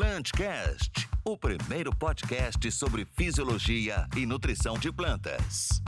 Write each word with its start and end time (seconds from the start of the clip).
Plantcast, 0.00 1.06
o 1.26 1.36
primeiro 1.36 1.94
podcast 1.94 2.72
sobre 2.72 3.04
fisiologia 3.04 4.06
e 4.16 4.24
nutrição 4.24 4.78
de 4.78 4.90
plantas. 4.90 5.82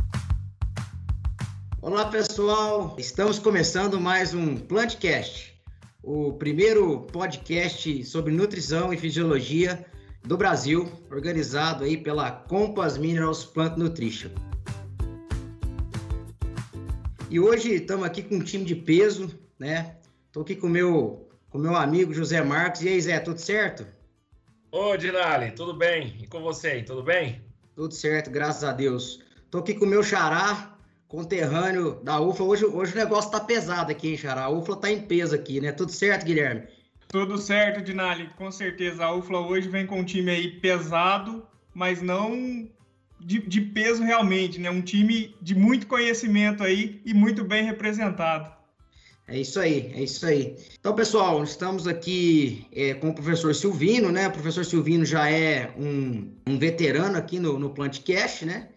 Olá 1.81 2.05
pessoal, 2.05 2.95
estamos 2.99 3.39
começando 3.39 3.99
mais 3.99 4.35
um 4.35 4.59
Plantcast, 4.59 5.59
o 6.03 6.35
primeiro 6.35 7.01
podcast 7.11 8.05
sobre 8.05 8.35
nutrição 8.35 8.93
e 8.93 8.99
fisiologia 8.99 9.83
do 10.23 10.37
Brasil, 10.37 10.93
organizado 11.11 11.83
aí 11.83 11.97
pela 11.97 12.31
Compass 12.31 12.99
Minerals 12.99 13.47
Plant 13.47 13.79
Nutrition. 13.79 14.29
E 17.31 17.41
hoje 17.41 17.77
estamos 17.77 18.05
aqui 18.05 18.23
com 18.23 18.35
um 18.35 18.45
time 18.45 18.67
de 18.67 18.75
peso, 18.75 19.31
né? 19.59 19.97
Estou 20.27 20.43
aqui 20.43 20.55
com 20.55 20.69
meu 20.69 21.27
com 21.49 21.57
meu 21.57 21.75
amigo 21.75 22.13
José 22.13 22.43
Marcos. 22.43 22.83
E 22.83 22.89
aí, 22.89 23.01
Zé, 23.01 23.19
tudo 23.19 23.39
certo? 23.39 23.87
Ô, 24.75 24.97
Dinali, 24.97 25.51
tudo 25.51 25.75
bem? 25.75 26.17
E 26.19 26.27
com 26.27 26.41
você, 26.41 26.83
tudo 26.83 27.03
bem? 27.03 27.43
Tudo 27.77 27.93
certo, 27.93 28.31
graças 28.31 28.65
a 28.65 28.73
Deus. 28.73 29.23
Estou 29.45 29.61
aqui 29.61 29.75
com 29.75 29.85
o 29.85 29.89
meu 29.89 30.03
xará, 30.03 30.75
conterrâneo 31.07 32.01
da 32.03 32.19
UFA. 32.19 32.43
Hoje, 32.43 32.65
hoje 32.65 32.95
o 32.95 32.97
negócio 32.97 33.31
tá 33.31 33.39
pesado 33.39 33.93
aqui, 33.93 34.09
hein, 34.09 34.17
xará? 34.17 34.45
A 34.45 34.49
UFA 34.49 34.75
tá 34.77 34.91
em 34.91 35.03
peso 35.03 35.35
aqui, 35.35 35.61
né? 35.61 35.73
Tudo 35.73 35.93
certo, 35.93 36.25
Guilherme? 36.25 36.63
Tudo 37.07 37.37
certo, 37.37 37.83
Dinali, 37.83 38.31
com 38.35 38.51
certeza. 38.51 39.05
A 39.05 39.15
UFLA 39.15 39.41
hoje 39.41 39.69
vem 39.69 39.87
com 39.87 40.01
um 40.01 40.05
time 40.05 40.31
aí 40.31 40.51
pesado, 40.53 41.47
mas 41.75 42.01
não 42.01 42.67
de, 43.21 43.41
de, 43.41 43.61
peso 43.61 44.03
realmente, 44.03 44.59
né? 44.59 44.71
Um 44.71 44.81
time 44.81 45.37
de 45.43 45.55
muito 45.55 45.87
conhecimento 45.87 46.65
aí 46.65 47.03
e 47.05 47.13
muito 47.13 47.45
bem 47.45 47.63
representado. 47.63 48.51
É 49.33 49.39
isso 49.39 49.59
aí, 49.59 49.91
é 49.95 50.03
isso 50.03 50.27
aí. 50.27 50.59
Então, 50.79 50.95
pessoal, 50.95 51.43
estamos 51.43 51.89
aqui 51.89 52.67
é, 52.71 52.93
com 52.93 53.09
o 53.09 53.15
professor 53.15 53.55
Silvino, 53.55 54.13
né? 54.13 54.29
O 54.29 54.31
professor 54.31 54.63
Silvino 54.63 55.07
já 55.07 55.31
é 55.31 55.73
um, 55.75 56.35
um 56.47 56.59
veterano 56.59 57.17
aqui 57.17 57.39
no, 57.39 57.59
no 57.59 57.71
Plantcast, 57.71 58.45
né? 58.45 58.69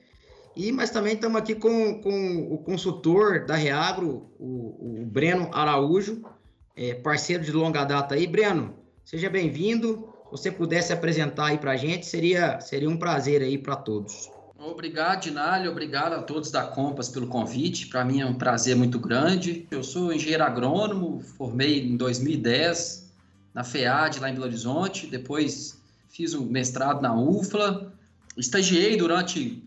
E, 0.55 0.71
mas 0.71 0.91
também 0.91 1.15
estamos 1.15 1.35
aqui 1.35 1.55
com, 1.55 2.01
com 2.01 2.53
o 2.53 2.57
consultor 2.59 3.45
da 3.45 3.55
Reagro, 3.55 4.31
o, 4.39 5.01
o 5.01 5.05
Breno 5.05 5.49
Araújo, 5.51 6.23
é, 6.73 6.93
parceiro 6.93 7.43
de 7.43 7.51
longa 7.51 7.83
data 7.83 8.15
aí. 8.15 8.25
Breno, 8.25 8.75
seja 9.03 9.29
bem-vindo. 9.29 10.07
Se 10.27 10.31
você 10.31 10.51
pudesse 10.53 10.93
apresentar 10.93 11.47
aí 11.47 11.57
para 11.57 11.71
a 11.71 11.77
gente, 11.77 12.05
seria, 12.05 12.61
seria 12.61 12.89
um 12.89 12.95
prazer 12.95 13.41
aí 13.41 13.57
para 13.57 13.75
todos. 13.75 14.31
Obrigado, 14.71 15.21
Dinalho. 15.21 15.69
Obrigado 15.69 16.13
a 16.13 16.23
todos 16.23 16.49
da 16.49 16.63
Compass 16.63 17.09
pelo 17.09 17.27
convite. 17.27 17.85
Para 17.85 18.03
mim 18.03 18.21
é 18.21 18.25
um 18.25 18.33
prazer 18.33 18.75
muito 18.75 18.97
grande. 18.97 19.67
Eu 19.69 19.83
sou 19.83 20.11
engenheiro 20.11 20.43
agrônomo, 20.43 21.21
formei 21.21 21.85
em 21.85 21.95
2010 21.95 23.11
na 23.53 23.63
FEAD, 23.63 24.19
lá 24.19 24.29
em 24.29 24.33
Belo 24.33 24.45
Horizonte. 24.45 25.05
Depois 25.05 25.79
fiz 26.09 26.33
um 26.33 26.45
mestrado 26.45 26.99
na 26.99 27.15
UFLA. 27.15 27.93
Estagiei 28.35 28.97
durante 28.97 29.63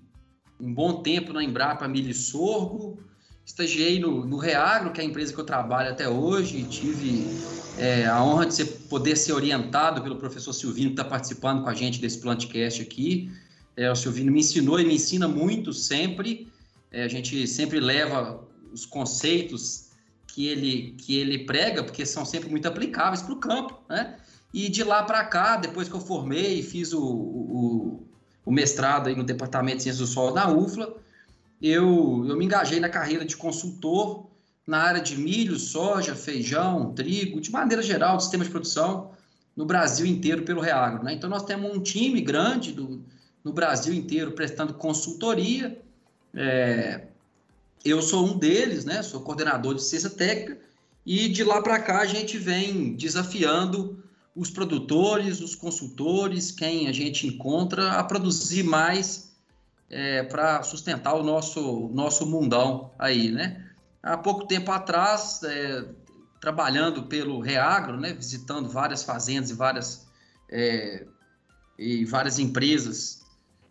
um 0.60 0.74
bom 0.74 1.00
tempo 1.00 1.32
na 1.32 1.44
Embrapa 1.44 1.86
Milho 1.86 2.10
e 2.10 2.14
Sorgo. 2.14 2.98
Estagiei 3.46 4.00
no, 4.00 4.26
no 4.26 4.36
Reagro, 4.36 4.92
que 4.92 5.00
é 5.00 5.04
a 5.04 5.06
empresa 5.06 5.32
que 5.32 5.38
eu 5.38 5.44
trabalho 5.44 5.90
até 5.90 6.08
hoje. 6.08 6.64
Tive 6.64 7.24
é, 7.78 8.04
a 8.06 8.22
honra 8.22 8.46
de 8.46 8.54
ser, 8.54 8.66
poder 8.88 9.14
ser 9.14 9.32
orientado 9.32 10.02
pelo 10.02 10.16
professor 10.16 10.52
Silvino, 10.52 10.88
que 10.88 11.00
está 11.00 11.04
participando 11.04 11.62
com 11.62 11.68
a 11.68 11.74
gente 11.74 12.00
desse 12.00 12.18
Plantcast 12.18 12.82
aqui. 12.82 13.30
É, 13.78 13.88
o 13.88 13.94
Silvino 13.94 14.32
me 14.32 14.40
ensinou 14.40 14.80
e 14.80 14.84
me 14.84 14.96
ensina 14.96 15.28
muito 15.28 15.72
sempre. 15.72 16.52
É, 16.90 17.04
a 17.04 17.08
gente 17.08 17.46
sempre 17.46 17.78
leva 17.78 18.44
os 18.72 18.84
conceitos 18.84 19.90
que 20.26 20.48
ele, 20.48 20.96
que 20.98 21.16
ele 21.16 21.44
prega, 21.44 21.84
porque 21.84 22.04
são 22.04 22.24
sempre 22.24 22.50
muito 22.50 22.66
aplicáveis 22.66 23.22
para 23.22 23.32
o 23.32 23.36
campo, 23.36 23.80
né? 23.88 24.16
E 24.52 24.68
de 24.68 24.82
lá 24.82 25.04
para 25.04 25.24
cá, 25.24 25.56
depois 25.56 25.88
que 25.88 25.94
eu 25.94 26.00
formei, 26.00 26.60
fiz 26.60 26.92
o, 26.92 27.00
o, 27.00 28.06
o, 28.44 28.50
mestrado 28.50 29.06
aí 29.06 29.14
no 29.14 29.22
Departamento 29.22 29.76
de 29.76 29.82
Ciências 29.84 30.08
do 30.08 30.12
Solo 30.12 30.34
na 30.34 30.50
UFLA, 30.50 30.96
eu, 31.62 32.24
eu 32.28 32.36
me 32.36 32.46
engajei 32.46 32.80
na 32.80 32.88
carreira 32.88 33.24
de 33.24 33.36
consultor 33.36 34.26
na 34.66 34.78
área 34.78 35.00
de 35.00 35.16
milho, 35.16 35.56
soja, 35.56 36.16
feijão, 36.16 36.92
trigo, 36.94 37.40
de 37.40 37.52
maneira 37.52 37.82
geral, 37.82 38.16
de 38.16 38.24
sistemas 38.24 38.48
de 38.48 38.52
produção 38.52 39.12
no 39.54 39.64
Brasil 39.64 40.04
inteiro 40.04 40.42
pelo 40.42 40.60
Reagro. 40.60 41.04
Né? 41.04 41.12
Então, 41.12 41.30
nós 41.30 41.44
temos 41.44 41.74
um 41.74 41.80
time 41.80 42.20
grande 42.20 42.72
do, 42.72 43.04
no 43.48 43.54
Brasil 43.54 43.94
inteiro 43.94 44.32
prestando 44.32 44.74
consultoria. 44.74 45.80
É, 46.34 47.06
eu 47.82 48.02
sou 48.02 48.26
um 48.26 48.38
deles, 48.38 48.84
né? 48.84 49.02
Sou 49.02 49.22
coordenador 49.22 49.74
de 49.74 49.82
ciência 49.82 50.10
técnica 50.10 50.60
e 51.04 51.28
de 51.28 51.42
lá 51.42 51.62
para 51.62 51.80
cá 51.80 52.00
a 52.00 52.06
gente 52.06 52.36
vem 52.36 52.94
desafiando 52.94 54.04
os 54.36 54.50
produtores, 54.50 55.40
os 55.40 55.54
consultores, 55.54 56.52
quem 56.52 56.88
a 56.88 56.92
gente 56.92 57.26
encontra 57.26 57.92
a 57.92 58.04
produzir 58.04 58.62
mais 58.62 59.34
é, 59.90 60.22
para 60.22 60.62
sustentar 60.62 61.14
o 61.14 61.22
nosso 61.22 61.88
nosso 61.94 62.26
mundão 62.26 62.90
aí, 62.98 63.30
né? 63.30 63.64
Há 64.02 64.18
pouco 64.18 64.46
tempo 64.46 64.70
atrás, 64.70 65.42
é, 65.42 65.86
trabalhando 66.40 67.04
pelo 67.04 67.40
Reagro, 67.40 67.98
né? 67.98 68.12
Visitando 68.12 68.68
várias 68.68 69.02
fazendas 69.02 69.48
e 69.48 69.54
várias 69.54 70.06
é, 70.50 71.06
e 71.78 72.04
várias 72.04 72.38
empresas 72.38 73.18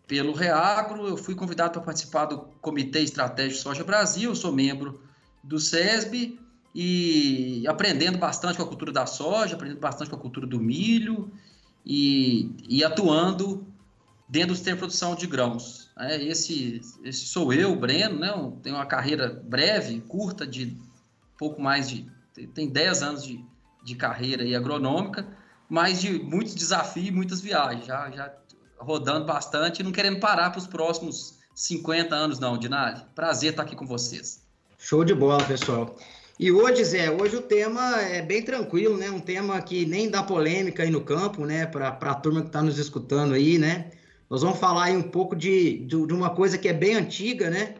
pelo 0.08 0.32
Reagro, 0.32 1.06
eu 1.06 1.18
fui 1.18 1.34
convidado 1.34 1.74
para 1.74 1.82
participar 1.82 2.24
do 2.24 2.38
Comitê 2.62 3.00
Estratégico 3.00 3.60
Soja 3.60 3.84
Brasil, 3.84 4.34
sou 4.34 4.50
membro 4.50 5.02
do 5.44 5.60
SESB 5.60 6.40
e 6.74 7.62
aprendendo 7.68 8.16
bastante 8.16 8.56
com 8.56 8.62
a 8.62 8.66
cultura 8.66 8.90
da 8.90 9.04
soja, 9.04 9.54
aprendendo 9.54 9.80
bastante 9.80 10.08
com 10.08 10.16
a 10.16 10.18
cultura 10.18 10.46
do 10.46 10.58
milho 10.58 11.30
e, 11.84 12.50
e 12.66 12.82
atuando 12.82 13.66
dentro 14.26 14.48
do 14.48 14.54
sistema 14.54 14.76
de 14.76 14.80
produção 14.80 15.14
de 15.14 15.26
grãos. 15.26 15.90
É, 15.98 16.22
esse, 16.22 16.80
esse 17.04 17.26
sou 17.26 17.52
eu, 17.52 17.76
Breno, 17.76 18.18
né? 18.18 18.30
Eu 18.30 18.58
tenho 18.62 18.76
uma 18.76 18.86
carreira 18.86 19.28
breve, 19.28 20.00
curta, 20.00 20.46
de 20.46 20.74
pouco 21.36 21.60
mais 21.60 21.88
de. 21.88 22.10
tem 22.54 22.70
10 22.70 23.02
anos 23.02 23.24
de, 23.24 23.44
de 23.84 23.94
carreira 23.94 24.42
e 24.42 24.54
agronômica, 24.54 25.26
mas 25.68 26.00
de 26.00 26.18
muitos 26.18 26.54
desafios 26.54 27.10
muitas 27.10 27.40
viagens. 27.42 27.84
Já, 27.84 28.10
já 28.10 28.32
rodando 28.78 29.26
bastante 29.26 29.80
e 29.80 29.82
não 29.82 29.92
querendo 29.92 30.20
parar 30.20 30.50
para 30.50 30.58
os 30.58 30.66
próximos 30.66 31.38
50 31.54 32.14
anos, 32.14 32.38
não, 32.38 32.56
Dinari. 32.56 33.00
Prazer 33.14 33.50
estar 33.50 33.62
aqui 33.62 33.74
com 33.74 33.86
vocês. 33.86 34.42
Show 34.78 35.04
de 35.04 35.14
bola, 35.14 35.42
pessoal. 35.44 35.96
E 36.38 36.52
hoje, 36.52 36.84
Zé, 36.84 37.10
hoje 37.10 37.34
o 37.34 37.42
tema 37.42 38.00
é 38.00 38.22
bem 38.22 38.42
tranquilo, 38.42 38.96
né? 38.96 39.10
Um 39.10 39.18
tema 39.18 39.60
que 39.60 39.84
nem 39.84 40.08
dá 40.08 40.22
polêmica 40.22 40.84
aí 40.84 40.90
no 40.90 41.00
campo, 41.00 41.44
né? 41.44 41.66
Para 41.66 41.88
a 41.88 42.14
turma 42.14 42.42
que 42.42 42.46
está 42.46 42.62
nos 42.62 42.78
escutando 42.78 43.34
aí, 43.34 43.58
né? 43.58 43.90
Nós 44.30 44.42
vamos 44.42 44.60
falar 44.60 44.84
aí 44.84 44.96
um 44.96 45.02
pouco 45.02 45.34
de, 45.34 45.78
de, 45.80 46.06
de 46.06 46.14
uma 46.14 46.30
coisa 46.30 46.56
que 46.56 46.68
é 46.68 46.72
bem 46.72 46.94
antiga, 46.94 47.50
né? 47.50 47.74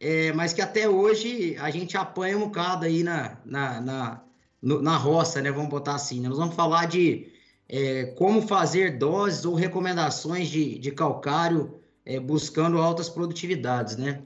É, 0.00 0.32
mas 0.32 0.52
que 0.52 0.60
até 0.60 0.88
hoje 0.88 1.56
a 1.60 1.70
gente 1.70 1.96
apanha 1.96 2.36
um 2.36 2.40
bocado 2.40 2.84
aí 2.84 3.04
na, 3.04 3.36
na, 3.44 3.80
na, 3.80 4.20
no, 4.60 4.82
na 4.82 4.96
roça, 4.96 5.40
né? 5.40 5.52
Vamos 5.52 5.70
botar 5.70 5.94
assim, 5.94 6.18
né? 6.18 6.28
Nós 6.28 6.38
vamos 6.38 6.56
falar 6.56 6.86
de 6.86 7.29
é, 7.70 8.06
como 8.16 8.42
fazer 8.42 8.98
doses 8.98 9.44
ou 9.44 9.54
recomendações 9.54 10.48
de, 10.48 10.76
de 10.76 10.90
calcário 10.90 11.80
é, 12.04 12.18
buscando 12.18 12.78
altas 12.78 13.08
produtividades, 13.08 13.96
né? 13.96 14.22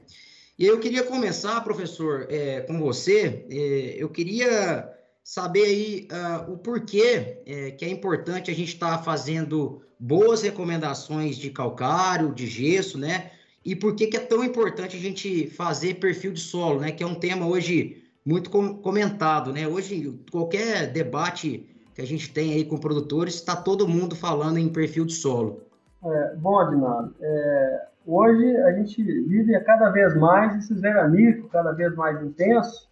E 0.57 0.65
eu 0.65 0.79
queria 0.79 1.03
começar, 1.03 1.61
professor, 1.61 2.25
é, 2.29 2.61
com 2.61 2.79
você. 2.79 3.45
É, 3.49 3.95
eu 3.97 4.09
queria 4.09 4.89
saber 5.23 5.63
aí 5.63 6.07
uh, 6.11 6.53
o 6.53 6.57
porquê 6.57 7.41
é, 7.45 7.71
que 7.71 7.83
é 7.83 7.89
importante 7.89 8.49
a 8.49 8.53
gente 8.53 8.73
estar 8.73 8.97
tá 8.97 9.03
fazendo 9.03 9.81
boas 9.99 10.41
recomendações 10.41 11.37
de 11.37 11.49
calcário, 11.49 12.33
de 12.33 12.47
gesso, 12.47 12.97
né? 12.97 13.31
E 13.63 13.75
por 13.75 13.95
que, 13.95 14.07
que 14.07 14.17
é 14.17 14.19
tão 14.19 14.43
importante 14.43 14.95
a 14.95 14.99
gente 14.99 15.47
fazer 15.49 15.95
perfil 15.95 16.31
de 16.31 16.39
solo, 16.39 16.79
né? 16.79 16.91
Que 16.91 17.03
é 17.03 17.07
um 17.07 17.15
tema 17.15 17.45
hoje 17.45 18.03
muito 18.25 18.49
com 18.49 18.75
comentado, 18.75 19.51
né? 19.51 19.67
Hoje, 19.67 20.17
qualquer 20.31 20.91
debate 20.91 21.74
que 21.95 22.01
a 22.01 22.05
gente 22.05 22.31
tem 22.33 22.53
aí 22.53 22.65
com 22.65 22.77
produtores, 22.77 23.35
está 23.35 23.55
todo 23.55 23.87
mundo 23.87 24.17
falando 24.17 24.57
em 24.57 24.67
perfil 24.67 25.05
de 25.05 25.13
solo. 25.13 25.61
É, 26.03 26.35
bom, 26.35 26.59
Adinaldo, 26.59 27.15
é, 27.21 27.87
hoje 28.05 28.57
a 28.57 28.73
gente 28.73 29.01
vive 29.01 29.57
cada 29.61 29.89
vez 29.89 30.13
mais 30.15 30.53
esses 30.57 30.81
veranicos, 30.81 31.49
cada 31.49 31.71
vez 31.71 31.95
mais 31.95 32.21
intensos, 32.21 32.89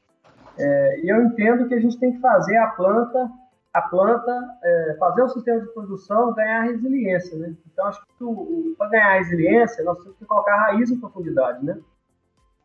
é, 0.58 1.02
e 1.02 1.10
eu 1.10 1.22
entendo 1.22 1.68
que 1.68 1.74
a 1.74 1.82
gente 1.82 2.00
tem 2.00 2.14
que 2.14 2.20
fazer 2.20 2.56
a 2.56 2.68
planta, 2.68 3.30
a 3.74 3.82
planta, 3.82 4.58
é, 4.64 4.96
fazer 4.98 5.22
o 5.24 5.30
sistema 5.30 5.60
de 5.60 5.68
produção 5.74 6.34
ganhar 6.34 6.62
resiliência, 6.64 7.38
né? 7.38 7.54
Então, 7.72 7.86
acho 7.88 8.02
que 8.02 8.76
para 8.78 8.90
ganhar 8.90 9.18
resiliência, 9.18 9.84
nós 9.84 9.98
temos 10.00 10.18
que 10.18 10.26
colocar 10.26 10.56
raiz 10.56 10.90
em 10.90 11.00
profundidade, 11.00 11.66
né? 11.66 11.78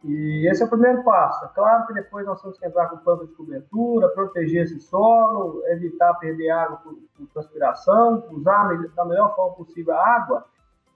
E 0.04 0.48
esse 0.48 0.62
é 0.62 0.66
o 0.66 0.68
primeiro 0.68 1.02
passo. 1.02 1.44
É 1.44 1.48
claro 1.48 1.86
que 1.86 1.94
depois 1.94 2.24
nós 2.24 2.40
temos 2.40 2.58
que 2.58 2.66
entrar 2.66 2.88
com 2.88 2.98
planta 2.98 3.26
de 3.26 3.32
cobertura, 3.32 4.08
proteger 4.10 4.62
esse 4.62 4.78
solo, 4.80 5.62
evitar 5.66 6.14
perder 6.14 6.50
água 6.50 6.76
por, 6.78 6.94
por 7.16 7.26
transpiração, 7.32 8.24
usar 8.30 8.68
da 8.94 9.04
melhor 9.04 9.34
forma 9.34 9.56
possível 9.56 9.94
a 9.94 10.16
água. 10.16 10.44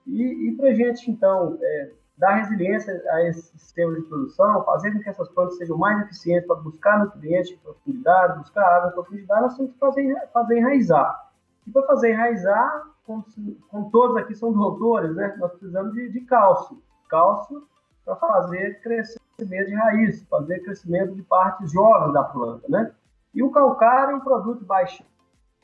E, 0.06 0.49
e 0.49 0.56
para 0.56 0.69
a 0.69 0.75
gente, 0.75 1.10
então, 1.10 1.58
é, 1.60 1.93
dar 2.16 2.34
resiliência 2.34 3.02
a 3.10 3.28
esse 3.28 3.58
sistema 3.58 3.94
de 3.94 4.02
produção, 4.02 4.64
fazer 4.64 4.93
com 4.93 5.00
que 5.00 5.08
essas 5.08 5.28
plantas 5.31 5.56
sejam 5.58 5.76
mais 5.76 6.00
eficientes 6.02 6.46
para 6.46 6.56
buscar 6.56 6.98
nutrientes 7.00 7.50
em 7.50 7.58
profundidade, 7.58 8.38
buscar 8.38 8.64
água 8.64 8.90
em 8.90 8.93
profundidade, 8.93 9.43
nós 9.43 9.56
temos 9.56 9.72
que 9.72 9.78
fazer, 9.78 10.28
fazer 10.32 10.58
enraizar. 10.58 11.32
E 11.66 11.70
para 11.70 11.82
fazer 11.87 12.12
enraizar, 12.12 12.82
como, 13.05 13.25
como, 13.69 13.90
todos 13.90 14.16
aqui 14.16 14.34
são 14.37 14.52
doutores, 14.52 15.14
né, 15.16 15.34
nós 15.38 15.50
precisamos 15.50 15.93
de, 15.93 16.08
de 16.10 16.20
cálcio. 16.20 16.81
Cálcio 17.08 17.66
para 18.04 18.16
fazer 18.16 18.81
crescimento 18.81 19.66
de 19.66 19.75
raiz, 19.75 20.22
fazer 20.25 20.60
crescimento 20.60 21.14
de 21.14 21.22
partes 21.22 21.70
jovens 21.72 22.12
da 22.12 22.25
planta, 22.25 22.66
né? 22.69 22.93
E 23.34 23.43
o 23.43 23.50
calcário 23.50 24.12
é 24.12 24.16
um 24.16 24.20
produto 24.20 24.60
de 24.60 24.64
baixa 24.64 25.04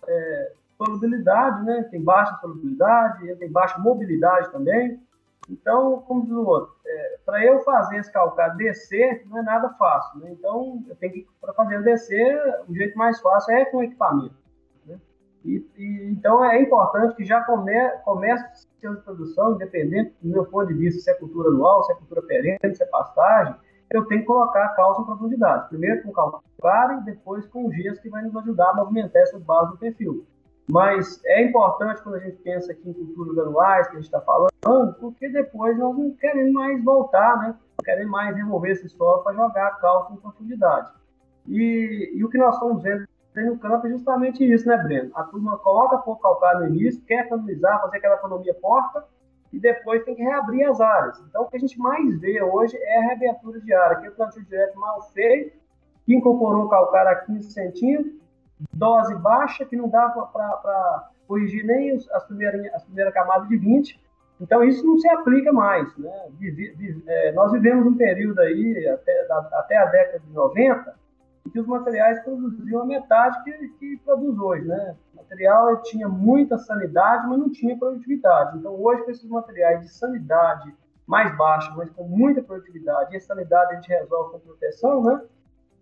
é, 0.06 0.52
solubilidade, 0.76 1.64
né? 1.64 1.82
Tem 1.90 2.02
baixa 2.02 2.38
solubilidade, 2.40 3.34
tem 3.36 3.50
baixa 3.50 3.78
mobilidade 3.78 4.50
também. 4.50 5.00
Então, 5.48 6.02
como 6.02 6.24
diz 6.24 6.32
o 6.32 6.44
outro, 6.44 6.74
é, 6.86 7.18
para 7.24 7.44
eu 7.44 7.60
fazer 7.60 7.96
esse 7.96 8.12
calcário 8.12 8.56
descer, 8.56 9.26
não 9.26 9.38
é 9.38 9.42
nada 9.42 9.70
fácil, 9.70 10.20
né? 10.20 10.30
Então, 10.30 10.82
eu 10.86 10.96
tenho 10.96 11.12
que, 11.12 11.28
para 11.40 11.52
fazer 11.54 11.82
descer, 11.82 12.38
o 12.68 12.74
jeito 12.74 12.96
mais 12.96 13.18
fácil 13.20 13.54
é 13.54 13.64
com 13.64 13.82
equipamento. 13.82 14.34
E, 15.48 15.66
e, 15.78 16.10
então, 16.10 16.44
é 16.44 16.60
importante 16.60 17.16
que 17.16 17.24
já 17.24 17.42
come, 17.44 17.72
comece 18.04 18.44
o 18.44 18.56
sistema 18.56 18.96
de 18.96 19.02
produção, 19.02 19.54
independente 19.54 20.14
do 20.20 20.30
meu 20.30 20.44
ponto 20.44 20.66
de 20.66 20.74
vista, 20.74 21.00
se 21.00 21.10
é 21.10 21.14
cultura 21.14 21.48
anual, 21.48 21.82
se 21.84 21.92
é 21.92 21.94
cultura 21.96 22.22
perene, 22.22 22.58
se 22.74 22.82
é 22.82 22.86
pastagem, 22.86 23.54
eu 23.90 24.04
tenho 24.04 24.20
que 24.20 24.26
colocar 24.26 24.64
a 24.66 24.68
calça 24.68 25.00
em 25.00 25.06
profundidade. 25.06 25.68
Primeiro 25.70 26.02
com 26.02 26.12
calcário 26.12 27.00
e 27.00 27.04
depois 27.04 27.46
com 27.46 27.66
o 27.66 27.72
gesso, 27.72 28.02
que 28.02 28.10
vai 28.10 28.22
nos 28.22 28.36
ajudar 28.36 28.70
a 28.70 28.74
movimentar 28.74 29.22
essa 29.22 29.38
base 29.38 29.70
do 29.70 29.78
perfil. 29.78 30.26
Mas 30.70 31.18
é 31.24 31.42
importante 31.44 32.02
quando 32.02 32.16
a 32.16 32.20
gente 32.20 32.36
pensa 32.42 32.72
aqui 32.72 32.90
em 32.90 32.92
culturas 32.92 33.38
anuais, 33.38 33.86
que 33.86 33.94
a 33.94 33.96
gente 33.96 34.04
está 34.04 34.20
falando, 34.20 34.94
porque 35.00 35.30
depois 35.30 35.78
nós 35.78 35.96
não 35.96 36.10
queremos 36.10 36.52
mais 36.52 36.84
voltar, 36.84 37.38
né? 37.38 37.46
Não 37.48 37.84
queremos 37.84 38.12
mais 38.12 38.36
remover 38.36 38.72
esse 38.72 38.86
solo 38.90 39.22
para 39.22 39.34
jogar 39.34 39.66
a 39.66 39.74
calça 39.76 40.12
em 40.12 40.16
profundidade. 40.16 40.92
E, 41.46 42.12
e, 42.14 42.22
o 42.22 42.28
que 42.28 42.36
nós 42.36 42.54
estamos 42.54 42.82
vendo 42.82 43.08
no 43.44 43.58
campo 43.58 43.86
é 43.86 43.90
justamente 43.90 44.44
isso, 44.44 44.66
né, 44.66 44.76
Breno? 44.76 45.10
A 45.14 45.24
turma 45.24 45.58
coloca 45.58 45.98
pouco 45.98 46.22
calcário 46.22 46.60
no 46.60 46.68
início, 46.68 47.02
quer 47.02 47.26
economizar, 47.26 47.80
fazer 47.80 47.98
aquela 47.98 48.16
economia 48.16 48.54
porta, 48.54 49.04
e 49.52 49.58
depois 49.58 50.04
tem 50.04 50.14
que 50.14 50.22
reabrir 50.22 50.64
as 50.64 50.80
áreas. 50.80 51.18
Então, 51.28 51.42
o 51.42 51.46
que 51.46 51.56
a 51.56 51.60
gente 51.60 51.78
mais 51.78 52.20
vê 52.20 52.42
hoje 52.42 52.76
é 52.76 52.98
a 52.98 53.06
reabertura 53.06 53.60
de 53.60 53.72
área, 53.72 53.96
que 53.96 54.06
é 54.06 54.10
o 54.10 54.14
plantio 54.14 54.44
direto 54.44 54.78
mal 54.78 55.02
feito, 55.10 55.56
que 56.04 56.14
incorporou 56.14 56.66
o 56.66 56.68
calcário 56.68 57.10
a 57.10 57.14
15 57.16 57.50
centímetros, 57.50 58.14
dose 58.72 59.14
baixa, 59.16 59.64
que 59.64 59.76
não 59.76 59.88
dá 59.88 60.08
para 60.08 61.10
corrigir 61.26 61.64
nem 61.64 61.94
as 61.94 62.24
primeiras, 62.24 62.74
as 62.74 62.84
primeiras 62.84 63.14
camadas 63.14 63.48
de 63.48 63.56
20. 63.56 64.00
Então, 64.40 64.62
isso 64.62 64.86
não 64.86 64.98
se 64.98 65.08
aplica 65.08 65.52
mais. 65.52 65.96
Né? 65.96 66.10
Vive, 66.38 66.70
vive, 66.76 67.02
é, 67.06 67.32
nós 67.32 67.52
vivemos 67.52 67.86
um 67.86 67.96
período 67.96 68.38
aí, 68.40 68.88
até, 68.88 69.26
até 69.52 69.76
a 69.76 69.86
década 69.86 70.20
de 70.20 70.32
90, 70.32 70.94
em 71.48 71.50
que 71.50 71.58
os 71.58 71.66
materiais 71.66 72.22
produziam 72.22 72.82
a 72.82 72.84
metade 72.84 73.42
que, 73.42 73.68
que 73.78 73.96
produz 74.04 74.38
hoje. 74.38 74.66
Né? 74.66 74.94
O 75.14 75.16
material 75.16 75.82
tinha 75.82 76.06
muita 76.06 76.58
sanidade, 76.58 77.26
mas 77.26 77.38
não 77.38 77.50
tinha 77.50 77.76
produtividade. 77.76 78.58
Então, 78.58 78.74
hoje, 78.80 79.02
com 79.02 79.10
esses 79.10 79.28
materiais 79.28 79.80
de 79.80 79.88
sanidade 79.88 80.74
mais 81.06 81.34
baixa, 81.38 81.72
mas 81.74 81.88
com 81.90 82.04
muita 82.04 82.42
produtividade, 82.42 83.14
e 83.14 83.16
a 83.16 83.20
sanidade 83.20 83.72
a 83.72 83.76
gente 83.76 83.88
resolve 83.88 84.32
com 84.32 84.40
proteção, 84.40 85.02
né? 85.02 85.22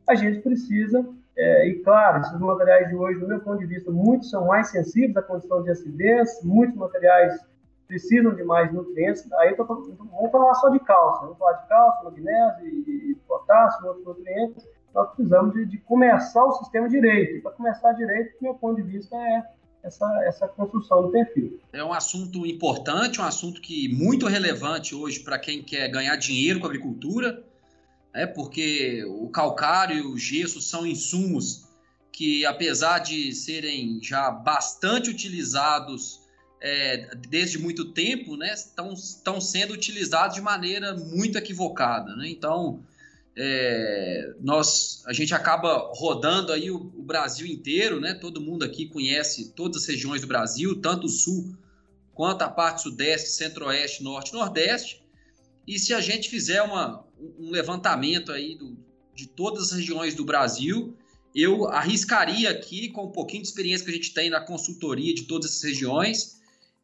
a 0.09 0.15
gente 0.15 0.41
precisa 0.41 1.05
é, 1.37 1.69
e 1.69 1.81
claro, 1.81 2.21
esses 2.21 2.39
materiais 2.39 2.89
de 2.89 2.95
hoje, 2.95 3.19
do 3.19 3.27
meu 3.29 3.41
ponto 3.41 3.59
de 3.59 3.67
vista, 3.67 3.91
muitos 3.91 4.31
são 4.31 4.47
mais 4.47 4.69
sensíveis 4.69 5.17
à 5.17 5.23
condição 5.23 5.63
de 5.63 5.71
acidez, 5.71 6.43
muitos 6.43 6.77
materiais 6.77 7.39
precisam 7.87 8.35
de 8.35 8.43
mais 8.43 8.73
nutrientes. 8.73 9.31
Aí 9.35 9.55
tô, 9.55 9.65
vamos 9.65 10.31
falar 10.31 10.55
só 10.55 10.71
de 10.71 10.79
cálcio, 10.81 11.25
vamos 11.25 11.39
falar 11.39 11.53
de 11.55 11.69
cálcio, 11.69 12.05
magnésio 12.05 12.67
e, 12.67 13.11
e 13.11 13.15
potássio, 13.29 13.87
outros 13.87 14.07
nutrientes. 14.07 14.67
Nós 14.97 15.11
precisamos 15.11 15.53
de, 15.53 15.67
de 15.67 15.77
começar 15.77 16.43
o 16.43 16.53
sistema 16.53 16.89
direito. 16.89 17.37
E 17.37 17.41
para 17.43 17.53
começar 17.53 17.93
direito, 17.93 18.39
do 18.39 18.43
meu 18.43 18.55
ponto 18.55 18.77
de 18.77 18.83
vista, 18.83 19.15
é 19.15 19.45
essa, 19.83 20.25
essa 20.25 20.49
construção 20.49 21.03
do 21.03 21.11
perfil. 21.11 21.61
É 21.71 21.85
um 21.85 21.93
assunto 21.93 22.47
importante, 22.47 23.21
um 23.21 23.25
assunto 23.25 23.61
que 23.61 23.95
muito 23.95 24.27
relevante 24.27 24.95
hoje 24.95 25.21
para 25.21 25.39
quem 25.39 25.63
quer 25.63 25.89
ganhar 25.89 26.17
dinheiro 26.17 26.61
com 26.61 26.67
a 26.67 26.71
agricultura 26.71 27.45
é 28.15 28.27
porque 28.27 29.05
o 29.05 29.29
calcário 29.29 29.97
e 29.97 30.01
o 30.01 30.17
gesso 30.17 30.63
são 30.63 30.87
insumos 30.87 31.69
que, 32.11 32.47
apesar 32.47 33.01
de 33.01 33.31
serem 33.35 34.01
já 34.03 34.31
bastante 34.31 35.11
utilizados 35.11 36.23
é, 36.63 37.15
desde 37.29 37.59
muito 37.59 37.93
tempo, 37.93 38.35
né, 38.35 38.55
estão, 38.55 38.95
estão 38.95 39.39
sendo 39.39 39.75
utilizados 39.75 40.37
de 40.37 40.41
maneira 40.41 40.95
muito 40.95 41.37
equivocada. 41.37 42.17
Né? 42.17 42.31
Então, 42.31 42.83
é, 43.37 44.35
nós, 44.41 45.03
a 45.07 45.13
gente 45.13 45.35
acaba 45.35 45.91
rodando 45.95 46.53
aí 46.53 46.71
o, 46.71 46.77
o, 46.77 47.03
Brasil 47.03 47.47
inteiro, 47.47 48.01
né? 48.01 48.15
todo 48.15 48.41
mundo 48.41 48.65
aqui 48.65 48.89
conhece 48.89 49.53
todas 49.53 49.83
as 49.83 49.89
regiões 49.89 50.23
do 50.23 50.27
Brasil, 50.27 50.81
tanto 50.81 51.07
o 51.07 51.11
sul 51.11 51.57
quanto 52.15 52.43
a 52.43 52.49
parte 52.49 52.83
sudeste, 52.83 53.29
centro-oeste, 53.29 54.03
norte, 54.03 54.33
nordeste. 54.33 55.03
E 55.67 55.79
se 55.79 55.93
a 55.93 56.01
gente 56.01 56.31
fizer 56.31 56.63
uma, 56.63 57.05
um 57.39 57.51
levantamento 57.51 58.33
aí 58.33 58.55
do, 58.55 58.77
de 59.17 59.27
todas 59.27 59.65
as 59.65 59.73
regiões 59.73 60.15
do 60.15 60.25
Brasil. 60.25 60.95
Eu 61.35 61.69
arriscaria 61.69 62.51
aqui, 62.51 62.91
com 62.91 63.07
um 63.07 63.13
pouquinho 63.13 63.43
de 63.43 63.49
experiência 63.49 63.85
que 63.85 63.91
a 63.91 63.95
gente 63.95 64.15
tem 64.15 64.31
na 64.31 64.41
consultoria 64.41 65.15
de 65.15 65.23
todas 65.23 65.51
essas 65.51 65.63
regiões, 65.63 66.37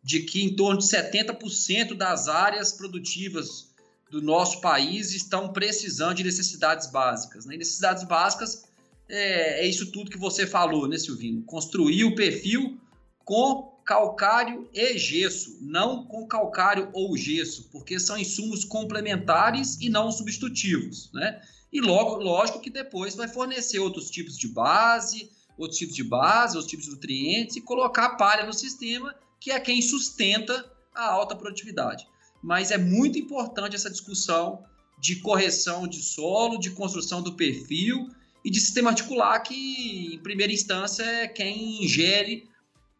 de 0.03 0.21
que 0.21 0.43
em 0.43 0.57
torno 0.57 0.81
de 0.81 0.87
70% 0.87 1.95
das 1.95 2.27
áreas 2.29 2.73
produtivas 2.73 3.72
do 4.13 4.21
nosso 4.21 4.61
país 4.61 5.15
estão 5.15 5.49
precisando 5.55 6.17
de 6.17 6.23
necessidades 6.23 6.87
básicas. 6.91 7.47
Né? 7.47 7.55
E 7.55 7.59
necessidades 7.59 8.05
básicas 8.05 8.65
é, 9.09 9.65
é, 9.65 9.67
isso 9.67 9.91
tudo 9.91 10.11
que 10.11 10.19
você 10.19 10.47
falou, 10.47 10.87
né, 10.87 10.99
Silvino? 10.99 11.43
Construir 11.45 12.05
o 12.05 12.15
perfil 12.15 12.79
com 13.25 13.73
calcário 13.87 14.69
e 14.75 14.99
gesso, 14.99 15.57
não 15.63 16.05
com 16.05 16.27
calcário 16.27 16.91
ou 16.93 17.17
gesso, 17.17 17.71
porque 17.73 17.99
são 17.99 18.19
insumos 18.19 18.65
complementares 18.65 19.81
e 19.81 19.89
não 19.89 20.13
substitutivos, 20.13 21.11
né? 21.15 21.41
E 21.73 21.81
logo, 21.81 22.17
lógico 22.17 22.61
que 22.61 22.69
depois 22.69 23.15
vai 23.15 23.29
fornecer 23.29 23.79
outros 23.79 24.11
tipos 24.11 24.37
de 24.37 24.47
base, 24.47 25.31
outros 25.57 25.79
tipos 25.79 25.97
de 25.97 26.05
base, 26.05 26.57
outros 26.57 26.71
tipos 26.71 26.85
de 26.85 26.93
nutrientes 26.93 27.57
e 27.57 27.63
colocar 27.63 28.11
palha 28.11 28.45
no 28.45 28.53
sistema, 28.53 29.15
que 29.41 29.51
é 29.51 29.59
quem 29.59 29.81
sustenta 29.81 30.71
a 30.95 31.11
alta 31.11 31.35
produtividade. 31.35 32.07
Mas 32.43 32.71
é 32.71 32.79
muito 32.79 33.19
importante 33.19 33.77
essa 33.77 33.91
discussão 33.91 34.65
de 34.99 35.17
correção 35.17 35.87
de 35.87 36.03
solo, 36.03 36.59
de 36.59 36.71
construção 36.71 37.23
do 37.23 37.35
perfil 37.35 38.09
e 38.45 38.51
de 38.51 38.61
sistema 38.61 38.91
articular, 38.91 39.39
que 39.41 40.15
em 40.15 40.19
primeira 40.19 40.53
instância 40.53 41.03
é 41.03 41.29
quem 41.29 41.85
ingere 41.85 42.51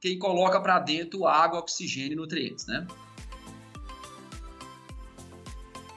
quem 0.03 0.19
coloca 0.19 0.61
para 0.61 0.81
dentro 0.81 1.29
água, 1.29 1.61
oxigênio 1.61 2.15
e 2.15 2.17
nutrientes, 2.17 2.67
né? 2.67 2.85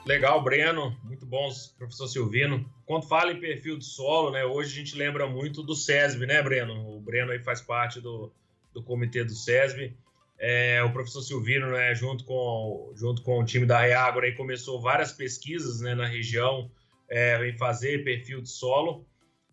Legal, 0.05 0.43
Breno. 0.43 0.95
Muito 1.03 1.25
bom, 1.25 1.49
professor 1.75 2.07
Silvino. 2.07 2.63
Quando 2.85 3.07
fala 3.07 3.31
em 3.31 3.39
perfil 3.39 3.79
de 3.79 3.85
solo, 3.85 4.29
né, 4.29 4.45
hoje 4.45 4.73
a 4.73 4.75
gente 4.75 4.95
lembra 4.95 5.27
muito 5.27 5.63
do 5.63 5.75
SESB, 5.75 6.27
né, 6.27 6.43
Breno? 6.43 6.95
O 6.95 7.01
Breno 7.01 7.31
aí 7.31 7.39
faz 7.39 7.61
parte 7.61 7.99
do, 7.99 8.31
do 8.71 8.83
comitê 8.83 9.23
do 9.23 9.33
SESB. 9.33 9.97
É, 10.37 10.83
o 10.83 10.91
professor 10.91 11.21
Silvino, 11.21 11.71
né, 11.71 11.95
junto 11.95 12.25
com, 12.25 12.91
junto 12.95 13.21
com 13.21 13.39
o 13.39 13.45
time 13.45 13.65
da 13.65 13.79
Reagora, 13.79 14.25
aí 14.25 14.33
começou 14.33 14.81
várias 14.81 15.11
pesquisas 15.11 15.79
né, 15.79 15.95
na 15.95 16.05
região 16.05 16.69
é, 17.09 17.47
em 17.47 17.57
fazer 17.57 18.03
perfil 18.03 18.41
de 18.41 18.49
solo. 18.49 19.05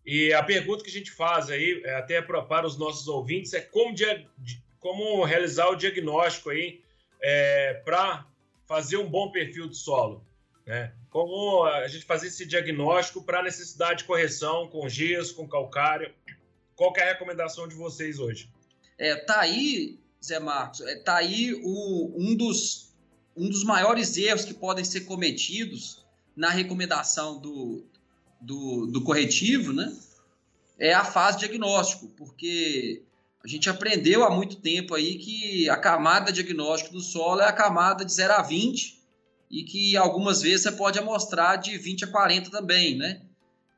E 0.05 0.33
a 0.33 0.43
pergunta 0.43 0.83
que 0.83 0.89
a 0.89 0.93
gente 0.93 1.11
faz 1.11 1.49
aí, 1.49 1.81
é, 1.85 1.95
até 1.95 2.21
para, 2.21 2.67
os 2.67 2.77
nossos 2.77 3.07
ouvintes, 3.07 3.53
é 3.53 3.61
como, 3.61 3.93
dia, 3.93 4.27
como 4.79 5.23
realizar 5.23 5.69
o 5.69 5.75
diagnóstico 5.75 6.49
aí 6.49 6.81
é, 7.21 7.75
para 7.85 8.27
fazer 8.67 8.97
um 8.97 9.09
bom 9.09 9.31
perfil 9.31 9.69
de 9.69 9.77
solo. 9.77 10.25
Né? 10.65 10.93
Como 11.09 11.63
a 11.63 11.87
gente 11.87 12.05
fazer 12.05 12.27
esse 12.27 12.45
diagnóstico 12.45 13.23
para 13.23 13.41
necessidade 13.41 13.99
de 13.99 14.03
correção 14.05 14.67
com 14.67 14.89
gesso, 14.89 15.35
com 15.35 15.47
calcário. 15.47 16.13
Qual 16.75 16.93
é 16.97 17.03
a 17.03 17.13
recomendação 17.13 17.67
de 17.67 17.75
vocês 17.75 18.19
hoje? 18.19 18.49
É, 18.97 19.15
tá 19.15 19.39
aí, 19.39 19.99
Zé 20.23 20.39
Marcos, 20.39 20.81
é, 20.81 20.95
tá 20.95 21.17
aí 21.17 21.53
o, 21.63 22.13
um, 22.15 22.35
dos, 22.35 22.93
um 23.35 23.49
dos 23.49 23.63
maiores 23.63 24.15
erros 24.15 24.45
que 24.45 24.53
podem 24.53 24.85
ser 24.85 25.01
cometidos 25.01 26.05
na 26.35 26.49
recomendação 26.49 27.39
do, 27.39 27.85
do, 28.39 28.87
do 28.87 29.01
corretivo, 29.01 29.73
né? 29.73 29.93
É 30.79 30.93
a 30.93 31.03
fase 31.03 31.39
diagnóstico, 31.39 32.07
porque 32.17 33.03
a 33.43 33.47
gente 33.47 33.69
aprendeu 33.69 34.23
há 34.23 34.29
muito 34.29 34.55
tempo 34.55 34.95
aí 34.95 35.17
que 35.17 35.69
a 35.69 35.75
camada 35.75 36.31
diagnóstico 36.31 36.93
do 36.93 37.01
solo 37.01 37.41
é 37.41 37.47
a 37.47 37.53
camada 37.53 38.05
de 38.05 38.13
0 38.13 38.33
a 38.33 38.41
20 38.41 39.03
e 39.51 39.63
que 39.63 39.97
algumas 39.97 40.41
vezes 40.41 40.63
você 40.63 40.71
pode 40.71 40.97
amostrar 40.97 41.57
de 41.57 41.77
20 41.77 42.05
a 42.05 42.07
40 42.07 42.49
também, 42.49 42.97
né? 42.97 43.21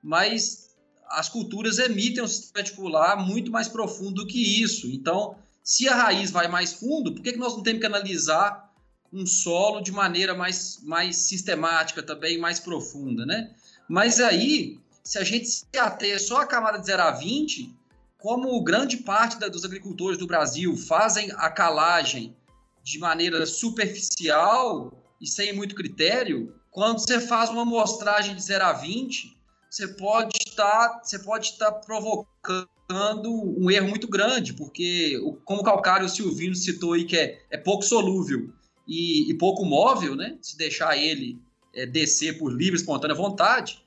Mas 0.02 0.70
as 1.10 1.28
culturas 1.28 1.80
emitem 1.80 2.24
um 2.24 2.28
sistema 2.28 2.60
reticular 2.60 3.20
muito 3.20 3.52
mais 3.52 3.68
profundo 3.68 4.24
do 4.24 4.28
que 4.28 4.62
isso. 4.62 4.88
Então, 4.88 5.36
se 5.66 5.90
a 5.90 5.96
raiz 5.96 6.30
vai 6.30 6.48
mais 6.48 6.74
fundo, 6.74 7.12
por 7.12 7.24
que, 7.24 7.32
que 7.32 7.40
nós 7.40 7.56
não 7.56 7.64
temos 7.64 7.80
que 7.80 7.88
analisar 7.88 8.72
um 9.12 9.26
solo 9.26 9.82
de 9.82 9.92
maneira 9.92 10.36
mais, 10.36 10.80
mais 10.84 11.16
sistemática 11.18 12.04
também, 12.04 12.38
mais 12.38 12.60
profunda, 12.60 13.26
né? 13.26 13.52
Mas 13.90 14.20
aí, 14.20 14.80
se 15.04 15.18
a 15.18 15.24
gente 15.24 15.48
se 15.48 15.66
ater 15.76 16.22
só 16.22 16.42
a 16.42 16.46
camada 16.46 16.78
de 16.78 16.86
0 16.86 17.02
a 17.02 17.12
20, 17.12 17.76
como 18.20 18.64
grande 18.64 18.98
parte 18.98 19.40
da, 19.40 19.48
dos 19.48 19.66
agricultores 19.66 20.20
do 20.20 20.28
Brasil 20.28 20.78
fazem 20.78 21.32
a 21.32 21.50
calagem 21.50 22.36
de 22.84 23.00
maneira 23.00 23.44
superficial 23.48 24.94
e 25.20 25.26
sem 25.26 25.52
muito 25.52 25.74
critério, 25.74 26.54
quando 26.70 27.00
você 27.00 27.20
faz 27.20 27.50
uma 27.50 27.64
amostragem 27.64 28.36
de 28.36 28.44
0 28.44 28.66
a 28.66 28.74
20, 28.74 29.36
você 29.68 29.88
pode 29.88 30.38
estar, 30.46 31.02
você 31.04 31.18
pode 31.18 31.48
estar 31.48 31.72
provocando 31.72 32.70
um 32.90 33.72
erro 33.72 33.90
muito 33.90 34.08
grande, 34.08 34.54
porque 34.54 35.20
como 35.44 35.62
o 35.62 35.64
calcário 35.64 36.08
Silvino 36.08 36.56
citou 36.56 36.94
aí 36.94 37.06
que 37.06 37.18
é, 37.18 37.42
é 37.50 37.58
pouco 37.58 37.84
solúvel 37.84 38.50
e, 38.88 39.30
e, 39.30 39.34
pouco 39.34 39.66
móvel, 39.66 40.16
né? 40.16 40.38
Se 40.42 40.56
deixar 40.58 40.96
ele 40.96 41.40
é, 41.74 41.86
descer 41.86 42.38
por 42.38 42.50
livre, 42.50 42.76
espontânea 42.76 43.16
vontade, 43.16 43.84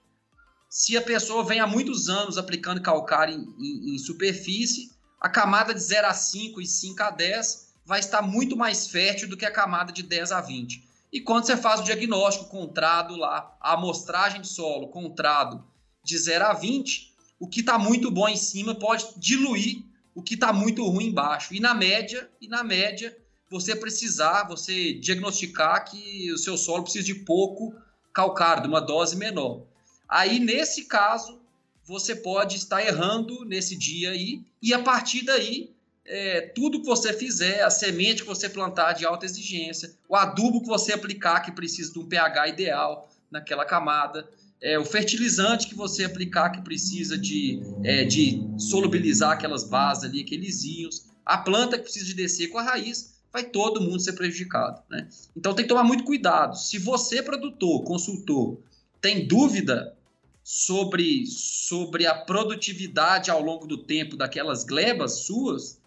se 0.69 0.97
a 0.97 1.03
pessoa 1.03 1.45
vem 1.45 1.61
há 1.61 1.67
muitos 1.67 2.09
anos 2.09 2.37
aplicando 2.37 2.83
calcário 2.83 3.35
em, 3.35 3.55
em, 3.59 3.95
em 3.95 3.99
superfície, 3.99 4.91
a 5.21 5.29
camada 5.29 5.73
de 5.73 5.81
0 5.81 6.07
a 6.07 6.15
5 6.15 6.61
e 6.61 6.67
5 6.67 7.03
a 7.03 7.11
10 7.11 7.69
vai 7.87 8.01
estar 8.01 8.21
muito 8.21 8.57
mais 8.57 8.89
fértil 8.89 9.29
do 9.29 9.37
que 9.37 9.47
a 9.47 9.51
camada 9.51 9.93
de 9.93 10.03
10 10.03 10.33
a 10.33 10.41
20. 10.41 10.87
E 11.11 11.21
quando 11.21 11.47
você 11.47 11.57
faz 11.57 11.81
o 11.81 11.85
diagnóstico 11.85 12.51
contrado 12.51 13.17
lá, 13.17 13.57
a 13.61 13.73
amostragem 13.73 14.43
de 14.43 14.49
solo 14.49 14.89
contrado 14.89 15.65
de 16.05 16.19
0 16.19 16.45
a 16.45 16.53
20, 16.53 17.08
o 17.39 17.47
que 17.47 17.61
está 17.61 17.79
muito 17.79 18.11
bom 18.11 18.29
em 18.29 18.37
cima 18.37 18.75
pode 18.75 19.07
diluir 19.17 19.83
o 20.15 20.23
que 20.23 20.35
está 20.35 20.53
muito 20.53 20.85
ruim 20.85 21.07
embaixo. 21.07 21.55
E 21.55 21.61
na 21.61 21.75
média, 21.75 22.29
e 22.41 22.49
na 22.49 22.65
média, 22.65 23.17
você 23.49 23.77
precisar, 23.77 24.49
você 24.49 24.93
diagnosticar 24.95 25.85
que 25.85 26.33
o 26.33 26.39
seu 26.39 26.57
solo 26.57 26.83
precisa 26.83 27.05
de 27.05 27.15
pouco 27.15 27.75
calcário, 28.13 28.63
de 28.63 28.69
uma 28.69 28.81
dose 28.81 29.17
menor. 29.17 29.65
Aí, 30.09 30.41
nesse 30.41 30.87
caso, 30.87 31.41
você 31.85 32.17
pode 32.17 32.57
estar 32.57 32.85
errando 32.85 33.45
nesse 33.45 33.77
dia 33.77 34.11
aí, 34.11 34.43
e 34.61 34.75
a 34.75 34.83
partir 34.83 35.25
daí, 35.25 35.73
é, 36.05 36.41
tudo 36.41 36.81
que 36.81 36.87
você 36.87 37.13
fizer, 37.13 37.63
a 37.63 37.71
semente 37.71 38.23
que 38.23 38.29
você 38.29 38.49
plantar 38.49 38.95
de 38.95 39.07
alta 39.07 39.25
exigência, 39.25 39.95
o 40.09 40.17
adubo 40.17 40.63
que 40.63 40.67
você 40.67 40.93
aplicar 40.93 41.41
que 41.41 41.53
precisa 41.53 41.93
de 41.93 41.99
um 41.99 42.09
pH 42.09 42.49
ideal 42.49 43.09
naquela 43.31 43.65
camada, 43.65 44.29
é, 44.61 44.79
o 44.79 44.85
fertilizante 44.85 45.69
que 45.69 45.75
você 45.75 46.05
aplicar 46.05 46.51
que 46.51 46.63
precisa 46.63 47.17
de, 47.17 47.63
é, 47.85 48.05
de 48.05 48.43
solubilizar 48.59 49.33
aquelas 49.33 49.65
bases 49.65 50.05
ali, 50.05 50.23
aqueles 50.23 50.65
íons, 50.65 51.07
a 51.25 51.39
planta 51.39 51.77
que 51.77 51.85
precisa 51.85 52.07
de 52.07 52.15
descer 52.15 52.49
com 52.49 52.59
a 52.59 52.63
raiz, 52.63 53.19
vai 53.33 53.45
todo 53.45 53.81
mundo 53.81 54.01
ser 54.01 54.15
prejudicado. 54.15 54.83
Né? 54.91 55.09
Então 55.37 55.55
tem 55.55 55.65
que 55.65 55.69
tomar 55.69 55.85
muito 55.85 56.05
cuidado. 56.05 56.57
Se 56.57 56.79
você, 56.79 57.23
produtor, 57.23 57.85
consultor, 57.85 58.59
tem 59.01 59.27
dúvida 59.27 59.97
sobre, 60.43 61.27
sobre 61.27 62.07
a 62.07 62.15
produtividade 62.15 63.31
ao 63.31 63.43
longo 63.43 63.67
do 63.67 63.79
tempo 63.79 64.17
daquelas 64.17 64.65
glebas 64.65 65.21
suas, 65.21 65.79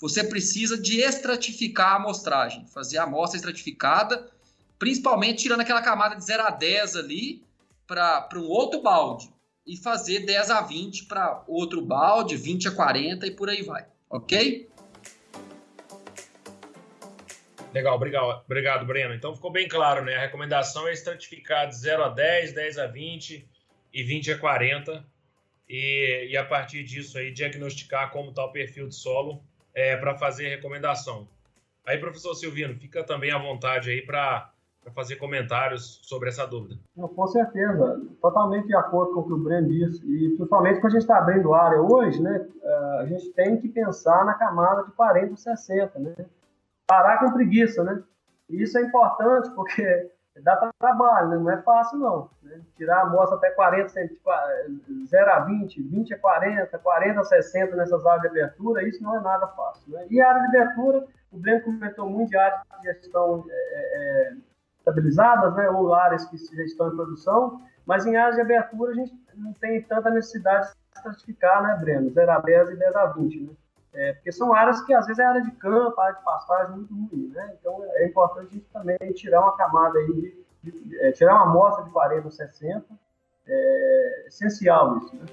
você 0.00 0.22
precisa 0.22 0.76
de 0.76 1.00
estratificar 1.00 1.92
a 1.92 1.96
amostragem, 1.96 2.66
fazer 2.66 2.98
a 2.98 3.04
amostra 3.04 3.36
estratificada, 3.36 4.28
principalmente 4.78 5.42
tirando 5.42 5.60
aquela 5.60 5.82
camada 5.82 6.14
de 6.14 6.24
0 6.24 6.42
a 6.42 6.50
10 6.50 6.96
ali 6.96 7.47
para 7.88 8.28
um 8.36 8.46
outro 8.46 8.82
balde 8.82 9.28
e 9.66 9.76
fazer 9.76 10.20
10 10.20 10.50
a 10.50 10.60
20 10.60 11.06
para 11.06 11.42
outro 11.48 11.80
balde, 11.80 12.36
20 12.36 12.68
a 12.68 12.70
40 12.70 13.26
e 13.26 13.30
por 13.30 13.48
aí 13.48 13.62
vai, 13.62 13.86
ok? 14.08 14.68
Legal, 17.72 17.96
obrigado, 17.96 18.42
obrigado, 18.44 18.86
Breno. 18.86 19.14
Então 19.14 19.34
ficou 19.34 19.50
bem 19.50 19.66
claro, 19.66 20.04
né? 20.04 20.16
A 20.16 20.20
recomendação 20.20 20.86
é 20.86 20.92
estratificar 20.92 21.68
de 21.68 21.76
0 21.76 22.04
a 22.04 22.08
10, 22.08 22.52
10 22.52 22.78
a 22.78 22.86
20 22.86 23.48
e 23.92 24.02
20 24.02 24.32
a 24.32 24.38
40, 24.38 25.06
e, 25.68 26.28
e 26.30 26.36
a 26.36 26.44
partir 26.44 26.82
disso 26.82 27.18
aí 27.18 27.30
diagnosticar 27.30 28.10
como 28.10 28.30
está 28.30 28.44
o 28.44 28.52
perfil 28.52 28.88
de 28.88 28.94
solo 28.94 29.42
é, 29.74 29.96
para 29.96 30.16
fazer 30.16 30.48
recomendação. 30.48 31.28
Aí, 31.86 31.98
professor 31.98 32.34
Silvino, 32.34 32.74
fica 32.78 33.02
também 33.02 33.30
à 33.30 33.38
vontade 33.38 33.90
aí 33.90 34.02
para 34.02 34.52
fazer 34.94 35.16
comentários 35.16 36.00
sobre 36.02 36.28
essa 36.28 36.46
dúvida. 36.46 36.76
com 36.96 37.26
certeza, 37.26 38.00
totalmente 38.22 38.66
de 38.66 38.74
acordo 38.74 39.14
com 39.14 39.20
o 39.20 39.26
que 39.26 39.32
o 39.32 39.38
Breno 39.38 39.68
disse, 39.68 40.04
e 40.06 40.28
principalmente 40.30 40.80
quando 40.80 40.92
a 40.92 40.94
gente 40.94 41.02
está 41.02 41.18
abrindo 41.18 41.54
área 41.54 41.80
hoje, 41.80 42.22
né, 42.22 42.46
a 43.00 43.06
gente 43.06 43.30
tem 43.32 43.60
que 43.60 43.68
pensar 43.68 44.24
na 44.24 44.34
camada 44.34 44.84
de 44.84 44.92
40, 44.92 45.36
60, 45.36 45.98
né, 45.98 46.14
parar 46.86 47.18
com 47.18 47.32
preguiça, 47.32 47.84
né, 47.84 48.02
e 48.48 48.62
isso 48.62 48.78
é 48.78 48.82
importante 48.82 49.50
porque 49.50 50.10
dá 50.42 50.70
trabalho, 50.78 51.28
né? 51.28 51.36
não 51.36 51.50
é 51.50 51.62
fácil 51.62 51.98
não. 51.98 52.30
Né? 52.42 52.60
Tirar 52.76 52.98
a 52.98 53.02
amostra 53.02 53.36
até 53.36 53.50
40, 53.50 53.92
0 55.06 55.30
a 55.30 55.40
20, 55.40 55.82
20 55.82 56.14
a 56.14 56.18
40, 56.18 56.78
40 56.78 57.20
a 57.20 57.24
60 57.24 57.76
nessas 57.76 58.06
áreas 58.06 58.22
de 58.22 58.28
abertura, 58.28 58.86
isso 58.86 59.02
não 59.02 59.16
é 59.16 59.20
nada 59.20 59.46
fácil. 59.48 59.92
Né? 59.92 60.06
E 60.10 60.20
a 60.20 60.28
área 60.28 60.48
de 60.48 60.56
abertura, 60.56 61.06
o 61.30 61.38
Breno 61.38 61.62
comentou 61.62 62.08
muito 62.08 62.30
de 62.30 62.36
áreas 62.36 62.62
que 62.62 62.86
já 62.86 62.92
estão 62.92 63.44
é, 63.48 63.52
é, 63.52 64.32
estabilizadas, 64.88 65.54
né? 65.54 65.68
ou 65.70 65.94
áreas 65.94 66.24
que 66.26 66.36
já 66.36 66.62
estão 66.62 66.88
em 66.88 66.96
produção, 66.96 67.60
mas 67.86 68.06
em 68.06 68.16
áreas 68.16 68.36
de 68.36 68.42
abertura 68.42 68.92
a 68.92 68.94
gente 68.94 69.14
não 69.36 69.52
tem 69.54 69.82
tanta 69.82 70.10
necessidade 70.10 70.68
de 70.94 71.02
certificar, 71.02 71.62
né, 71.62 71.76
Breno? 71.80 72.10
0 72.10 72.30
a 72.30 72.38
10 72.40 72.70
e 72.70 72.76
10 72.76 72.96
a 72.96 73.06
20, 73.06 73.40
né? 73.40 73.50
É, 73.94 74.12
porque 74.12 74.30
são 74.30 74.52
áreas 74.52 74.80
que 74.82 74.92
às 74.92 75.06
vezes 75.06 75.18
é 75.18 75.24
área 75.24 75.42
de 75.42 75.50
campo, 75.52 75.98
área 76.00 76.16
de 76.16 76.24
pastagem 76.24 76.76
muito 76.76 76.94
ruim, 76.94 77.32
né? 77.34 77.56
Então 77.58 77.82
é 77.94 78.06
importante 78.06 78.48
a 78.48 78.54
gente 78.54 78.66
também 78.72 78.98
tirar 79.14 79.40
uma 79.40 79.56
camada 79.56 79.98
aí 79.98 80.06
de, 80.06 80.44
de, 80.62 80.70
de 80.70 81.00
é, 81.00 81.12
tirar 81.12 81.34
uma 81.34 81.50
amostra 81.50 81.84
de 81.84 81.90
40 81.90 82.26
ou 82.26 82.30
60, 82.30 82.84
é 83.46 84.24
essencial 84.26 84.98
isso, 84.98 85.16
né? 85.16 85.24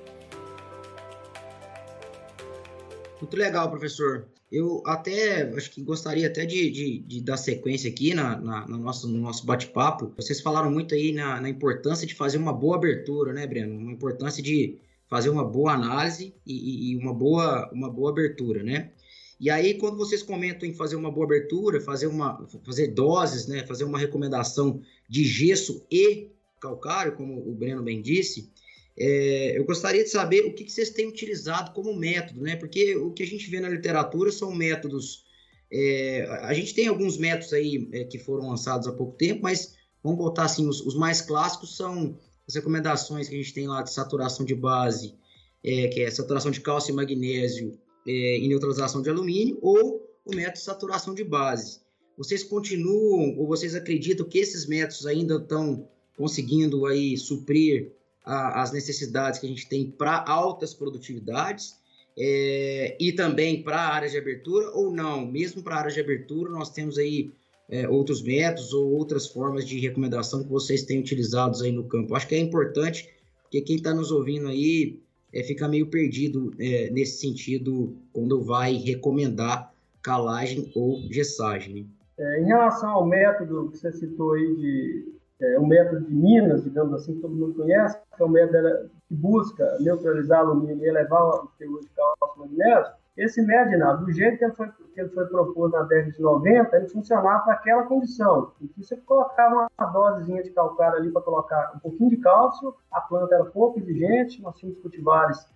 Muito 3.19 3.37
legal, 3.37 3.69
professor. 3.69 4.25
Eu 4.55 4.81
até 4.85 5.41
acho 5.53 5.69
que 5.69 5.81
gostaria 5.83 6.27
até 6.27 6.45
de, 6.45 6.71
de, 6.71 6.99
de 6.99 7.21
dar 7.21 7.35
sequência 7.35 7.89
aqui 7.89 8.13
na, 8.13 8.37
na, 8.39 8.65
no 8.65 8.77
nosso, 8.77 9.05
no 9.05 9.19
nosso 9.19 9.45
bate-papo. 9.45 10.13
Vocês 10.15 10.39
falaram 10.39 10.71
muito 10.71 10.95
aí 10.95 11.11
na, 11.11 11.41
na, 11.41 11.49
importância 11.49 12.07
de 12.07 12.15
fazer 12.15 12.37
uma 12.37 12.53
boa 12.53 12.77
abertura, 12.77 13.33
né, 13.33 13.45
Breno? 13.45 13.77
Uma 13.77 13.91
importância 13.91 14.41
de 14.41 14.77
fazer 15.09 15.29
uma 15.29 15.43
boa 15.43 15.73
análise 15.73 16.33
e, 16.47 16.93
e, 16.93 16.95
uma, 16.95 17.13
boa, 17.13 17.69
uma 17.73 17.89
boa 17.89 18.11
abertura, 18.11 18.63
né? 18.63 18.91
E 19.37 19.49
aí, 19.49 19.73
quando 19.73 19.97
vocês 19.97 20.23
comentam 20.23 20.65
em 20.65 20.73
fazer 20.73 20.95
uma 20.95 21.11
boa 21.11 21.25
abertura, 21.25 21.81
fazer, 21.81 22.07
uma, 22.07 22.47
fazer 22.63 22.87
doses, 22.87 23.47
né? 23.47 23.67
Fazer 23.67 23.83
uma 23.83 23.99
recomendação 23.99 24.79
de 25.09 25.25
gesso 25.25 25.85
e 25.91 26.29
calcário, 26.61 27.17
como 27.17 27.45
o 27.45 27.53
Breno 27.53 27.83
bem 27.83 28.01
disse, 28.01 28.49
é, 28.97 29.57
eu 29.57 29.65
gostaria 29.65 30.03
de 30.03 30.09
saber 30.09 30.45
o 30.45 30.53
que, 30.53 30.63
que, 30.63 30.71
vocês 30.71 30.89
têm 30.89 31.07
utilizado 31.07 31.71
como 31.71 31.93
método, 31.93 32.41
né? 32.41 32.55
Porque 32.55 32.95
o 32.95 33.11
que 33.11 33.23
a 33.23 33.27
gente 33.27 33.49
vê 33.49 33.59
na 33.59 33.67
literatura 33.67 34.31
são 34.31 34.55
métodos. 34.55 35.25
É, 35.71 36.25
a 36.43 36.53
gente 36.53 36.73
tem 36.73 36.87
alguns 36.87 37.17
métodos 37.17 37.51
aí 37.51 37.89
é, 37.91 38.05
que 38.05 38.17
foram 38.17 38.47
lançados 38.47 38.87
há 38.87 38.93
pouco 38.93 39.17
tempo, 39.17 39.41
mas 39.43 39.75
vamos 40.01 40.17
botar 40.17 40.45
assim: 40.45 40.67
os, 40.67 40.79
os 40.81 40.95
mais 40.95 41.21
clássicos 41.21 41.75
são 41.75 42.17
as 42.47 42.55
recomendações 42.55 43.27
que 43.27 43.35
a 43.35 43.37
gente 43.37 43.53
tem 43.53 43.67
lá 43.67 43.81
de 43.81 43.91
saturação 43.91 44.45
de 44.45 44.55
base, 44.55 45.13
é, 45.61 45.87
que 45.89 46.01
é 46.01 46.09
saturação 46.09 46.51
de 46.51 46.61
cálcio 46.61 46.93
e 46.93 46.95
magnésio 46.95 47.77
é, 48.07 48.39
e 48.39 48.47
neutralização 48.47 49.01
de 49.01 49.09
alumínio, 49.09 49.57
ou 49.61 50.07
o 50.23 50.33
método 50.33 50.53
de 50.53 50.63
saturação 50.63 51.13
de 51.13 51.23
base. 51.23 51.81
Vocês 52.17 52.43
continuam 52.43 53.37
ou 53.37 53.45
vocês 53.45 53.75
acreditam 53.75 54.25
que 54.25 54.37
esses 54.37 54.65
métodos 54.65 55.05
ainda 55.05 55.35
estão 55.35 55.89
conseguindo 56.15 56.85
aí 56.85 57.17
suprir 57.17 57.91
a, 58.25 58.61
as 58.61 58.71
necessidades 58.71 59.39
que 59.39 59.45
a 59.45 59.49
gente 59.49 59.67
tem 59.69 59.89
para 59.89 60.25
altas 60.27 60.73
produtividades 60.73 61.77
é, 62.17 62.97
e 62.99 63.11
também 63.11 63.61
para 63.61 63.79
áreas 63.79 64.11
de 64.11 64.17
abertura 64.17 64.71
ou 64.71 64.91
não? 64.91 65.25
Mesmo 65.25 65.61
para 65.61 65.77
áreas 65.77 65.93
de 65.93 65.99
abertura, 65.99 66.49
nós 66.49 66.71
temos 66.71 66.97
aí 66.97 67.31
é, 67.69 67.87
outros 67.87 68.21
métodos 68.21 68.73
ou 68.73 68.91
outras 68.91 69.27
formas 69.27 69.65
de 69.67 69.79
recomendação 69.79 70.43
que 70.43 70.49
vocês 70.49 70.83
têm 70.83 70.99
utilizados 70.99 71.61
aí 71.61 71.71
no 71.71 71.83
campo. 71.83 72.15
Acho 72.15 72.27
que 72.27 72.35
é 72.35 72.39
importante, 72.39 73.09
porque 73.43 73.61
quem 73.61 73.75
está 73.77 73.93
nos 73.93 74.11
ouvindo 74.11 74.47
aí 74.47 74.99
é, 75.33 75.43
fica 75.43 75.67
meio 75.67 75.87
perdido 75.87 76.53
é, 76.57 76.89
nesse 76.91 77.19
sentido 77.19 77.95
quando 78.13 78.41
vai 78.41 78.75
recomendar 78.75 79.73
calagem 80.01 80.71
ou 80.75 81.01
gessagem. 81.11 81.89
É, 82.17 82.41
em 82.41 82.45
relação 82.45 82.89
ao 82.89 83.05
método 83.05 83.69
que 83.71 83.77
você 83.77 83.91
citou 83.91 84.33
aí 84.33 84.55
de 84.55 85.14
é, 85.41 85.59
o 85.59 85.65
método 85.65 86.05
de 86.05 86.13
Minas, 86.13 86.63
digamos 86.63 86.93
assim, 86.93 87.15
que 87.15 87.21
todo 87.21 87.35
mundo 87.35 87.55
conhece, 87.55 87.97
que 88.15 88.23
é 88.23 88.25
o 88.25 88.29
método 88.29 88.89
que 89.07 89.15
busca 89.15 89.77
neutralizar 89.79 90.39
alumínio 90.39 90.85
e 90.85 90.87
elevar 90.87 91.23
o 91.23 91.47
teor 91.57 91.81
de 91.81 91.89
cálcio 91.89 92.39
magnésio, 92.39 92.93
esse 93.17 93.41
MEDNA, 93.41 93.93
do 93.95 94.11
jeito 94.11 94.37
que 94.37 94.43
ele, 94.43 94.53
foi, 94.53 94.67
que 94.93 94.99
ele 94.99 95.09
foi 95.09 95.25
proposto 95.27 95.71
na 95.71 95.83
década 95.83 96.11
de 96.11 96.21
90, 96.21 96.75
ele 96.75 96.89
funcionava 96.89 97.43
para 97.45 97.53
aquela 97.53 97.83
condição, 97.83 98.51
em 98.61 98.67
que 98.67 98.83
você 98.83 98.97
colocava 98.97 99.67
uma 99.79 99.87
dosezinha 99.87 100.43
de 100.43 100.49
calcário 100.49 100.97
ali 100.97 101.09
para 101.09 101.21
colocar 101.21 101.71
um 101.75 101.79
pouquinho 101.79 102.09
de 102.09 102.17
cálcio, 102.17 102.75
a 102.91 102.99
planta 102.99 103.35
era 103.35 103.45
pouco 103.45 103.79
exigente, 103.79 104.41
nós 104.41 104.57
tínhamos 104.57 104.81
cultivares 104.81 105.47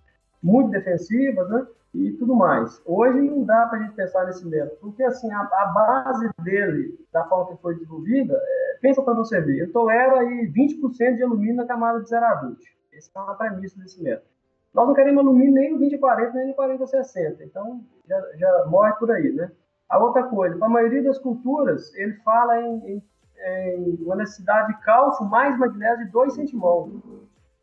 muito 0.42 0.70
defensivas, 0.70 1.50
né? 1.50 1.66
E 1.92 2.12
tudo 2.12 2.36
mais. 2.36 2.80
Hoje 2.86 3.20
não 3.20 3.44
dá 3.44 3.66
para 3.66 3.78
a 3.78 3.82
gente 3.82 3.94
pensar 3.94 4.24
nesse 4.24 4.46
método, 4.46 4.76
porque 4.80 5.02
assim, 5.02 5.30
a, 5.32 5.40
a, 5.40 5.66
base 5.66 6.30
dele, 6.42 6.96
da 7.12 7.24
forma 7.24 7.56
que 7.56 7.62
foi 7.62 7.74
desenvolvida, 7.74 8.34
é, 8.34 8.78
pensa 8.80 9.02
para 9.02 9.14
você 9.14 9.40
ver, 9.40 9.58
ele 9.58 9.72
tolera 9.72 10.20
aí 10.20 10.52
20% 10.52 11.16
de 11.16 11.22
alumínio 11.24 11.56
na 11.56 11.66
camada 11.66 12.00
de 12.00 12.08
0 12.08 12.24
a 12.24 12.34
20. 12.36 12.78
Essa 12.92 13.10
é 13.16 13.20
uma 13.20 13.34
premissa 13.34 13.80
desse 13.80 14.00
método. 14.02 14.30
Nós 14.72 14.86
não 14.86 14.94
queremos 14.94 15.24
alumínio 15.24 15.52
nem 15.52 15.72
no 15.72 15.78
2040, 15.78 16.32
nem 16.32 16.48
no 16.48 16.54
4060. 16.54 17.42
Então, 17.42 17.84
já, 18.06 18.20
já 18.36 18.66
morre 18.66 18.92
por 18.92 19.10
aí, 19.10 19.32
né? 19.32 19.50
A 19.88 19.98
outra 19.98 20.22
coisa, 20.22 20.56
para 20.56 20.68
a 20.68 20.70
maioria 20.70 21.02
das 21.02 21.18
culturas, 21.18 21.92
ele 21.96 22.14
fala 22.22 22.60
em, 22.60 22.76
em, 22.86 23.02
em, 23.44 24.04
uma 24.04 24.14
necessidade 24.14 24.72
de 24.72 24.80
cálcio 24.82 25.26
mais 25.26 25.58
magnésio 25.58 26.06
de 26.06 26.12
2 26.12 26.34
centimol. 26.34 26.88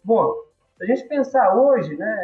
Bom, 0.04 0.34
se 0.78 0.84
a 0.84 0.88
gente 0.88 1.08
pensar 1.08 1.56
hoje, 1.56 1.96
né, 1.96 2.18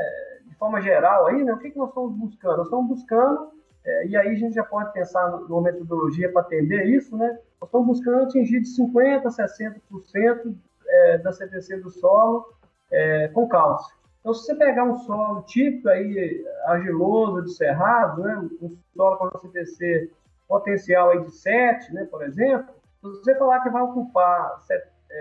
de 0.54 0.60
forma 0.60 0.80
geral, 0.80 1.26
aí, 1.26 1.44
né, 1.44 1.52
o 1.52 1.58
que, 1.58 1.72
que 1.72 1.78
nós 1.78 1.90
estamos 1.90 2.16
buscando? 2.16 2.58
Nós 2.58 2.68
estamos 2.68 2.88
buscando, 2.88 3.52
é, 3.84 4.08
e 4.08 4.16
aí 4.16 4.30
a 4.30 4.36
gente 4.36 4.54
já 4.54 4.64
pode 4.64 4.94
pensar 4.94 5.30
numa 5.50 5.64
metodologia 5.64 6.32
para 6.32 6.42
atender 6.42 6.86
isso, 6.86 7.18
né? 7.18 7.28
Nós 7.60 7.68
estamos 7.68 7.88
buscando 7.88 8.24
atingir 8.24 8.62
de 8.62 8.68
50% 8.68 9.26
a 9.26 9.30
60% 9.30 10.56
é, 10.88 11.18
da 11.18 11.34
CTC 11.34 11.78
do 11.78 11.90
solo 11.90 12.54
é, 12.92 13.28
com 13.30 13.48
cálcio. 13.48 13.96
Então, 14.20 14.34
se 14.34 14.46
você 14.46 14.56
pegar 14.56 14.84
um 14.86 14.96
solo 15.00 15.42
típico 15.42 15.90
aí, 15.90 16.46
argiloso, 16.68 17.42
de 17.42 17.54
cerrado, 17.56 18.22
né, 18.22 18.38
um 18.62 18.78
solo 18.96 19.18
com 19.18 19.40
CTC 19.40 20.12
potencial 20.48 21.10
aí 21.10 21.22
de 21.24 21.32
7, 21.32 21.94
né, 21.94 22.06
por 22.06 22.24
exemplo, 22.24 22.74
se 23.02 23.08
você 23.10 23.36
falar 23.36 23.60
que 23.62 23.70
vai 23.70 23.82
ocupar 23.82 24.62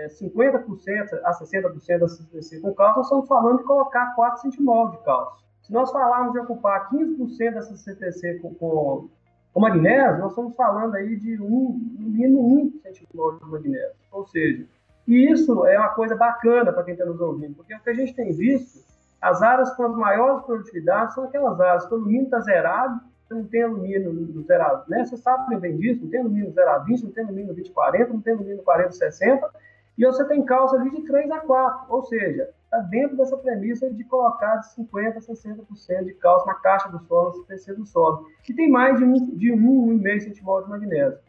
50% 0.07 1.13
é, 1.13 1.21
a 1.23 1.31
60% 1.31 1.99
da 1.99 2.07
CTC 2.07 2.59
com 2.59 2.73
cálcio, 2.73 2.97
nós 2.97 3.05
estamos 3.05 3.27
falando 3.27 3.57
de 3.57 3.63
colocar 3.63 4.15
4 4.15 4.41
centimol 4.41 4.89
de 4.91 4.97
cálcio. 5.03 5.43
Se 5.61 5.71
nós 5.71 5.91
falarmos 5.91 6.33
de 6.33 6.39
ocupar 6.39 6.89
15% 6.89 7.53
dessa 7.53 7.75
CTC 7.75 8.39
com, 8.39 8.53
com, 8.55 9.09
com, 9.53 9.59
magnésio, 9.59 10.19
nós 10.19 10.31
estamos 10.31 10.55
falando 10.55 10.95
aí 10.95 11.15
de 11.15 11.39
um, 11.41 11.79
no 11.99 12.09
mínimo 12.09 12.61
1 12.61 12.79
centimol 12.81 13.37
de 13.37 13.45
magnésio. 13.45 13.95
Ou 14.11 14.25
seja, 14.27 14.65
e 15.07 15.31
isso 15.31 15.65
é 15.65 15.77
uma 15.77 15.89
coisa 15.89 16.15
bacana 16.15 16.71
para 16.71 16.83
quem 16.83 16.93
está 16.93 17.05
nos 17.05 17.19
ouvindo, 17.19 17.55
porque 17.55 17.75
o 17.75 17.79
que 17.79 17.89
a 17.89 17.93
gente 17.93 18.13
tem 18.13 18.31
visto 18.31 18.83
as 19.23 19.41
áreas 19.41 19.73
com 19.75 19.83
as 19.83 19.95
maiores 19.95 20.43
produtividades 20.45 21.15
são 21.15 21.23
aquelas 21.23 21.59
áreas 21.59 21.85
que 21.85 21.93
o 21.93 21.97
alumínio 21.97 22.25
está 22.25 22.41
zerado, 22.41 22.99
você 23.25 23.33
não 23.33 23.45
tem 23.45 23.63
alumínio 23.63 24.11
no 24.11 24.43
zerado, 24.43 24.83
né? 24.89 25.05
Você 25.05 25.15
sabe 25.15 25.55
bem 25.57 25.77
disso, 25.77 26.03
não 26.03 26.09
tem 26.09 26.19
alumínio 26.19 26.51
zerado 26.51 26.85
20, 26.85 27.03
não 27.05 27.11
tem 27.11 27.23
alumínio 27.23 27.47
no 27.47 27.53
2040, 27.53 28.13
não 28.13 28.21
tem 28.21 28.33
alumínio 28.33 28.57
no 28.57 28.63
4060, 28.63 29.49
e 29.97 30.05
você 30.05 30.25
tem 30.25 30.43
cálcio 30.43 30.79
ali 30.79 30.89
de 30.91 31.03
3 31.03 31.29
a 31.31 31.39
4, 31.41 31.93
ou 31.93 32.03
seja, 32.03 32.49
está 32.63 32.79
dentro 32.89 33.15
dessa 33.15 33.37
premissa 33.37 33.91
de 33.91 34.03
colocar 34.05 34.57
de 34.57 34.75
50% 34.75 35.17
a 35.17 35.19
60% 35.19 36.05
de 36.05 36.13
cálcio 36.15 36.47
na 36.47 36.55
caixa 36.55 36.89
do 36.89 36.99
solo, 37.05 37.29
no 37.29 37.35
CPC 37.43 37.73
do 37.75 37.85
solo, 37.85 38.27
que 38.43 38.53
tem 38.53 38.69
mais 38.69 38.97
de 38.97 39.05
1,5 39.05 39.37
de 39.37 39.51
1, 39.51 39.99
1,5 39.99 40.19
centimol 40.21 40.63
de 40.63 40.69
magnésio. 40.69 41.19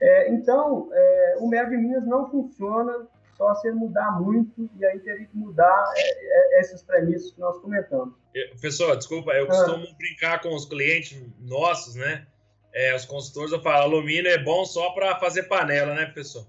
É, 0.00 0.30
então, 0.32 0.88
é, 0.92 1.36
o 1.40 1.48
de 1.48 1.76
Minas 1.76 2.06
não 2.06 2.30
funciona 2.30 3.06
só 3.36 3.54
se 3.54 3.68
ele 3.68 3.76
mudar 3.76 4.20
muito, 4.20 4.68
e 4.76 4.84
aí 4.84 4.98
teria 4.98 5.26
que 5.26 5.36
mudar 5.36 5.92
é, 5.96 6.56
é, 6.56 6.60
essas 6.60 6.82
premissas 6.82 7.30
que 7.30 7.40
nós 7.40 7.56
comentamos. 7.58 8.14
Professor, 8.50 8.96
desculpa, 8.96 9.32
eu 9.32 9.44
ah. 9.44 9.48
costumo 9.48 9.84
ah. 9.84 9.94
brincar 9.96 10.42
com 10.42 10.54
os 10.54 10.66
clientes 10.66 11.22
nossos, 11.40 11.94
né? 11.94 12.26
É, 12.74 12.94
os 12.94 13.04
consultores, 13.04 13.52
eu 13.52 13.62
falo, 13.62 13.84
alumínio 13.84 14.30
é 14.30 14.38
bom 14.38 14.64
só 14.64 14.90
para 14.90 15.18
fazer 15.18 15.44
panela, 15.44 15.94
né, 15.94 16.04
professor? 16.06 16.46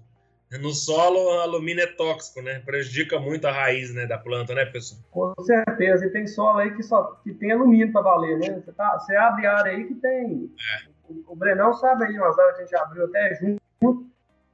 No 0.58 0.72
solo, 0.72 1.40
alumínio 1.40 1.84
é 1.84 1.86
tóxico, 1.86 2.42
né? 2.42 2.58
Prejudica 2.58 3.20
muito 3.20 3.46
a 3.46 3.52
raiz 3.52 3.94
né, 3.94 4.04
da 4.04 4.18
planta, 4.18 4.52
né, 4.52 4.64
professor? 4.64 4.98
Com 5.10 5.32
certeza. 5.42 6.06
E 6.06 6.10
tem 6.10 6.26
solo 6.26 6.58
aí 6.58 6.74
que, 6.74 6.82
só, 6.82 7.20
que 7.22 7.32
tem 7.32 7.52
alumínio 7.52 7.92
para 7.92 8.02
valer, 8.02 8.36
né? 8.38 8.60
Você, 8.60 8.72
tá, 8.72 8.98
você 8.98 9.14
abre 9.14 9.46
área 9.46 9.72
aí 9.72 9.86
que 9.86 9.94
tem... 9.94 10.52
É. 10.58 10.90
O, 11.08 11.32
o 11.32 11.36
Brenão 11.36 11.72
sabe 11.74 12.04
aí 12.04 12.18
umas 12.18 12.36
áreas 12.36 12.56
que 12.56 12.62
a 12.62 12.64
gente 12.64 12.76
abriu 12.76 13.04
até 13.04 13.34
junto, 13.36 14.06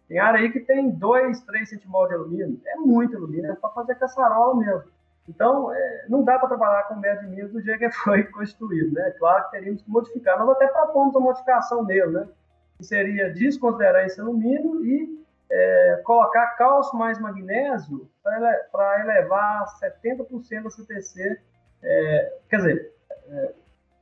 tem 0.08 0.18
área 0.18 0.40
aí 0.40 0.52
que 0.52 0.60
tem 0.60 0.90
2, 0.90 1.40
3 1.42 1.68
centimol 1.68 2.06
de 2.06 2.14
alumínio. 2.14 2.60
É 2.66 2.76
muito 2.76 3.16
alumínio, 3.16 3.50
é 3.50 3.54
para 3.54 3.70
fazer 3.70 3.94
caçarola 3.96 4.54
mesmo. 4.54 4.84
Então, 5.28 5.72
é, 5.72 6.06
não 6.08 6.22
dá 6.22 6.38
para 6.38 6.48
trabalhar 6.48 6.84
com 6.84 6.96
médio 6.96 7.28
de 7.28 7.42
do 7.48 7.60
jeito 7.60 7.78
que 7.78 7.90
foi 8.04 8.22
constituído, 8.24 8.92
né? 8.92 9.10
Claro 9.18 9.44
que 9.44 9.52
teríamos 9.52 9.82
que 9.82 9.90
modificar. 9.90 10.38
Nós 10.38 10.50
até 10.50 10.68
propomos 10.68 11.16
a 11.16 11.20
modificação 11.20 11.84
dele, 11.84 12.08
né? 12.08 12.28
Que 12.76 12.84
seria 12.84 13.30
desconsiderar 13.30 14.04
esse 14.04 14.20
alumínio 14.20 14.84
e 14.84 15.25
é, 15.50 16.00
colocar 16.04 16.56
cálcio 16.56 16.98
mais 16.98 17.18
magnésio 17.20 18.10
para 18.22 19.00
elevar 19.00 19.66
70% 19.80 20.62
da 20.62 20.70
CTC, 20.70 21.40
é, 21.82 22.38
quer 22.48 22.56
dizer, 22.56 22.92
é, 23.28 23.52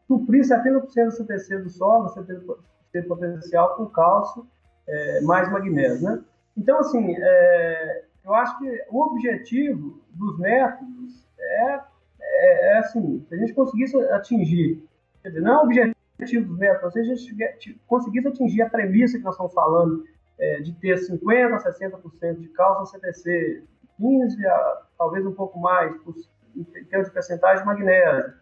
suprir 0.07 0.42
70% 0.42 1.04
da 1.04 1.11
CTC 1.11 1.59
do 1.59 1.70
solo, 1.70 2.14
70% 2.14 3.07
potencial 3.07 3.76
com 3.76 3.87
cálcio 3.87 4.46
é, 4.87 5.20
mais 5.22 5.50
magnésio, 5.50 6.02
né? 6.02 6.24
Então, 6.57 6.78
assim, 6.78 7.14
é, 7.18 8.04
eu 8.24 8.35
acho 8.35 8.59
que 8.59 8.85
o 8.90 9.02
objetivo 9.02 10.00
dos 10.11 10.38
métodos 10.38 11.26
é, 11.38 11.80
é, 12.20 12.72
é, 12.72 12.78
assim, 12.78 13.24
se 13.28 13.35
a 13.35 13.38
gente 13.38 13.52
conseguisse 13.52 13.96
atingir, 14.11 14.83
quer 15.22 15.28
dizer, 15.28 15.40
não 15.40 15.52
é 15.52 15.57
o 15.59 15.62
objetivo 15.62 16.48
dos 16.48 16.59
métodos, 16.59 16.92
se 16.92 17.00
a 17.00 17.02
gente 17.02 17.80
conseguisse 17.87 18.28
atingir 18.28 18.62
a 18.62 18.70
premissa 18.70 19.18
que 19.18 19.24
nós 19.24 19.35
estamos 19.35 19.52
falando, 19.52 20.04
é, 20.38 20.61
de 20.61 20.73
ter 20.75 20.97
50% 20.97 21.55
a 21.55 21.59
60% 21.59 22.40
de 22.40 22.49
cálcio 22.49 22.99
CTC, 22.99 23.64
15% 24.01 24.47
a 24.47 24.83
talvez 24.99 25.27
um 25.27 25.35
pouco 25.35 25.59
mais, 25.59 25.94
em 26.55 26.64
termos 26.64 27.09
de 27.09 27.14
percentagem 27.14 27.62
de 27.62 27.66
magnésio, 27.66 28.35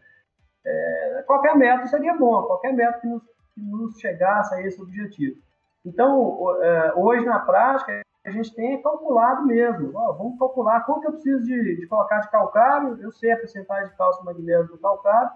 é, 0.64 1.24
qualquer 1.26 1.56
método 1.56 1.88
seria 1.88 2.14
bom, 2.14 2.42
qualquer 2.42 2.72
método 2.72 3.00
que 3.00 3.06
nos, 3.08 3.22
que 3.54 3.60
nos 3.60 3.98
chegasse 3.98 4.54
a 4.54 4.62
esse 4.62 4.80
objetivo. 4.80 5.40
Então, 5.84 6.62
é, 6.62 6.92
hoje 6.94 7.24
na 7.24 7.40
prática, 7.40 8.02
a 8.24 8.30
gente 8.30 8.54
tem 8.54 8.80
calculado 8.80 9.44
mesmo. 9.44 9.92
vamos 9.92 10.38
calcular 10.38 10.84
quanto 10.84 11.06
eu 11.06 11.12
preciso 11.12 11.42
de, 11.42 11.76
de, 11.76 11.86
colocar 11.88 12.20
de 12.20 12.30
calcário, 12.30 12.96
eu 13.02 13.10
sei 13.10 13.32
a 13.32 13.36
percentagem 13.36 13.90
de 13.90 13.96
cálcio 13.96 14.24
magnésio 14.24 14.68
do 14.68 14.78
calcário, 14.78 15.30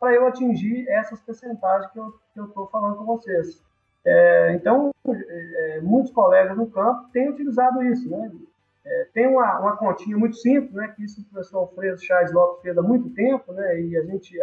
para 0.00 0.12
eu 0.12 0.26
atingir 0.26 0.88
essas 0.88 1.20
percentagens 1.20 1.90
que 1.92 1.98
eu 1.98 2.46
estou 2.46 2.66
falando 2.68 2.96
com 2.96 3.04
vocês. 3.04 3.62
É, 4.04 4.54
então, 4.54 4.90
é, 5.06 5.80
muitos 5.80 6.12
colegas 6.12 6.56
no 6.56 6.66
campo 6.70 7.08
têm 7.12 7.30
utilizado 7.30 7.82
isso. 7.82 8.08
Né? 8.08 8.32
É, 8.84 9.08
tem 9.14 9.26
uma, 9.26 9.60
uma 9.60 9.76
continha 9.76 10.16
muito 10.16 10.36
simples, 10.36 10.72
né, 10.72 10.88
que 10.88 11.04
isso 11.04 11.20
o 11.20 11.24
professor 11.24 11.58
Alfredo 11.58 12.02
Chaves 12.02 12.32
Lopes 12.32 12.62
fez 12.62 12.76
há 12.76 12.82
muito 12.82 13.10
tempo, 13.10 13.52
né, 13.52 13.80
e 13.80 13.96
a 13.96 14.02
gente 14.02 14.36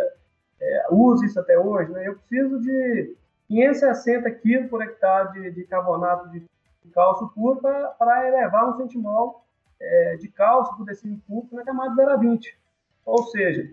é, 0.61 0.85
usa 0.91 1.25
isso 1.25 1.39
até 1.39 1.57
hoje. 1.59 1.91
Né? 1.91 2.07
Eu 2.07 2.15
preciso 2.15 2.59
de 2.61 3.15
560 3.47 4.31
quilos 4.31 4.69
por 4.69 4.81
hectare 4.81 5.33
de, 5.33 5.51
de 5.51 5.63
carbonato 5.65 6.29
de 6.29 6.45
cálcio 6.93 7.29
puro 7.29 7.59
para 7.61 8.27
elevar 8.27 8.69
um 8.69 8.77
centimol 8.77 9.43
é, 9.79 10.17
de 10.17 10.27
cálcio 10.29 10.75
por 10.75 10.85
decímetro 10.85 11.23
cúbico 11.27 11.55
na 11.55 11.63
camada 11.63 11.95
0 11.95 12.11
a 12.11 12.17
20. 12.17 12.57
Ou 13.05 13.23
seja, 13.25 13.71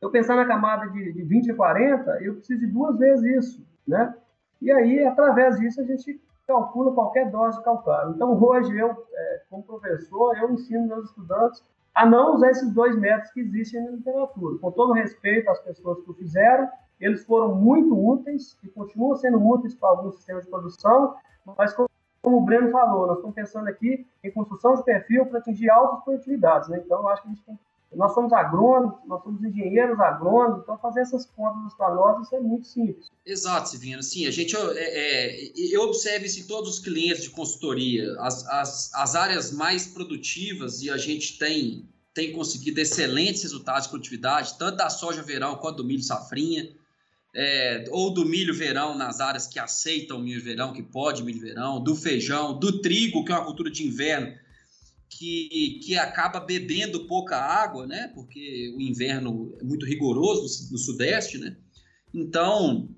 eu 0.00 0.10
pensar 0.10 0.36
na 0.36 0.46
camada 0.46 0.90
de, 0.90 1.12
de 1.12 1.22
20 1.22 1.52
a 1.52 1.54
40, 1.54 2.10
eu 2.22 2.34
preciso 2.34 2.60
de 2.60 2.66
duas 2.66 2.98
vezes 2.98 3.24
isso, 3.24 3.66
né? 3.86 4.14
E 4.62 4.70
aí, 4.70 5.04
através 5.04 5.58
disso, 5.58 5.80
a 5.80 5.84
gente 5.84 6.20
calcula 6.46 6.92
qualquer 6.92 7.30
dose 7.30 7.58
de 7.58 7.64
calcário. 7.64 8.12
Então, 8.12 8.40
hoje, 8.40 8.76
eu, 8.76 8.90
é, 9.12 9.42
como 9.50 9.64
professor, 9.64 10.36
eu 10.38 10.52
ensino 10.52 10.86
meus 10.86 11.06
estudantes 11.06 11.64
a 11.92 12.06
não 12.06 12.34
usar 12.34 12.50
esses 12.50 12.72
dois 12.72 12.96
métodos 12.96 13.32
que 13.32 13.40
existem 13.40 13.84
na 13.84 13.90
literatura. 13.90 14.58
Com 14.58 14.70
todo 14.70 14.92
respeito 14.92 15.50
às 15.50 15.60
pessoas 15.60 16.00
que 16.00 16.10
o 16.10 16.14
fizeram, 16.14 16.68
eles 17.00 17.24
foram 17.24 17.56
muito 17.56 17.92
úteis 17.92 18.56
e 18.62 18.68
continuam 18.68 19.16
sendo 19.16 19.44
úteis 19.44 19.74
para 19.74 19.88
alguns 19.88 20.14
sistemas 20.14 20.44
de 20.44 20.50
produção, 20.50 21.16
mas 21.58 21.74
como 21.74 21.88
o 22.24 22.40
Breno 22.40 22.70
falou, 22.70 23.08
nós 23.08 23.16
estamos 23.16 23.34
pensando 23.34 23.68
aqui 23.68 24.06
em 24.22 24.30
construção 24.30 24.74
de 24.74 24.84
perfil 24.84 25.26
para 25.26 25.40
atingir 25.40 25.68
altas 25.68 26.04
produtividades, 26.04 26.68
né? 26.68 26.80
Então, 26.84 27.00
eu 27.00 27.08
acho 27.08 27.22
que 27.22 27.28
a 27.28 27.30
gente 27.32 27.44
tem 27.44 27.58
nós 27.94 28.14
somos 28.14 28.32
agrônomos, 28.32 28.96
nós 29.06 29.22
somos 29.22 29.42
engenheiros 29.42 29.98
agrônomos, 30.00 30.62
então 30.62 30.78
fazer 30.78 31.00
essas 31.00 31.26
contas 31.26 31.74
para 31.74 31.94
nós 31.94 32.24
isso 32.24 32.34
é 32.34 32.40
muito 32.40 32.66
simples. 32.66 33.10
Exato, 33.24 33.68
Silvino. 33.68 34.02
Sim, 34.02 34.26
a 34.26 34.30
gente, 34.30 34.56
é, 34.56 34.70
é, 34.76 35.52
eu 35.74 35.82
observo 35.82 36.24
isso 36.24 36.40
em 36.40 36.46
todos 36.46 36.70
os 36.70 36.78
clientes 36.78 37.22
de 37.22 37.30
consultoria. 37.30 38.14
As, 38.20 38.46
as, 38.48 38.94
as 38.94 39.14
áreas 39.14 39.52
mais 39.52 39.86
produtivas, 39.86 40.82
e 40.82 40.90
a 40.90 40.96
gente 40.96 41.38
tem, 41.38 41.88
tem 42.14 42.32
conseguido 42.32 42.80
excelentes 42.80 43.42
resultados 43.42 43.84
de 43.84 43.90
produtividade, 43.90 44.56
tanto 44.58 44.76
da 44.76 44.90
soja 44.90 45.22
verão 45.22 45.56
quanto 45.56 45.78
do 45.78 45.84
milho 45.84 46.02
safrinha 46.02 46.68
é, 47.34 47.84
ou 47.90 48.12
do 48.12 48.24
milho 48.26 48.54
verão 48.54 48.96
nas 48.96 49.20
áreas 49.20 49.46
que 49.46 49.58
aceitam 49.58 50.20
milho 50.20 50.42
verão, 50.42 50.72
que 50.72 50.82
pode 50.82 51.22
milho 51.22 51.40
verão, 51.40 51.82
do 51.82 51.96
feijão, 51.96 52.58
do 52.58 52.80
trigo, 52.80 53.24
que 53.24 53.32
é 53.32 53.34
uma 53.34 53.44
cultura 53.44 53.70
de 53.70 53.86
inverno, 53.86 54.34
que, 55.18 55.80
que 55.84 55.96
acaba 55.96 56.40
bebendo 56.40 57.06
pouca 57.06 57.36
água, 57.36 57.86
né? 57.86 58.10
Porque 58.14 58.72
o 58.76 58.80
inverno 58.80 59.56
é 59.60 59.64
muito 59.64 59.84
rigoroso 59.84 60.70
no, 60.70 60.78
sudeste, 60.78 61.38
né? 61.38 61.56
Então, 62.14 62.88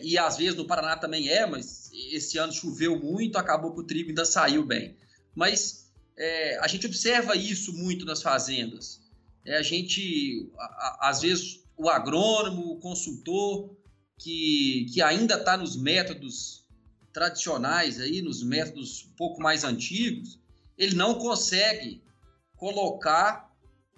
e 0.00 0.16
às 0.16 0.36
vezes 0.36 0.54
no 0.54 0.66
Paraná 0.66 0.96
também 0.96 1.28
é, 1.28 1.46
mas 1.46 1.90
esse 2.12 2.38
ano 2.38 2.52
choveu 2.52 2.98
muito, 2.98 3.38
acabou 3.38 3.74
que 3.74 3.80
o 3.80 3.86
trigo 3.86 4.10
ainda 4.10 4.24
saiu 4.24 4.64
bem. 4.64 4.96
Mas 5.34 5.92
é, 6.16 6.58
a 6.60 6.68
gente 6.68 6.86
observa 6.86 7.36
isso 7.36 7.72
muito 7.72 8.04
nas 8.04 8.22
fazendas. 8.22 9.00
É, 9.44 9.56
a 9.56 9.62
gente, 9.62 10.50
a, 10.56 10.64
a, 10.64 11.08
às 11.10 11.22
vezes, 11.22 11.64
o 11.76 11.88
agrônomo, 11.88 12.72
o 12.72 12.78
consultor, 12.78 13.76
que, 14.16 14.86
que 14.92 15.02
ainda 15.02 15.34
está 15.34 15.56
nos 15.56 15.76
métodos 15.76 16.64
tradicionais, 17.12 18.00
aí, 18.00 18.22
nos 18.22 18.42
métodos 18.44 19.08
um 19.10 19.16
pouco 19.16 19.42
mais 19.42 19.64
antigos, 19.64 20.38
ele 20.76 20.94
não 20.94 21.14
consegue 21.14 22.02
colocar 22.56 23.50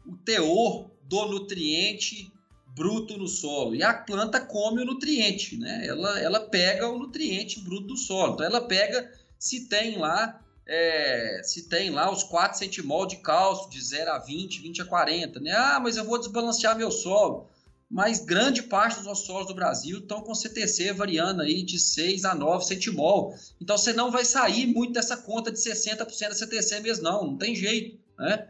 o 0.04 0.16
teor 0.16 0.90
do 1.02 1.26
nutriente 1.26 2.32
bruto 2.74 3.16
no 3.16 3.26
solo. 3.26 3.74
E 3.74 3.82
a 3.82 3.94
planta 3.94 4.40
come 4.40 4.82
o 4.82 4.84
nutriente, 4.84 5.56
né? 5.56 5.86
Ela, 5.86 6.20
ela 6.20 6.40
pega 6.40 6.88
o 6.88 6.98
nutriente 6.98 7.60
bruto 7.60 7.88
do 7.88 7.96
solo. 7.96 8.34
Então 8.34 8.46
ela 8.46 8.60
pega 8.60 9.10
se 9.38 9.68
tem 9.68 9.96
lá 9.98 10.42
é, 10.66 11.42
se 11.44 11.68
tem 11.68 11.90
lá 11.90 12.10
os 12.10 12.24
4 12.24 12.58
centimol 12.58 13.06
de 13.06 13.18
cálcio 13.18 13.70
de 13.70 13.80
0 13.80 14.10
a 14.10 14.18
20, 14.18 14.60
20 14.60 14.82
a 14.82 14.84
40, 14.84 15.40
né? 15.40 15.52
Ah, 15.52 15.78
mas 15.80 15.96
eu 15.96 16.04
vou 16.04 16.18
desbalancear 16.18 16.76
meu 16.76 16.90
solo. 16.90 17.48
Mas 17.88 18.18
grande 18.18 18.64
parte 18.64 18.96
dos 18.96 19.04
nossos 19.04 19.26
solos 19.26 19.46
do 19.46 19.54
Brasil 19.54 19.98
estão 19.98 20.20
com 20.20 20.34
CTC 20.34 20.92
variando 20.92 21.42
aí 21.42 21.62
de 21.62 21.78
6 21.78 22.24
a 22.24 22.34
9 22.34 22.64
centimol. 22.64 23.36
Então 23.60 23.78
você 23.78 23.92
não 23.92 24.10
vai 24.10 24.24
sair 24.24 24.66
muito 24.66 24.92
dessa 24.92 25.16
conta 25.16 25.52
de 25.52 25.58
60% 25.58 26.28
da 26.28 26.34
CTC 26.34 26.80
mesmo, 26.80 27.04
não. 27.04 27.26
Não 27.28 27.36
tem 27.36 27.54
jeito, 27.54 27.98
né? 28.18 28.48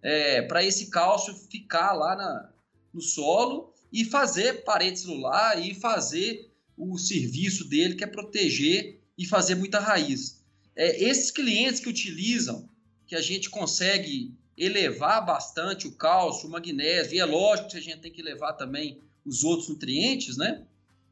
É, 0.00 0.42
Para 0.42 0.64
esse 0.64 0.86
cálcio 0.86 1.34
ficar 1.34 1.92
lá 1.92 2.16
na, 2.16 2.50
no 2.94 3.02
solo 3.02 3.74
e 3.92 4.04
fazer 4.04 4.64
parede 4.64 5.00
celular 5.00 5.60
e 5.62 5.74
fazer 5.74 6.50
o 6.76 6.96
serviço 6.96 7.68
dele, 7.68 7.94
que 7.94 8.04
é 8.04 8.06
proteger 8.06 9.00
e 9.18 9.26
fazer 9.26 9.56
muita 9.56 9.80
raiz. 9.80 10.42
É, 10.76 11.02
esses 11.02 11.30
clientes 11.30 11.80
que 11.80 11.88
utilizam, 11.88 12.68
que 13.06 13.16
a 13.16 13.20
gente 13.20 13.50
consegue 13.50 14.32
elevar 14.58 15.24
bastante 15.24 15.86
o 15.86 15.92
cálcio, 15.92 16.48
o 16.48 16.50
magnésio, 16.50 17.14
e 17.14 17.20
é 17.20 17.24
lógico 17.24 17.70
que 17.70 17.76
a 17.76 17.80
gente 17.80 18.00
tem 18.00 18.12
que 18.12 18.22
levar 18.22 18.54
também 18.54 19.00
os 19.24 19.44
outros 19.44 19.68
nutrientes, 19.68 20.36
né? 20.36 20.64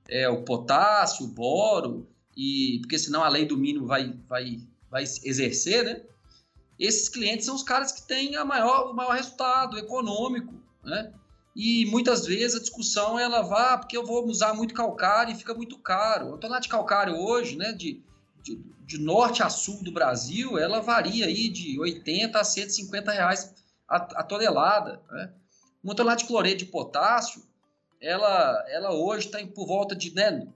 É, 0.09 0.29
o 0.29 0.43
potássio, 0.43 1.25
o 1.25 1.29
boro, 1.29 2.09
e 2.37 2.79
porque 2.81 2.99
senão 2.99 3.23
a 3.23 3.29
lei 3.29 3.45
do 3.45 3.57
mínimo 3.57 3.87
vai, 3.87 4.13
vai, 4.29 4.61
vai 4.91 5.03
exercer, 5.03 5.85
né? 5.85 6.03
Esses 6.79 7.09
clientes 7.09 7.47
são 7.47 7.55
os 7.55 7.63
caras 7.63 7.93
que 7.93 8.07
têm 8.07 8.37
a 8.37 8.45
maior, 8.45 8.91
o 8.91 8.95
maior 8.95 9.15
resultado 9.15 9.79
econômico, 9.79 10.55
né? 10.85 11.13
E 11.55 11.87
muitas 11.87 12.27
vezes 12.27 12.55
a 12.55 12.61
discussão 12.61 13.19
ela 13.19 13.41
vai, 13.41 13.73
ah, 13.73 13.79
porque 13.79 13.97
eu 13.97 14.05
vou 14.05 14.27
usar 14.27 14.53
muito 14.53 14.75
calcário 14.75 15.33
e 15.33 15.39
fica 15.39 15.55
muito 15.55 15.79
caro. 15.79 16.35
A 16.35 16.37
tonelada 16.37 16.61
de 16.61 16.69
calcário 16.69 17.17
hoje, 17.17 17.57
né, 17.57 17.73
de, 17.73 18.03
de, 18.47 18.65
de, 18.85 18.99
norte 18.99 19.43
a 19.43 19.51
sul 19.51 19.83
do 19.83 19.91
Brasil, 19.91 20.57
ela 20.57 20.81
varia 20.81 21.27
aí 21.27 21.49
de 21.49 21.79
80 21.81 22.39
a 22.39 22.45
150 22.45 23.11
reais 23.11 23.55
a, 23.89 23.97
a 23.97 24.23
tonelada. 24.23 25.03
Né? 25.11 25.33
Uma 25.83 25.95
tonelada 25.95 26.21
de 26.21 26.27
cloreto 26.27 26.59
de 26.59 26.67
potássio, 26.67 27.43
ela, 28.01 28.65
ela 28.69 28.93
hoje 28.93 29.27
está 29.27 29.45
por 29.49 29.67
volta 29.67 29.97
de, 29.97 30.15
né, 30.15 30.47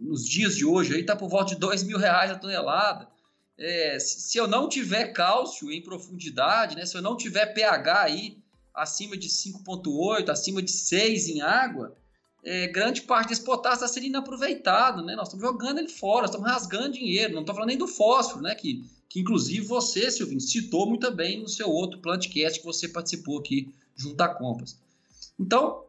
nos 0.00 0.26
dias 0.26 0.56
de 0.56 0.64
hoje, 0.64 0.98
está 0.98 1.14
por 1.14 1.28
volta 1.28 1.54
de 1.54 1.60
2 1.60 1.82
mil 1.82 1.98
reais 1.98 2.30
a 2.30 2.38
tonelada. 2.38 3.06
É, 3.58 3.98
se, 3.98 4.20
se 4.20 4.38
eu 4.38 4.46
não 4.46 4.68
tiver 4.68 5.12
cálcio 5.12 5.70
em 5.70 5.82
profundidade, 5.82 6.74
né, 6.74 6.86
se 6.86 6.96
eu 6.96 7.02
não 7.02 7.16
tiver 7.16 7.46
pH 7.46 8.02
aí 8.02 8.38
acima 8.74 9.16
de 9.16 9.28
5,8, 9.28 10.30
acima 10.30 10.62
de 10.62 10.70
6 10.70 11.28
em 11.28 11.40
água, 11.42 11.96
é, 12.46 12.68
grande 12.68 13.02
parte 13.02 13.30
desse 13.30 13.42
potássio 13.42 13.84
está 13.84 13.88
sendo 13.88 14.06
inaproveitado, 14.06 15.04
né? 15.04 15.16
Nós 15.16 15.26
estamos 15.26 15.44
jogando 15.44 15.78
ele 15.78 15.88
fora, 15.88 16.26
estamos 16.26 16.48
rasgando 16.48 16.92
dinheiro, 16.92 17.34
não 17.34 17.40
estou 17.40 17.52
falando 17.52 17.70
nem 17.70 17.76
do 17.76 17.88
fósforo, 17.88 18.40
né? 18.40 18.54
Que, 18.54 18.88
que 19.08 19.18
inclusive 19.18 19.66
você, 19.66 20.08
Silvinho, 20.12 20.40
citou 20.40 20.86
muito 20.86 21.10
bem 21.10 21.40
no 21.42 21.48
seu 21.48 21.68
outro 21.68 21.98
plantcast 21.98 22.60
que 22.60 22.64
você 22.64 22.88
participou 22.88 23.40
aqui 23.40 23.74
junto 23.96 24.20
à 24.20 24.28
Compass. 24.28 24.78
Então, 25.40 25.86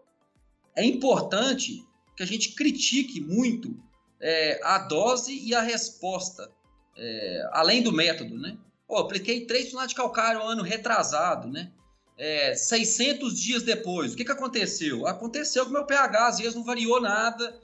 é 0.76 0.84
importante 0.84 1.86
que 2.15 2.24
a 2.24 2.26
gente 2.26 2.54
critique 2.56 3.22
muito 3.22 3.80
é, 4.20 4.60
a 4.63 4.80
dose 4.80 5.38
e 5.38 5.54
a 5.54 5.62
resposta, 5.62 6.52
é, 6.98 7.50
além 7.52 7.84
do 7.84 7.91
método, 7.91 8.36
né? 8.36 8.58
Pô, 8.88 8.98
apliquei 8.98 9.46
3 9.46 9.65
toneladas 9.65 9.89
de 9.89 9.96
calcário 9.96 10.41
ano 10.41 10.63
retrasado, 10.63 11.48
né? 11.48 11.72
É, 12.17 12.56
600 12.56 13.39
dias 13.39 13.63
depois, 13.63 14.13
o 14.13 14.15
que, 14.15 14.25
que 14.25 14.32
aconteceu? 14.32 15.06
Aconteceu 15.06 15.65
que 15.65 15.71
meu 15.71 15.86
pH 15.86 16.27
às 16.27 16.38
vezes 16.39 16.56
não 16.56 16.63
variou 16.63 16.99
nada, 16.99 17.56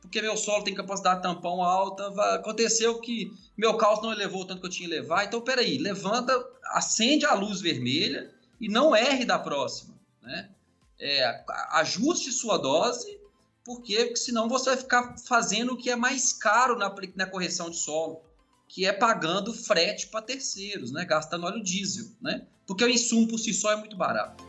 porque 0.00 0.22
meu 0.22 0.36
solo 0.36 0.62
tem 0.62 0.74
capacidade 0.74 1.16
de 1.16 1.22
tampão 1.22 1.62
alta, 1.62 2.06
aconteceu 2.34 3.00
que 3.00 3.32
meu 3.56 3.76
cálcio 3.76 4.04
não 4.04 4.12
elevou 4.12 4.42
o 4.42 4.44
tanto 4.44 4.60
que 4.60 4.66
eu 4.66 4.70
tinha 4.70 4.88
que 4.88 4.94
levar, 4.94 5.24
então 5.24 5.40
peraí, 5.40 5.78
levanta, 5.78 6.32
acende 6.66 7.26
a 7.26 7.34
luz 7.34 7.60
vermelha 7.60 8.32
e 8.60 8.68
não 8.68 8.94
erre 8.94 9.24
da 9.24 9.38
próxima, 9.38 9.94
né? 10.22 10.50
É, 10.98 11.44
ajuste 11.72 12.32
sua 12.32 12.56
dose, 12.56 13.20
porque 13.64 14.16
senão 14.16 14.48
você 14.48 14.70
vai 14.70 14.78
ficar 14.78 15.18
fazendo 15.18 15.74
o 15.74 15.76
que 15.76 15.90
é 15.90 15.96
mais 15.96 16.32
caro 16.32 16.78
na, 16.78 16.94
na 17.14 17.26
correção 17.26 17.68
de 17.68 17.76
solo, 17.76 18.22
que 18.68 18.86
é 18.86 18.92
pagando 18.92 19.52
frete 19.52 20.06
para 20.06 20.22
terceiros, 20.22 20.92
né? 20.92 21.04
Gastando 21.04 21.44
óleo 21.44 21.62
diesel, 21.62 22.06
né? 22.20 22.46
Porque 22.66 22.84
o 22.84 22.88
insumo 22.88 23.28
por 23.28 23.38
si 23.38 23.54
só 23.54 23.72
é 23.72 23.76
muito 23.76 23.96
barato. 23.96 24.44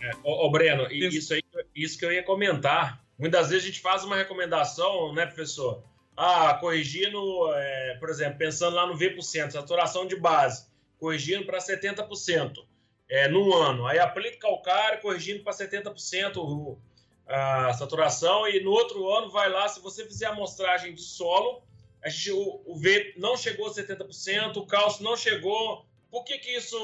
É, 0.00 0.10
ô, 0.22 0.46
ô, 0.46 0.50
Breno, 0.50 0.90
isso, 0.92 1.34
aí, 1.34 1.42
isso 1.74 1.98
que 1.98 2.04
eu 2.04 2.12
ia 2.12 2.22
comentar. 2.22 3.02
Muitas 3.18 3.48
vezes 3.48 3.64
a 3.64 3.66
gente 3.66 3.80
faz 3.80 4.04
uma 4.04 4.16
recomendação, 4.16 5.12
né, 5.12 5.24
professor? 5.24 5.82
Ah, 6.16 6.54
corrigindo, 6.54 7.18
é, 7.54 7.96
por 7.98 8.08
exemplo, 8.08 8.38
pensando 8.38 8.76
lá 8.76 8.86
no 8.86 8.96
V%, 8.96 9.50
saturação 9.50 10.06
de 10.06 10.16
base, 10.16 10.66
corrigindo 10.98 11.44
para 11.44 11.58
70% 11.58 12.64
é, 13.08 13.28
no 13.28 13.52
ano. 13.54 13.86
Aí 13.86 13.98
aplica 13.98 14.38
calcário, 14.38 15.00
corrigindo 15.00 15.42
para 15.42 15.52
70% 15.52 16.78
a 17.26 17.72
saturação, 17.72 18.46
e 18.46 18.62
no 18.62 18.70
outro 18.70 19.10
ano 19.10 19.30
vai 19.30 19.48
lá, 19.48 19.66
se 19.68 19.80
você 19.80 20.04
fizer 20.04 20.26
a 20.26 20.30
amostragem 20.30 20.94
de 20.94 21.00
solo, 21.00 21.62
a 22.04 22.08
gente, 22.10 22.30
o, 22.32 22.62
o 22.66 22.76
V 22.76 23.14
não 23.16 23.36
chegou 23.36 23.66
a 23.66 23.70
70%, 23.70 24.56
o 24.56 24.66
cálcio 24.66 25.02
não 25.02 25.16
chegou. 25.16 25.86
Por 26.10 26.22
que 26.24 26.38
que 26.38 26.54
isso, 26.54 26.76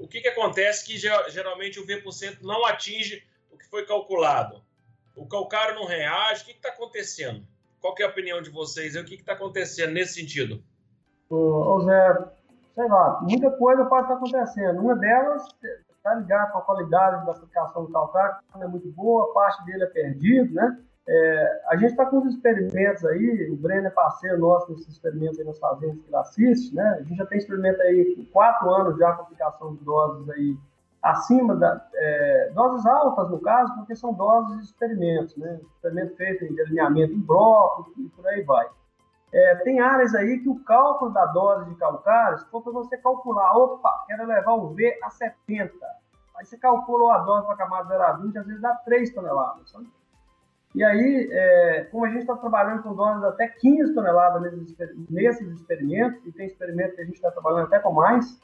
o 0.00 0.08
que 0.08 0.20
que 0.20 0.28
acontece 0.28 0.84
que 0.84 0.96
geralmente 0.96 1.78
o 1.78 1.84
V% 1.86 2.38
não 2.40 2.64
atinge 2.64 3.22
o 3.52 3.58
que 3.58 3.68
foi 3.68 3.84
calculado? 3.84 4.62
O 5.14 5.26
calcário 5.26 5.74
não 5.74 5.84
reage, 5.84 6.42
o 6.42 6.46
que 6.46 6.52
está 6.52 6.70
acontecendo? 6.70 7.46
Qual 7.80 7.94
é 7.98 8.04
a 8.04 8.08
opinião 8.08 8.40
de 8.40 8.50
vocês? 8.50 8.96
O 8.96 9.04
que 9.04 9.14
está 9.14 9.34
acontecendo 9.34 9.92
nesse 9.92 10.14
sentido? 10.14 10.62
Ô, 11.28 11.80
Zé, 11.80 12.24
sei 12.74 12.88
lá, 12.88 13.20
muita 13.22 13.50
coisa 13.52 13.84
pode 13.84 14.02
estar 14.02 14.14
acontecendo. 14.14 14.80
Uma 14.80 14.96
delas 14.96 15.46
está 15.62 16.14
ligada 16.14 16.50
com 16.52 16.58
a 16.58 16.62
qualidade 16.62 17.26
da 17.26 17.32
aplicação 17.32 17.84
do 17.84 17.92
calcário, 17.92 18.38
que 18.52 18.58
não 18.58 18.64
é 18.64 18.68
muito 18.68 18.90
boa, 18.92 19.32
parte 19.34 19.64
dele 19.64 19.84
é 19.84 19.86
perdido, 19.86 20.54
né? 20.54 20.78
É, 21.08 21.62
a 21.68 21.76
gente 21.76 21.90
está 21.90 22.04
com 22.04 22.18
os 22.18 22.34
experimentos 22.34 23.04
aí, 23.04 23.48
o 23.50 23.56
Brenner 23.56 23.86
é 23.86 23.90
parceiro 23.90 24.38
nosso 24.38 24.72
nesses 24.72 24.88
experimentos 24.88 25.38
aí 25.38 25.44
nas 25.44 25.58
fazendas 25.58 26.00
que 26.00 26.08
ele 26.08 26.16
assiste, 26.16 26.74
né? 26.74 26.96
A 26.98 27.02
gente 27.02 27.16
já 27.16 27.26
tem 27.26 27.38
experimento 27.38 27.80
aí 27.82 28.16
com 28.16 28.24
quatro 28.26 28.68
anos 28.70 28.98
já 28.98 29.12
com 29.12 29.22
aplicação 29.22 29.76
de 29.76 29.84
doses 29.84 30.28
aí 30.30 30.58
acima 31.00 31.54
da 31.54 31.80
é, 31.94 32.50
doses 32.52 32.84
altas 32.86 33.30
no 33.30 33.38
caso, 33.40 33.72
porque 33.76 33.94
são 33.94 34.12
doses 34.12 34.56
de 34.58 34.64
experimentos, 34.64 35.36
né? 35.36 35.60
Experimento 35.76 36.16
feito 36.16 36.52
de 36.52 36.60
alinhamento 36.62 37.12
em 37.12 37.20
bloco 37.20 37.92
e 37.96 38.08
por 38.08 38.26
aí 38.26 38.42
vai. 38.42 38.68
É, 39.32 39.54
tem 39.56 39.78
áreas 39.78 40.12
aí 40.14 40.40
que 40.40 40.48
o 40.48 40.58
cálculo 40.64 41.12
da 41.12 41.26
dose 41.26 41.68
de 41.68 41.76
calcário, 41.76 42.38
se 42.38 42.46
for 42.46 42.62
para 42.62 42.72
você 42.72 42.96
calcular, 42.96 43.56
opa, 43.56 44.04
quero 44.08 44.26
levar 44.26 44.54
o 44.54 44.74
V 44.74 44.98
a 45.04 45.10
70, 45.10 45.72
aí 46.36 46.44
você 46.44 46.56
calculou 46.56 47.12
a 47.12 47.18
dose 47.18 47.46
para 47.46 47.56
camada 47.56 47.88
0 47.88 48.02
a 48.02 48.12
20, 48.12 48.38
às 48.38 48.46
vezes 48.46 48.62
dá 48.62 48.74
3 48.74 49.14
toneladas, 49.14 49.70
sabe? 49.70 49.86
E 50.76 50.84
aí, 50.84 51.30
é, 51.32 51.84
como 51.90 52.04
a 52.04 52.10
gente 52.10 52.20
está 52.20 52.36
trabalhando 52.36 52.82
com 52.82 52.94
doses 52.94 53.24
até 53.24 53.48
15 53.48 53.94
toneladas 53.94 54.42
nesses, 55.08 55.50
experimentos, 55.50 56.20
e 56.26 56.30
tem 56.30 56.46
experimento 56.46 56.96
que 56.96 57.00
a 57.00 57.04
gente 57.06 57.14
está 57.14 57.30
trabalhando 57.30 57.64
até 57.64 57.78
com 57.78 57.94
mais, 57.94 58.38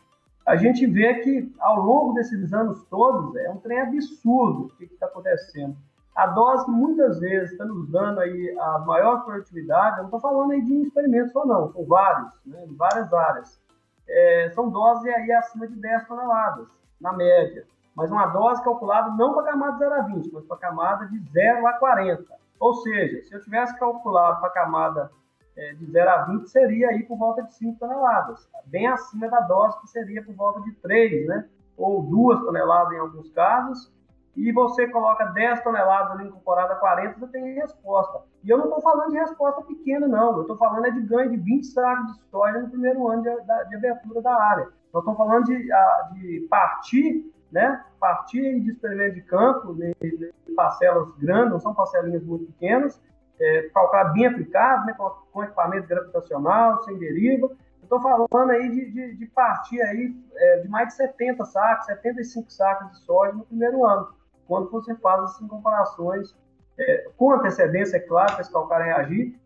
a 0.47 0.57
gente 0.57 0.87
vê 0.87 1.13
que 1.17 1.55
ao 1.61 1.77
longo 1.77 2.15
desses 2.15 2.51
anos 2.55 2.83
todos 2.85 3.37
é 3.37 3.51
um 3.51 3.59
trem 3.59 3.83
absurdo 3.83 4.65
o 4.65 4.69
que 4.71 4.85
está 4.85 5.05
acontecendo. 5.05 5.77
A 6.17 6.27
dose 6.27 6.65
que 6.65 6.71
muitas 6.71 7.21
vezes 7.21 7.53
está 7.53 7.67
nos 7.67 7.87
dando 7.91 8.19
aí 8.21 8.57
a 8.59 8.79
maior 8.79 9.27
produtividade, 9.27 9.99
eu 9.99 10.05
não 10.05 10.05
estou 10.07 10.21
falando 10.21 10.53
aí 10.53 10.63
de 10.63 10.73
um 10.73 10.83
experimento 10.85 11.33
só 11.33 11.45
não, 11.45 11.71
são 11.71 11.85
vários, 11.85 12.31
né, 12.47 12.65
em 12.67 12.75
várias 12.75 13.13
áreas. 13.13 13.61
É, 14.09 14.51
são 14.55 14.71
doses 14.71 15.05
aí 15.07 15.31
acima 15.33 15.69
de 15.69 15.77
10 15.77 16.09
toneladas, 16.09 16.67
na 16.99 17.13
média 17.13 17.67
mas 17.95 18.11
uma 18.11 18.27
dose 18.27 18.63
calculada 18.63 19.11
não 19.11 19.35
para 19.35 19.53
camada 19.53 19.79
0 19.79 19.95
a 19.95 20.01
20, 20.03 20.33
mas 20.33 20.45
para 20.45 20.57
camada 20.57 21.07
de 21.07 21.19
0 21.19 21.67
a 21.67 21.73
40. 21.75 22.25
Ou 22.59 22.75
seja, 22.75 23.23
se 23.23 23.35
eu 23.35 23.43
tivesse 23.43 23.79
calculado 23.79 24.41
para 24.41 24.51
camada 24.51 25.11
é, 25.57 25.75
de 25.75 25.85
0 25.87 26.11
a 26.11 26.17
20, 26.25 26.47
seria 26.49 26.89
aí 26.89 27.03
por 27.03 27.19
volta 27.19 27.43
de 27.43 27.55
5 27.55 27.79
toneladas, 27.79 28.49
bem 28.67 28.87
acima 28.87 29.29
da 29.29 29.41
dose 29.41 29.81
que 29.81 29.89
seria 29.89 30.25
por 30.25 30.35
volta 30.35 30.61
de 30.63 30.73
3, 30.77 31.27
né? 31.27 31.49
ou 31.77 32.03
2 32.03 32.41
toneladas 32.41 32.93
em 32.93 32.99
alguns 32.99 33.31
casos, 33.31 33.93
e 34.35 34.51
você 34.51 34.89
coloca 34.89 35.27
10 35.27 35.63
toneladas 35.63 36.13
ali 36.13 36.29
incorporada 36.29 36.73
a 36.73 36.77
40, 36.77 37.19
você 37.19 37.33
tem 37.33 37.55
resposta. 37.55 38.23
E 38.43 38.49
eu 38.49 38.57
não 38.57 38.65
estou 38.65 38.81
falando 38.81 39.11
de 39.11 39.19
resposta 39.19 39.61
pequena, 39.63 40.09
não. 40.09 40.37
Eu 40.37 40.43
estou 40.43 40.57
falando 40.57 40.87
é 40.87 40.91
de 40.91 41.03
ganho 41.03 41.31
de 41.31 41.37
20 41.37 41.67
sacos 41.67 42.17
de 42.17 42.23
soja 42.31 42.61
no 42.61 42.71
primeiro 42.71 43.07
ano 43.09 43.23
de, 43.23 43.29
de 43.69 43.77
abertura 43.77 44.23
da 44.23 44.35
área. 44.35 44.69
Nós 44.93 45.03
estamos 45.03 45.19
falando 45.19 45.45
de, 45.45 45.69
de 46.13 46.47
partir 46.49 47.31
né? 47.53 47.85
Partir 48.01 48.61
de 48.61 48.71
experimento 48.71 49.15
de 49.15 49.23
campo, 49.23 49.75
de, 49.75 49.95
de, 50.01 50.33
parcelas 50.57 51.11
grandes, 51.19 51.53
não 51.53 51.61
são 51.61 51.75
parcelinhas 51.75 52.25
muito 52.25 52.47
pequenas, 52.47 53.01
é, 53.41 53.71
bem 54.15 54.27
aplicado, 54.27 54.87
né? 54.87 54.95
com, 54.95 55.11
com 55.33 55.45
equipamento 55.45 55.87
gravitacional, 55.87 56.83
sem 56.83 56.99
deriva. 56.99 57.51
Estou 57.83 58.01
falando 58.01 58.51
aí 58.51 58.71
de, 58.71 58.91
de, 58.91 59.17
de 59.17 59.27
partir 59.27 59.81
aí 59.83 60.17
é, 60.35 60.59
de 60.61 60.69
mais 60.69 60.89
de 60.89 60.95
70 60.95 61.45
sacos, 61.45 61.87
75 61.87 62.51
sacos 62.51 62.91
de 62.93 63.05
soja 63.05 63.33
no 63.33 63.45
primeiro 63.45 63.85
ano, 63.85 64.09
quando 64.47 64.71
você 64.71 64.95
faz 64.97 65.23
essas 65.25 65.47
comparações 65.47 66.35
é, 66.79 67.11
com 67.17 67.33
antecedência, 67.33 67.99
é 67.99 68.01
claro, 68.01 68.33
para 68.33 68.41
esse 68.41 68.53
calcário 68.53 68.87
reagir, 68.87 69.39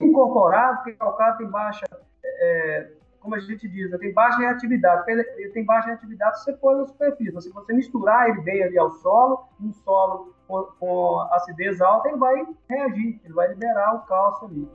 incorporado, 0.00 0.76
porque 0.78 0.92
o 0.92 0.96
calcário 0.96 1.38
tem 1.38 1.46
baixa, 1.48 1.84
é, 2.24 2.90
como 3.24 3.36
a 3.36 3.40
gente 3.40 3.66
diz, 3.66 3.90
né, 3.90 3.96
tem 3.96 4.12
baixa 4.12 4.36
reatividade. 4.36 5.10
Ele, 5.10 5.24
tem 5.48 5.64
baixa 5.64 5.88
reatividade 5.88 6.38
se 6.38 6.44
você 6.44 6.52
pôr 6.52 6.76
na 6.76 6.86
superfície. 6.86 7.40
Se 7.40 7.50
você 7.50 7.72
misturar 7.72 8.28
ele 8.28 8.42
bem 8.42 8.62
ali 8.62 8.78
ao 8.78 8.90
solo, 8.90 9.48
um 9.58 9.72
solo 9.72 10.34
com, 10.46 10.62
com 10.78 11.20
acidez 11.32 11.80
alta, 11.80 12.10
ele 12.10 12.18
vai 12.18 12.46
reagir, 12.68 13.18
ele 13.24 13.32
vai 13.32 13.48
liberar 13.48 13.94
o 13.94 14.00
cálcio 14.00 14.46
ali. 14.46 14.68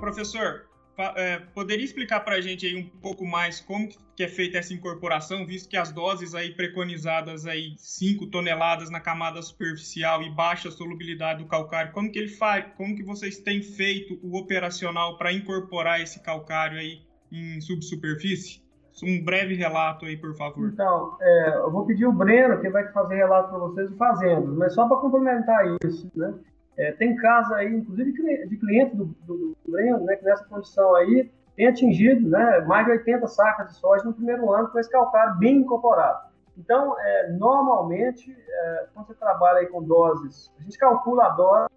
Professor, 0.00 0.66
é, 1.16 1.38
poderia 1.54 1.84
explicar 1.84 2.20
para 2.20 2.36
a 2.36 2.40
gente 2.40 2.66
aí 2.66 2.76
um 2.76 2.88
pouco 3.00 3.24
mais 3.24 3.60
como 3.60 3.88
que 4.16 4.22
é 4.22 4.28
feita 4.28 4.58
essa 4.58 4.74
incorporação, 4.74 5.46
visto 5.46 5.68
que 5.68 5.76
as 5.76 5.90
doses 5.92 6.34
aí 6.34 6.54
preconizadas 6.54 7.46
aí 7.46 7.74
5 7.78 8.26
toneladas 8.26 8.90
na 8.90 9.00
camada 9.00 9.40
superficial 9.40 10.22
e 10.22 10.30
baixa 10.30 10.70
solubilidade 10.70 11.42
do 11.42 11.48
calcário, 11.48 11.92
como 11.92 12.10
que 12.10 12.18
ele 12.18 12.28
faz, 12.28 12.66
como 12.76 12.94
que 12.94 13.02
vocês 13.02 13.38
têm 13.38 13.62
feito 13.62 14.18
o 14.22 14.36
operacional 14.36 15.16
para 15.16 15.32
incorporar 15.32 16.00
esse 16.00 16.20
calcário 16.20 16.78
aí 16.78 17.02
em 17.32 17.60
subsuperfície? 17.60 18.62
Um 19.02 19.24
breve 19.24 19.54
relato 19.54 20.04
aí, 20.04 20.16
por 20.16 20.36
favor. 20.36 20.68
Então, 20.68 21.16
é, 21.22 21.56
eu 21.56 21.70
vou 21.70 21.86
pedir 21.86 22.04
o 22.04 22.12
Breno, 22.12 22.60
que 22.60 22.68
vai 22.68 22.86
fazer 22.92 23.14
relato 23.14 23.48
para 23.48 23.58
vocês, 23.58 23.96
fazendo, 23.96 24.54
mas 24.56 24.74
só 24.74 24.86
para 24.86 24.98
complementar 24.98 25.64
isso, 25.82 26.10
né? 26.14 26.34
É, 26.80 26.92
tem 26.92 27.14
casos 27.14 27.52
aí, 27.52 27.74
inclusive 27.74 28.10
de 28.48 28.56
clientes 28.56 28.96
do, 28.96 29.04
do, 29.26 29.36
do 29.36 29.56
Breno, 29.68 30.02
né, 30.02 30.16
que 30.16 30.24
nessa 30.24 30.42
condição 30.46 30.94
aí 30.94 31.30
tem 31.54 31.66
atingido 31.66 32.26
né, 32.26 32.60
mais 32.60 32.86
de 32.86 32.92
80 32.92 33.26
sacas 33.26 33.68
de 33.68 33.74
soja 33.74 34.02
no 34.02 34.14
primeiro 34.14 34.50
ano 34.50 34.70
com 34.70 34.78
esse 34.78 34.90
calcário 34.90 35.38
bem 35.38 35.58
incorporado. 35.58 36.30
Então, 36.56 36.98
é, 36.98 37.32
normalmente, 37.32 38.34
é, 38.34 38.86
quando 38.94 39.08
você 39.08 39.14
trabalha 39.14 39.68
com 39.68 39.82
doses, 39.82 40.50
a 40.58 40.62
gente 40.62 40.78
calcula 40.78 41.26
a 41.26 41.28
dose, 41.28 41.68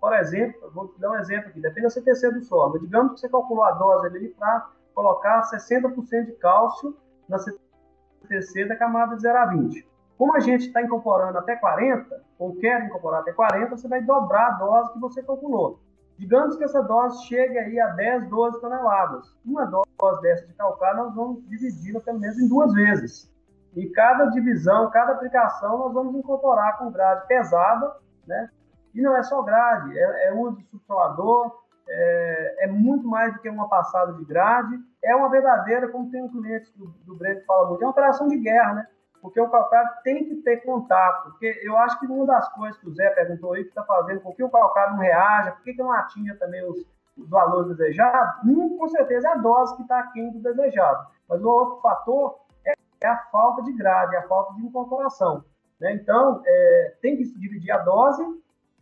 por 0.00 0.14
exemplo, 0.14 0.70
vou 0.72 0.94
dar 0.98 1.10
um 1.10 1.16
exemplo 1.16 1.50
aqui, 1.50 1.60
depende 1.60 1.82
da 1.82 1.90
CTC 1.90 2.30
do 2.30 2.42
solo, 2.42 2.72
mas 2.72 2.80
digamos 2.80 3.12
que 3.12 3.20
você 3.20 3.28
calculou 3.28 3.64
a 3.64 3.72
dose 3.72 4.06
ali 4.06 4.28
para 4.28 4.70
colocar 4.94 5.42
60% 5.42 6.24
de 6.24 6.32
cálcio 6.32 6.96
na 7.28 7.38
CTC 7.38 8.64
da 8.64 8.76
camada 8.76 9.16
de 9.16 9.20
0 9.20 9.38
a 9.38 9.46
20. 9.46 9.86
Como 10.18 10.34
a 10.34 10.40
gente 10.40 10.66
está 10.66 10.82
incorporando 10.82 11.38
até 11.38 11.56
40, 11.56 12.22
ou 12.38 12.56
quer 12.56 12.84
incorporar 12.84 13.20
até 13.20 13.32
40, 13.32 13.76
você 13.76 13.88
vai 13.88 14.00
dobrar 14.00 14.46
a 14.46 14.50
dose 14.52 14.92
que 14.92 14.98
você 14.98 15.22
calculou. 15.22 15.78
Digamos 16.18 16.56
que 16.56 16.64
essa 16.64 16.82
dose 16.82 17.26
chegue 17.26 17.58
aí 17.58 17.78
a 17.78 17.88
10, 17.88 18.28
12 18.30 18.60
toneladas. 18.60 19.36
Uma 19.44 19.66
dose 19.66 20.22
dessa 20.22 20.46
de 20.46 20.54
calcário 20.54 21.04
nós 21.04 21.14
vamos 21.14 21.46
dividir 21.46 22.00
pelo 22.00 22.18
menos 22.18 22.38
em 22.38 22.48
duas 22.48 22.72
vezes. 22.72 23.30
E 23.74 23.90
cada 23.90 24.26
divisão, 24.26 24.90
cada 24.90 25.12
aplicação, 25.12 25.78
nós 25.78 25.92
vamos 25.92 26.14
incorporar 26.14 26.78
com 26.78 26.90
grade 26.90 27.26
pesada, 27.26 27.94
né? 28.26 28.48
E 28.94 29.02
não 29.02 29.14
é 29.14 29.22
só 29.22 29.42
grade, 29.42 29.98
é, 29.98 30.28
é 30.28 30.32
uso 30.32 30.56
de 30.56 30.64
subsolador, 30.68 31.62
é, 31.86 32.64
é, 32.64 32.66
muito 32.66 33.06
mais 33.06 33.34
do 33.34 33.40
que 33.40 33.50
uma 33.50 33.68
passada 33.68 34.14
de 34.14 34.24
grade. 34.24 34.78
É 35.04 35.14
uma 35.14 35.28
verdadeira, 35.28 35.88
como 35.88 36.10
tem 36.10 36.22
um 36.22 36.30
cliente 36.30 36.72
do, 36.74 36.86
do 37.04 37.14
Breno 37.16 37.40
que 37.40 37.46
fala 37.46 37.68
muito, 37.68 37.82
é 37.82 37.84
uma 37.84 37.90
operação 37.90 38.26
de 38.26 38.38
guerra, 38.38 38.72
né? 38.72 38.86
Porque 39.26 39.40
o 39.40 39.50
calcário 39.50 39.90
tem 40.04 40.24
que 40.24 40.36
ter 40.36 40.58
contato. 40.58 41.24
Porque 41.24 41.60
eu 41.64 41.76
acho 41.78 41.98
que 41.98 42.06
uma 42.06 42.24
das 42.24 42.48
coisas 42.52 42.78
que 42.78 42.88
o 42.88 42.94
Zé 42.94 43.10
perguntou 43.10 43.54
aí, 43.54 43.64
que 43.64 43.70
está 43.70 43.82
fazendo 43.82 44.20
com 44.20 44.32
que 44.32 44.44
o 44.44 44.48
calcário 44.48 44.92
não 44.92 45.00
reaja, 45.00 45.50
por 45.50 45.64
que, 45.64 45.74
não 45.74 45.90
atinge 45.90 46.32
também 46.36 46.64
os, 46.64 46.86
os 47.18 47.28
valores 47.28 47.76
desejados, 47.76 48.44
um, 48.44 48.78
com 48.78 48.86
certeza 48.86 49.26
é 49.26 49.32
a 49.32 49.34
dose 49.34 49.74
que 49.74 49.82
está 49.82 49.98
aquém 49.98 50.30
do 50.30 50.38
desejado. 50.38 51.08
Mas 51.28 51.42
o 51.42 51.48
outro 51.48 51.80
fator 51.80 52.38
é, 52.64 52.74
é, 53.00 53.08
a 53.08 53.16
falta 53.32 53.64
de 53.64 53.72
grade, 53.72 54.14
é 54.14 54.18
a 54.18 54.28
falta 54.28 54.54
de 54.54 54.64
incorporação. 54.64 55.44
Né? 55.80 55.94
Então, 55.94 56.40
é, 56.46 56.94
tem 57.02 57.16
que 57.16 57.24
se 57.24 57.36
dividir 57.36 57.72
a 57.72 57.78
dose, 57.78 58.22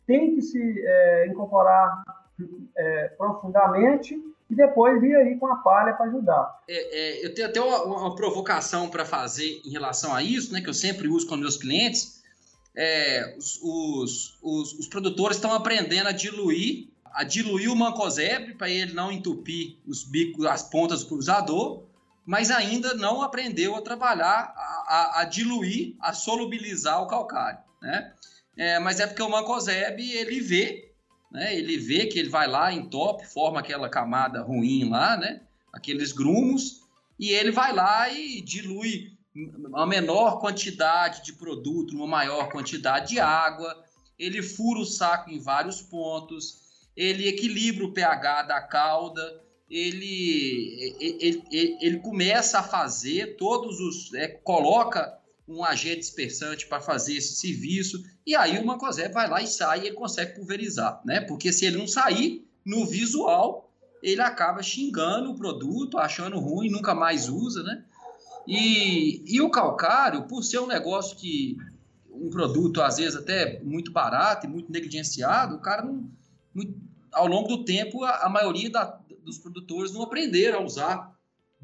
tem 0.07 0.35
que 0.35 0.43
se 0.43 0.87
é, 0.87 1.27
incorporar 1.27 2.03
é, 2.77 3.09
profundamente 3.17 4.15
e 4.55 4.57
depois 4.57 5.01
vir 5.01 5.17
aí 5.17 5.37
com 5.37 5.49
a 5.49 5.57
palha 5.57 5.93
para 5.95 6.07
ajudar. 6.07 6.63
É, 6.69 6.75
é, 6.77 7.27
eu 7.27 7.35
tenho 7.35 7.49
até 7.49 7.61
uma, 7.61 7.83
uma 7.85 8.15
provocação 8.15 8.89
para 8.89 9.05
fazer 9.05 9.61
em 9.65 9.71
relação 9.71 10.15
a 10.15 10.23
isso, 10.23 10.53
né, 10.53 10.61
que 10.61 10.69
eu 10.69 10.75
sempre 10.75 11.09
uso 11.09 11.27
com 11.27 11.37
meus 11.37 11.57
clientes. 11.57 12.23
É, 12.77 13.35
os, 13.37 13.61
os, 13.63 14.39
os, 14.43 14.73
os, 14.75 14.89
produtores 14.89 15.37
estão 15.37 15.53
aprendendo 15.53 16.09
a 16.09 16.13
diluir, 16.13 16.89
a 17.13 17.23
diluir 17.23 17.71
o 17.71 17.77
mancozeb 17.77 18.55
para 18.55 18.69
ele 18.69 18.93
não 18.93 19.13
entupir 19.13 19.77
os 19.87 20.03
bicos, 20.03 20.45
as 20.47 20.63
pontas 20.63 21.03
do 21.03 21.09
cruzador, 21.09 21.85
mas 22.25 22.51
ainda 22.51 22.95
não 22.95 23.23
aprendeu 23.23 23.77
a 23.77 23.83
trabalhar, 23.83 24.53
a, 24.57 24.85
a, 24.89 25.21
a 25.21 25.25
diluir, 25.25 25.95
a 26.01 26.13
solubilizar 26.13 27.03
o 27.03 27.07
calcário, 27.07 27.59
né? 27.81 28.13
É, 28.57 28.79
mas 28.79 29.01
é 29.01 29.07
porque 29.07 29.23
o 29.23 29.29
mancozeb 29.29 30.01
ele 30.01 30.41
vê 30.41 30.84
né? 31.35 31.59
Ele 31.59 31.77
vê 31.77 32.07
que 32.07 32.17
ele 32.17 32.29
vai 32.29 32.47
lá, 32.47 32.73
entope, 32.73 33.27
forma 33.27 33.59
aquela 33.59 33.89
camada 33.89 34.41
ruim 34.41 34.89
lá, 34.89 35.17
né? 35.17 35.41
Aqueles 35.73 36.13
grumos, 36.13 36.83
e 37.19 37.31
ele 37.33 37.51
vai 37.51 37.75
lá 37.75 38.09
e 38.09 38.41
dilui 38.41 39.13
uma 39.35 39.85
menor 39.85 40.39
quantidade 40.41 41.25
de 41.25 41.33
produto, 41.33 41.97
uma 41.97 42.07
maior 42.07 42.51
quantidade 42.51 43.09
de 43.09 43.21
água, 43.21 43.85
ele 44.17 44.41
fura 44.41 44.79
o 44.79 44.85
saco 44.85 45.29
em 45.29 45.41
vários 45.41 45.83
pontos, 45.83 46.87
ele 46.97 47.27
equilibra 47.27 47.85
o 47.85 47.93
pH 47.93 48.43
da 48.43 48.63
cauda, 48.63 49.43
ele, 49.69 50.97
ele, 51.01 51.43
ele, 51.51 51.79
ele 51.81 51.99
começa 51.99 52.61
a 52.61 52.63
fazer 52.63 53.37
todos 53.37 53.81
os. 53.81 54.15
É, 54.15 54.29
coloca 54.29 55.19
um 55.47 55.65
agente 55.65 56.01
dispersante 56.01 56.67
para 56.67 56.81
fazer 56.81 57.17
esse 57.17 57.37
serviço, 57.37 58.03
e 58.27 58.35
aí 58.35 58.59
o 58.59 58.67
Mancozeb 58.67 59.13
vai 59.13 59.29
lá 59.29 59.43
e 59.43 59.47
sai 59.47 59.81
e 59.83 59.87
ele 59.87 59.95
consegue 59.95 60.35
pulverizar, 60.35 61.01
né? 61.05 61.21
Porque 61.21 61.53
se 61.53 61.67
ele 61.67 61.77
não 61.77 61.87
sair, 61.87 62.47
no 62.65 62.87
visual, 62.87 63.71
ele 64.03 64.23
acaba 64.23 64.63
xingando 64.63 65.31
o 65.31 65.37
produto, 65.37 65.99
achando 65.99 66.39
ruim, 66.39 66.71
nunca 66.71 66.95
mais 66.95 67.29
usa, 67.29 67.63
né? 67.63 67.85
E, 68.47 69.23
e 69.27 69.41
o 69.41 69.51
calcário, 69.51 70.27
por 70.27 70.43
ser 70.43 70.61
um 70.61 70.67
negócio 70.67 71.17
que 71.17 71.57
um 72.11 72.31
produto 72.31 72.81
às 72.81 72.97
vezes 72.97 73.17
até 73.17 73.61
muito 73.63 73.91
barato 73.91 74.47
e 74.47 74.49
muito 74.49 74.71
negligenciado, 74.71 75.57
o 75.57 75.61
cara 75.61 75.83
não, 75.83 76.09
muito, 76.55 76.75
ao 77.13 77.27
longo 77.27 77.49
do 77.49 77.65
tempo 77.65 78.05
a, 78.05 78.27
a 78.27 78.29
maioria 78.29 78.71
da, 78.71 78.85
dos 79.23 79.39
produtores 79.39 79.93
não 79.93 80.03
aprenderam 80.03 80.61
a 80.61 80.65
usar 80.65 81.14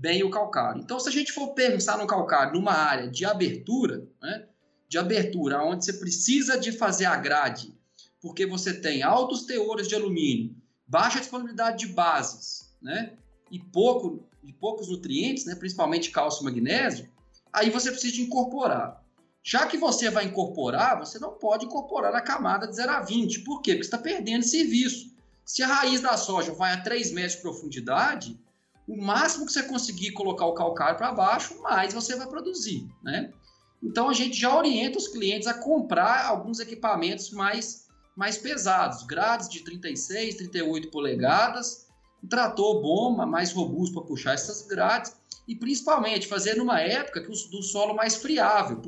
bem 0.00 0.24
o 0.24 0.30
calcário. 0.30 0.80
Então, 0.80 0.98
se 0.98 1.10
a 1.10 1.12
gente 1.12 1.30
for 1.30 1.48
pensar 1.48 1.98
no 1.98 2.06
calcário 2.06 2.54
numa 2.54 2.72
área 2.72 3.06
de 3.08 3.26
abertura, 3.26 4.08
né, 4.20 4.46
de 4.88 4.96
abertura, 4.96 5.62
onde 5.62 5.84
você 5.84 5.92
precisa 5.92 6.58
de 6.58 6.72
fazer 6.72 7.04
a 7.04 7.16
grade, 7.16 7.78
porque 8.18 8.46
você 8.46 8.72
tem 8.72 9.02
altos 9.02 9.42
teores 9.42 9.86
de 9.86 9.94
alumínio, 9.94 10.56
baixa 10.86 11.20
disponibilidade 11.20 11.86
de 11.86 11.92
bases, 11.92 12.74
né, 12.80 13.12
e 13.50 13.58
pouco 13.58 14.24
e 14.42 14.54
poucos 14.54 14.88
nutrientes, 14.88 15.44
né, 15.44 15.54
principalmente 15.54 16.10
cálcio 16.10 16.40
e 16.40 16.44
magnésio, 16.44 17.06
aí 17.52 17.68
você 17.68 17.90
precisa 17.90 18.22
incorporar. 18.22 19.04
Já 19.42 19.66
que 19.66 19.76
você 19.76 20.08
vai 20.10 20.24
incorporar, 20.24 20.98
você 20.98 21.18
não 21.18 21.32
pode 21.32 21.66
incorporar 21.66 22.10
na 22.10 22.22
camada 22.22 22.66
de 22.66 22.74
0 22.74 22.90
a 22.90 23.00
20. 23.00 23.40
Por 23.40 23.60
quê? 23.60 23.72
Porque 23.72 23.84
você 23.84 23.88
está 23.88 23.98
perdendo 23.98 24.44
serviço. 24.44 25.14
Se 25.44 25.62
a 25.62 25.66
raiz 25.66 26.00
da 26.00 26.16
soja 26.16 26.52
vai 26.52 26.72
a 26.72 26.80
3 26.80 27.12
metros 27.12 27.36
de 27.36 27.42
profundidade, 27.42 28.38
o 28.90 29.00
máximo 29.00 29.46
que 29.46 29.52
você 29.52 29.62
conseguir 29.62 30.10
colocar 30.10 30.46
o 30.46 30.52
calcário 30.52 30.98
para 30.98 31.12
baixo, 31.12 31.62
mais 31.62 31.94
você 31.94 32.16
vai 32.16 32.26
produzir, 32.26 32.88
né? 33.00 33.32
Então 33.80 34.08
a 34.08 34.12
gente 34.12 34.36
já 34.36 34.52
orienta 34.54 34.98
os 34.98 35.06
clientes 35.06 35.46
a 35.46 35.54
comprar 35.54 36.26
alguns 36.26 36.58
equipamentos 36.58 37.30
mais, 37.30 37.86
mais 38.16 38.36
pesados, 38.36 39.04
grades 39.04 39.48
de 39.48 39.60
36, 39.60 40.34
38 40.34 40.90
polegadas, 40.90 41.86
um 42.22 42.26
trator 42.26 42.82
bom, 42.82 43.14
mais 43.24 43.52
robusto 43.52 43.94
para 43.94 44.08
puxar 44.08 44.34
essas 44.34 44.66
grades 44.66 45.14
e 45.46 45.54
principalmente 45.54 46.26
fazer 46.26 46.56
numa 46.56 46.80
época 46.80 47.22
que 47.22 47.30
o, 47.30 47.50
do 47.50 47.62
solo 47.62 47.94
mais 47.94 48.16
friável, 48.16 48.82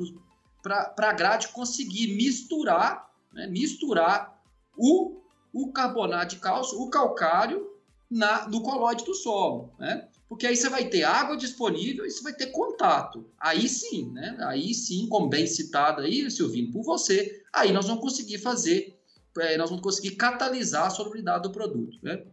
para 0.61 0.93
a 0.97 1.13
grade 1.13 1.47
conseguir 1.47 2.13
misturar, 2.13 3.09
né, 3.31 3.47
misturar 3.47 4.37
o, 4.77 5.21
o 5.53 5.71
carbonato 5.71 6.35
de 6.35 6.41
cálcio, 6.41 6.81
o 6.81 6.89
calcário 6.89 7.72
na, 8.13 8.47
no 8.47 8.61
colóide 8.61 9.03
do 9.03 9.15
solo, 9.15 9.73
né? 9.79 10.07
Porque 10.29 10.47
aí 10.47 10.55
você 10.55 10.69
vai 10.69 10.85
ter 10.85 11.03
água 11.03 11.35
disponível 11.35 12.05
e 12.05 12.11
você 12.11 12.23
vai 12.23 12.33
ter 12.33 12.47
contato. 12.47 13.29
Aí 13.39 13.67
sim, 13.67 14.11
né? 14.11 14.37
Aí 14.41 14.73
sim, 14.73 15.07
como 15.07 15.27
bem 15.27 15.45
citado 15.47 16.01
aí, 16.01 16.29
Silvino, 16.29 16.71
por 16.71 16.83
você, 16.83 17.43
aí 17.51 17.71
nós 17.71 17.87
vamos 17.87 18.01
conseguir 18.01 18.37
fazer, 18.37 18.99
é, 19.39 19.57
nós 19.57 19.69
vamos 19.69 19.83
conseguir 19.83 20.11
catalisar 20.11 20.87
a 20.87 20.89
solubilidade 20.91 21.43
do 21.43 21.51
produto, 21.51 21.97
né? 22.01 22.23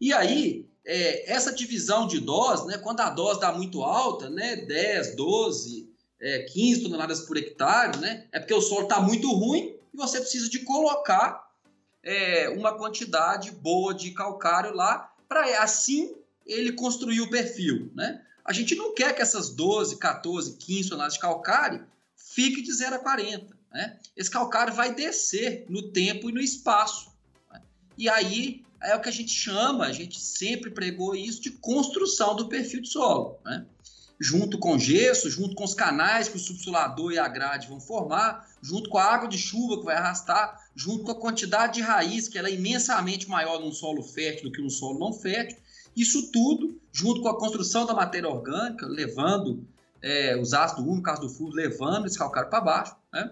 E 0.00 0.12
aí, 0.12 0.68
é, 0.84 1.32
essa 1.32 1.52
divisão 1.52 2.06
de 2.06 2.20
dose, 2.20 2.66
né? 2.66 2.78
Quando 2.78 3.00
a 3.00 3.10
dose 3.10 3.40
dá 3.40 3.52
muito 3.52 3.82
alta, 3.82 4.30
né? 4.30 4.56
10, 4.56 5.16
12, 5.16 5.90
é, 6.20 6.40
15 6.40 6.82
toneladas 6.82 7.20
por 7.20 7.36
hectare, 7.36 7.98
né? 7.98 8.26
É 8.32 8.38
porque 8.38 8.54
o 8.54 8.60
solo 8.60 8.82
está 8.82 9.00
muito 9.00 9.32
ruim 9.32 9.76
e 9.92 9.96
você 9.96 10.20
precisa 10.20 10.48
de 10.48 10.60
colocar 10.60 11.45
é, 12.06 12.48
uma 12.48 12.72
quantidade 12.78 13.50
boa 13.50 13.92
de 13.92 14.12
calcário 14.12 14.72
lá 14.72 15.12
para 15.28 15.60
assim 15.60 16.14
ele 16.46 16.72
construir 16.72 17.20
o 17.20 17.28
perfil, 17.28 17.90
né? 17.96 18.22
A 18.44 18.52
gente 18.52 18.76
não 18.76 18.94
quer 18.94 19.12
que 19.12 19.20
essas 19.20 19.50
12, 19.50 19.98
14, 19.98 20.56
15 20.56 20.88
toneladas 20.88 21.14
de 21.14 21.20
calcário 21.20 21.84
fique 22.14 22.62
de 22.62 22.72
0 22.72 22.94
a 22.94 22.98
40. 23.00 23.56
Né? 23.72 23.98
Esse 24.16 24.30
calcário 24.30 24.72
vai 24.72 24.94
descer 24.94 25.66
no 25.68 25.90
tempo 25.90 26.30
e 26.30 26.32
no 26.32 26.40
espaço. 26.40 27.10
Né? 27.52 27.60
E 27.98 28.08
aí 28.08 28.64
é 28.80 28.94
o 28.94 29.00
que 29.00 29.08
a 29.08 29.12
gente 29.12 29.32
chama, 29.32 29.86
a 29.86 29.92
gente 29.92 30.20
sempre 30.20 30.70
pregou 30.70 31.16
isso, 31.16 31.42
de 31.42 31.50
construção 31.50 32.36
do 32.36 32.48
perfil 32.48 32.80
de 32.82 32.88
solo. 32.88 33.36
Né? 33.44 33.66
Junto 34.20 34.60
com 34.60 34.78
gesso, 34.78 35.28
junto 35.28 35.56
com 35.56 35.64
os 35.64 35.74
canais 35.74 36.28
que 36.28 36.36
o 36.36 36.40
subsolador 36.40 37.10
e 37.10 37.18
a 37.18 37.26
grade 37.26 37.66
vão 37.66 37.80
formar, 37.80 38.48
junto 38.66 38.90
com 38.90 38.98
a 38.98 39.04
água 39.04 39.28
de 39.28 39.38
chuva 39.38 39.78
que 39.78 39.84
vai 39.84 39.94
arrastar, 39.94 40.60
junto 40.74 41.04
com 41.04 41.12
a 41.12 41.20
quantidade 41.20 41.74
de 41.74 41.82
raiz, 41.82 42.26
que 42.26 42.36
ela 42.36 42.48
é 42.48 42.54
imensamente 42.54 43.28
maior 43.28 43.60
num 43.60 43.70
solo 43.70 44.02
fértil 44.02 44.50
do 44.50 44.52
que 44.52 44.60
num 44.60 44.68
solo 44.68 44.98
não 44.98 45.12
fértil. 45.12 45.56
Isso 45.96 46.32
tudo, 46.32 46.76
junto 46.92 47.22
com 47.22 47.28
a 47.28 47.38
construção 47.38 47.86
da 47.86 47.94
matéria 47.94 48.28
orgânica, 48.28 48.84
levando 48.84 49.64
é, 50.02 50.36
os 50.36 50.52
ácidos 50.52 50.84
úmicos, 50.84 51.04
caso 51.04 51.20
do 51.20 51.28
fundo, 51.28 51.54
levando 51.54 52.06
esse 52.06 52.18
calcário 52.18 52.50
para 52.50 52.60
baixo. 52.60 52.96
Né? 53.12 53.30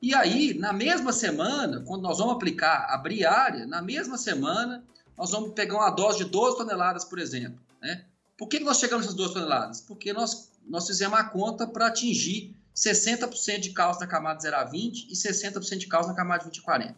E 0.00 0.14
aí, 0.14 0.54
na 0.54 0.72
mesma 0.72 1.12
semana, 1.12 1.82
quando 1.86 2.00
nós 2.00 2.16
vamos 2.16 2.36
aplicar 2.36 2.86
a 2.88 2.96
briária, 2.96 3.66
na 3.66 3.82
mesma 3.82 4.16
semana, 4.16 4.82
nós 5.14 5.30
vamos 5.30 5.52
pegar 5.52 5.76
uma 5.76 5.90
dose 5.90 6.18
de 6.18 6.24
12 6.24 6.56
toneladas, 6.56 7.04
por 7.04 7.18
exemplo. 7.18 7.60
Né? 7.82 8.06
Por 8.38 8.48
que 8.48 8.58
nós 8.60 8.78
chegamos 8.78 9.04
nessas 9.04 9.18
12 9.18 9.34
toneladas? 9.34 9.80
Porque 9.82 10.10
nós, 10.14 10.50
nós 10.66 10.86
fizemos 10.86 11.18
a 11.18 11.24
conta 11.24 11.66
para 11.66 11.88
atingir 11.88 12.56
60% 12.80 13.60
de 13.60 13.72
cálcio 13.72 14.00
na 14.00 14.06
camada 14.06 14.40
0 14.40 14.56
a 14.56 14.64
20 14.64 15.10
e 15.10 15.12
60% 15.12 15.76
de 15.76 15.86
cálcio 15.86 16.10
na 16.10 16.16
camada 16.16 16.44
20 16.44 16.60
a 16.60 16.62
40. 16.62 16.96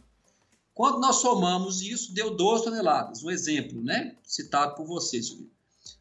Quando 0.73 1.01
nós 1.01 1.17
somamos 1.17 1.83
isso, 1.83 2.15
deu 2.15 2.37
12 2.37 2.65
toneladas. 2.65 3.23
Um 3.23 3.31
exemplo, 3.31 3.83
né? 3.83 4.17
Citado 4.23 4.75
por 4.75 4.87
você, 4.87 5.21
Silvio. 5.21 5.51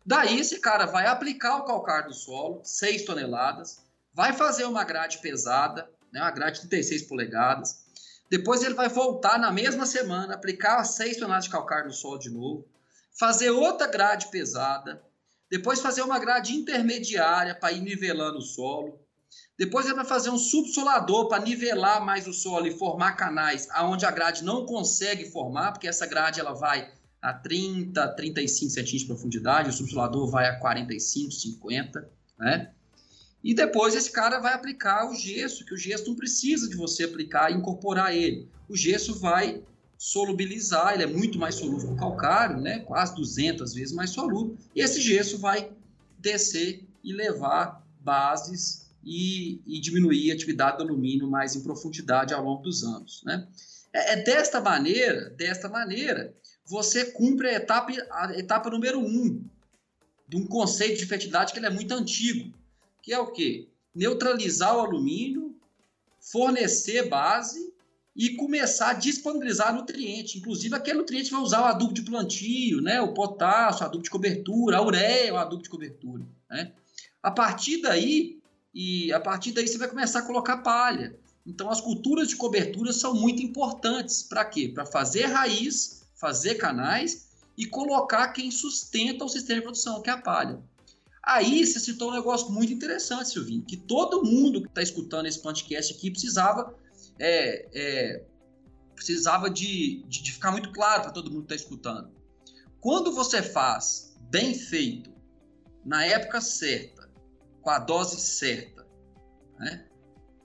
Daí, 0.05 0.39
esse 0.39 0.59
cara 0.59 0.85
vai 0.85 1.07
aplicar 1.07 1.57
o 1.57 1.65
calcário 1.65 2.09
do 2.09 2.13
solo, 2.13 2.61
6 2.63 3.03
toneladas, 3.03 3.81
vai 4.13 4.33
fazer 4.33 4.65
uma 4.65 4.83
grade 4.83 5.17
pesada, 5.17 5.89
né, 6.11 6.21
uma 6.21 6.31
grade 6.31 6.61
de 6.61 6.67
36 6.67 7.03
polegadas. 7.03 7.83
Depois 8.29 8.63
ele 8.63 8.75
vai 8.75 8.87
voltar 8.87 9.39
na 9.39 9.51
mesma 9.51 9.85
semana, 9.85 10.35
aplicar 10.35 10.83
6 10.83 11.17
toneladas 11.17 11.45
de 11.45 11.51
calcário 11.51 11.87
no 11.87 11.93
solo 11.93 12.19
de 12.19 12.29
novo, 12.29 12.65
fazer 13.17 13.49
outra 13.49 13.87
grade 13.87 14.27
pesada, 14.27 15.01
depois 15.49 15.81
fazer 15.81 16.01
uma 16.01 16.17
grade 16.17 16.55
intermediária 16.55 17.53
para 17.53 17.73
ir 17.73 17.81
nivelando 17.81 18.37
o 18.37 18.41
solo. 18.41 18.99
Depois 19.57 19.85
ele 19.85 19.95
vai 19.95 20.05
fazer 20.05 20.29
um 20.29 20.37
subsolador 20.37 21.27
para 21.27 21.43
nivelar 21.43 22.03
mais 22.03 22.27
o 22.27 22.33
solo 22.33 22.67
e 22.67 22.77
formar 22.77 23.13
canais 23.13 23.67
aonde 23.71 24.05
a 24.05 24.11
grade 24.11 24.43
não 24.43 24.65
consegue 24.65 25.29
formar, 25.29 25.71
porque 25.71 25.87
essa 25.87 26.05
grade 26.05 26.39
ela 26.39 26.53
vai 26.53 26.91
a 27.21 27.33
30, 27.33 28.07
35 28.15 28.71
centímetros 28.71 29.01
de 29.01 29.07
profundidade, 29.07 29.69
o 29.69 29.73
subsolador 29.73 30.27
vai 30.29 30.47
a 30.47 30.57
45, 30.57 31.31
50, 31.31 32.09
né? 32.39 32.71
E 33.43 33.53
depois 33.53 33.95
esse 33.95 34.11
cara 34.11 34.39
vai 34.39 34.53
aplicar 34.53 35.09
o 35.09 35.15
gesso, 35.15 35.65
que 35.65 35.73
o 35.73 35.77
gesso 35.77 36.07
não 36.07 36.15
precisa 36.15 36.69
de 36.69 36.75
você 36.75 37.03
aplicar 37.03 37.51
e 37.51 37.55
incorporar 37.55 38.15
ele. 38.15 38.47
O 38.67 38.75
gesso 38.75 39.19
vai 39.19 39.63
solubilizar, 39.97 40.93
ele 40.93 41.03
é 41.03 41.07
muito 41.07 41.37
mais 41.37 41.55
solúvel 41.55 41.89
que 41.89 41.93
o 41.93 41.97
calcário, 41.97 42.59
né? 42.59 42.79
quase 42.79 43.15
200 43.15 43.73
vezes 43.73 43.93
mais 43.93 44.09
solúvel. 44.09 44.57
E 44.75 44.81
esse 44.81 44.99
gesso 44.99 45.37
vai 45.37 45.71
descer 46.17 46.83
e 47.03 47.13
levar 47.13 47.85
bases 47.99 48.90
e, 49.03 49.61
e 49.65 49.79
diminuir 49.79 50.31
a 50.31 50.33
atividade 50.33 50.77
do 50.77 50.83
alumínio 50.83 51.29
mais 51.29 51.55
em 51.55 51.63
profundidade 51.63 52.33
ao 52.33 52.43
longo 52.43 52.61
dos 52.61 52.83
anos. 52.83 53.21
Né? 53.25 53.47
É, 53.93 54.13
é 54.13 54.23
desta 54.23 54.61
maneira, 54.61 55.29
desta 55.31 55.67
maneira, 55.67 56.33
você 56.65 57.05
cumpre 57.05 57.49
a 57.49 57.53
etapa, 57.53 57.91
a 58.11 58.37
etapa 58.37 58.69
número 58.69 58.99
um 58.99 59.43
de 60.27 60.37
um 60.37 60.45
conceito 60.45 60.97
de 60.97 61.05
fertilidade 61.05 61.51
que 61.51 61.59
ele 61.59 61.65
é 61.65 61.71
muito 61.71 61.93
antigo, 61.93 62.53
que 63.01 63.11
é 63.11 63.19
o 63.19 63.31
quê? 63.31 63.67
Neutralizar 63.93 64.77
o 64.77 64.79
alumínio, 64.79 65.53
fornecer 66.19 67.09
base 67.09 67.71
e 68.15 68.35
começar 68.35 68.91
a 68.91 68.93
disponibilizar 68.93 69.73
nutriente. 69.73 70.37
Inclusive, 70.37 70.75
aquele 70.75 70.99
nutriente 70.99 71.31
vai 71.31 71.41
usar 71.41 71.61
o 71.61 71.65
adubo 71.65 71.93
de 71.93 72.03
plantio, 72.03 72.81
né? 72.81 73.01
o 73.01 73.13
potássio, 73.13 73.83
o 73.83 73.85
adubo 73.85 74.03
de 74.03 74.09
cobertura, 74.09 74.77
a 74.77 74.85
ureia, 74.85 75.33
o 75.33 75.37
adubo 75.37 75.63
de 75.63 75.69
cobertura. 75.69 76.25
Né? 76.49 76.71
A 77.21 77.31
partir 77.31 77.81
daí, 77.81 78.40
e 78.73 79.11
a 79.11 79.19
partir 79.19 79.51
daí 79.51 79.67
você 79.67 79.77
vai 79.77 79.87
começar 79.87 80.19
a 80.19 80.25
colocar 80.25 80.57
palha. 80.57 81.17
Então, 81.45 81.69
as 81.69 81.81
culturas 81.81 82.27
de 82.27 82.35
cobertura 82.35 82.93
são 82.93 83.13
muito 83.13 83.41
importantes. 83.41 84.23
Para 84.23 84.45
quê? 84.45 84.69
Para 84.69 84.85
fazer 84.85 85.25
raiz, 85.25 86.03
fazer 86.15 86.55
canais 86.55 87.29
e 87.57 87.65
colocar 87.65 88.29
quem 88.29 88.51
sustenta 88.51 89.25
o 89.25 89.29
sistema 89.29 89.59
de 89.59 89.63
produção, 89.63 90.01
que 90.01 90.09
é 90.09 90.13
a 90.13 90.17
palha. 90.17 90.61
Aí 91.23 91.65
você 91.65 91.79
citou 91.79 92.09
um 92.09 92.13
negócio 92.13 92.49
muito 92.49 92.73
interessante, 92.73 93.29
Silvinho, 93.29 93.63
que 93.63 93.77
todo 93.77 94.23
mundo 94.23 94.61
que 94.61 94.67
está 94.67 94.81
escutando 94.81 95.27
esse 95.27 95.39
podcast 95.39 95.93
aqui 95.93 96.09
precisava, 96.09 96.75
é, 97.19 97.67
é, 97.73 98.25
precisava 98.95 99.49
de, 99.49 100.03
de, 100.07 100.23
de, 100.23 100.31
ficar 100.31 100.51
muito 100.51 100.71
claro 100.71 101.03
para 101.03 101.11
todo 101.11 101.29
mundo 101.29 101.45
que 101.45 101.53
está 101.53 101.63
escutando. 101.63 102.09
Quando 102.79 103.11
você 103.11 103.43
faz 103.43 104.17
bem 104.31 104.55
feito, 104.55 105.11
na 105.85 106.03
época 106.05 106.41
certa, 106.41 107.00
com 107.61 107.69
a 107.69 107.79
dose 107.79 108.19
certa, 108.19 108.87
né, 109.59 109.85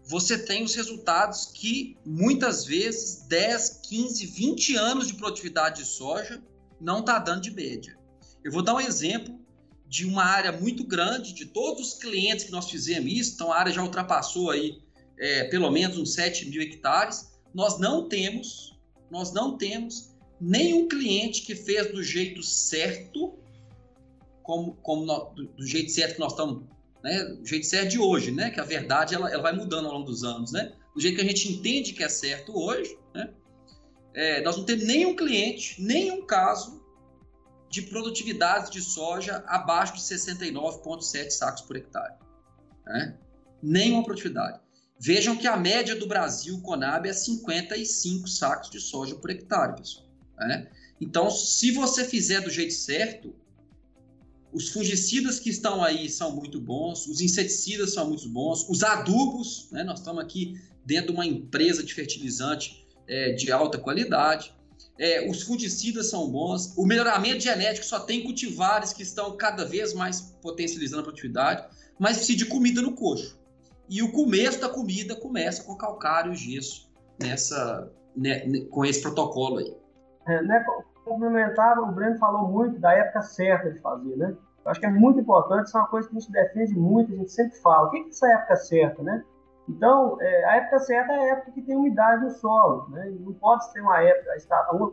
você 0.04 0.38
tem 0.38 0.62
os 0.62 0.74
resultados 0.74 1.46
que 1.46 1.96
muitas 2.04 2.64
vezes 2.64 3.26
10, 3.26 3.80
15, 3.88 4.26
20 4.26 4.76
anos 4.76 5.08
de 5.08 5.14
produtividade 5.14 5.82
de 5.82 5.88
soja 5.88 6.40
não 6.80 7.00
está 7.00 7.18
dando 7.18 7.40
de 7.40 7.50
média. 7.50 7.98
Eu 8.44 8.52
vou 8.52 8.62
dar 8.62 8.74
um 8.74 8.80
exemplo 8.80 9.36
de 9.88 10.04
uma 10.04 10.24
área 10.24 10.52
muito 10.52 10.84
grande, 10.84 11.32
de 11.32 11.46
todos 11.46 11.94
os 11.94 11.98
clientes 11.98 12.44
que 12.44 12.52
nós 12.52 12.70
fizemos 12.70 13.12
isso, 13.12 13.34
então 13.34 13.52
a 13.52 13.56
área 13.56 13.72
já 13.72 13.82
ultrapassou 13.82 14.50
aí 14.50 14.80
é, 15.18 15.44
pelo 15.44 15.70
menos 15.70 15.96
uns 15.98 16.14
7 16.14 16.48
mil 16.48 16.60
hectares, 16.60 17.40
nós 17.54 17.78
não 17.78 18.08
temos, 18.08 18.78
nós 19.10 19.32
não 19.32 19.56
temos 19.56 20.14
nenhum 20.40 20.88
cliente 20.88 21.42
que 21.42 21.54
fez 21.54 21.90
do 21.92 22.02
jeito 22.02 22.42
certo, 22.42 23.34
como, 24.42 24.74
como 24.82 25.06
do, 25.06 25.46
do, 25.46 25.66
jeito 25.66 25.90
certo 25.90 26.14
que 26.14 26.20
nós 26.20 26.32
estamos, 26.32 26.64
né, 27.06 27.24
do 27.24 27.46
jeito 27.46 27.64
certo 27.66 27.90
de 27.90 28.00
hoje, 28.00 28.32
né, 28.32 28.50
que 28.50 28.58
a 28.58 28.64
verdade 28.64 29.14
ela, 29.14 29.30
ela 29.30 29.40
vai 29.40 29.52
mudando 29.52 29.86
ao 29.86 29.92
longo 29.92 30.06
dos 30.06 30.24
anos, 30.24 30.50
né, 30.50 30.72
do 30.92 31.00
jeito 31.00 31.14
que 31.14 31.20
a 31.22 31.24
gente 31.24 31.52
entende 31.52 31.92
que 31.92 32.02
é 32.02 32.08
certo 32.08 32.52
hoje, 32.52 32.98
né, 33.14 33.32
é, 34.12 34.42
nós 34.42 34.56
não 34.56 34.64
temos 34.64 34.84
nenhum 34.84 35.14
cliente, 35.14 35.80
nenhum 35.80 36.26
caso 36.26 36.84
de 37.70 37.82
produtividade 37.82 38.72
de 38.72 38.80
soja 38.80 39.44
abaixo 39.46 39.94
de 39.94 40.00
69,7 40.00 41.30
sacos 41.30 41.62
por 41.62 41.76
hectare. 41.76 42.14
Né? 42.84 43.16
Nenhuma 43.62 44.02
produtividade. 44.02 44.60
Vejam 44.98 45.36
que 45.36 45.46
a 45.46 45.56
média 45.56 45.94
do 45.94 46.06
Brasil, 46.06 46.60
Conab, 46.62 47.06
é 47.06 47.12
55 47.12 48.26
sacos 48.26 48.70
de 48.70 48.80
soja 48.80 49.14
por 49.16 49.30
hectare, 49.30 49.76
pessoal. 49.76 50.06
Né? 50.38 50.68
Então, 51.00 51.30
se 51.30 51.70
você 51.72 52.04
fizer 52.04 52.40
do 52.40 52.50
jeito 52.50 52.72
certo, 52.72 53.34
os 54.56 54.70
fungicidas 54.70 55.38
que 55.38 55.50
estão 55.50 55.84
aí 55.84 56.08
são 56.08 56.34
muito 56.34 56.58
bons, 56.58 57.06
os 57.06 57.20
inseticidas 57.20 57.92
são 57.92 58.08
muito 58.08 58.26
bons, 58.30 58.66
os 58.70 58.82
adubos, 58.82 59.68
né? 59.70 59.84
nós 59.84 59.98
estamos 59.98 60.24
aqui 60.24 60.58
dentro 60.82 61.08
de 61.08 61.12
uma 61.12 61.26
empresa 61.26 61.82
de 61.82 61.92
fertilizante 61.92 62.88
é, 63.06 63.32
de 63.32 63.52
alta 63.52 63.76
qualidade. 63.76 64.54
É, 64.98 65.28
os 65.28 65.42
fungicidas 65.42 66.08
são 66.08 66.30
bons, 66.30 66.72
o 66.74 66.86
melhoramento 66.86 67.40
genético 67.40 67.84
só 67.84 68.00
tem 68.00 68.24
cultivares 68.24 68.94
que 68.94 69.02
estão 69.02 69.36
cada 69.36 69.62
vez 69.66 69.92
mais 69.92 70.22
potencializando 70.40 71.00
a 71.00 71.04
produtividade, 71.04 71.68
mas 71.98 72.16
precisa 72.16 72.38
de 72.38 72.46
comida 72.46 72.80
no 72.80 72.94
coxo. 72.94 73.38
E 73.90 74.02
o 74.02 74.10
começo 74.10 74.58
da 74.58 74.70
comida 74.70 75.14
começa 75.14 75.62
com 75.64 75.76
calcário 75.76 76.32
e 76.32 76.36
gesso 76.36 76.90
nessa, 77.20 77.92
né, 78.16 78.40
com 78.70 78.86
esse 78.86 79.02
protocolo 79.02 79.58
aí. 79.58 79.76
É, 80.26 80.42
né, 80.42 80.64
complementar, 81.04 81.78
o 81.78 81.92
Breno 81.92 82.18
falou 82.18 82.48
muito 82.48 82.80
da 82.80 82.92
época 82.94 83.20
certa 83.20 83.70
de 83.70 83.80
fazer, 83.80 84.16
né? 84.16 84.34
Acho 84.66 84.80
que 84.80 84.86
é 84.86 84.90
muito 84.90 85.20
importante, 85.20 85.66
isso 85.66 85.76
é 85.76 85.80
uma 85.80 85.88
coisa 85.88 86.08
que 86.08 86.16
a 86.16 86.20
gente 86.20 86.32
defende 86.32 86.74
muito, 86.78 87.12
a 87.12 87.16
gente 87.16 87.32
sempre 87.32 87.56
fala. 87.58 87.86
O 87.86 87.90
que 87.90 87.98
é 87.98 88.08
essa 88.08 88.30
época 88.32 88.56
certa, 88.56 89.02
né? 89.02 89.24
Então, 89.68 90.16
é, 90.20 90.44
a 90.44 90.56
época 90.56 90.78
certa 90.80 91.12
é 91.12 91.18
a 91.18 91.32
época 91.32 91.52
que 91.52 91.62
tem 91.62 91.76
umidade 91.76 92.24
no 92.24 92.30
solo, 92.30 92.88
né? 92.90 93.12
Não 93.20 93.32
pode 93.34 93.70
ser 93.72 93.80
uma 93.80 94.00
época, 94.00 94.30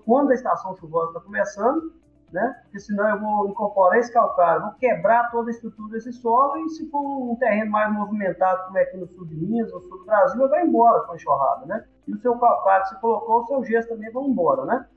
quando 0.05 0.31
a 0.31 0.33
estação 0.33 0.75
chuvosa 0.77 1.09
está 1.09 1.19
começando, 1.19 1.93
né? 2.31 2.59
Porque 2.63 2.79
senão 2.79 3.07
eu 3.09 3.19
vou 3.19 3.47
incorporar 3.47 3.99
esse 3.99 4.11
calcário, 4.11 4.63
vou 4.63 4.71
quebrar 4.73 5.29
toda 5.29 5.49
a 5.49 5.51
estrutura 5.51 5.91
desse 5.91 6.11
solo 6.13 6.57
e 6.57 6.69
se 6.69 6.89
for 6.89 7.31
um 7.31 7.35
terreno 7.35 7.69
mais 7.69 7.93
movimentado, 7.93 8.65
como 8.65 8.77
é 8.79 8.81
aqui 8.81 8.97
no 8.97 9.07
sul 9.07 9.25
de 9.25 9.35
Minas, 9.35 9.71
no 9.71 9.79
sul 9.81 9.99
do 9.99 10.05
Brasil, 10.05 10.49
vou 10.49 10.59
embora 10.59 11.01
com 11.01 11.11
a 11.11 11.15
enxurrada, 11.15 11.65
né? 11.67 11.85
E 12.07 12.13
o 12.13 12.17
seu 12.19 12.35
calcário 12.37 12.83
que 12.85 12.89
você 12.89 12.99
colocou, 12.99 13.41
o 13.41 13.45
seu 13.45 13.63
gesso 13.63 13.89
também 13.89 14.11
vão 14.11 14.27
embora, 14.27 14.65
né? 14.65 14.87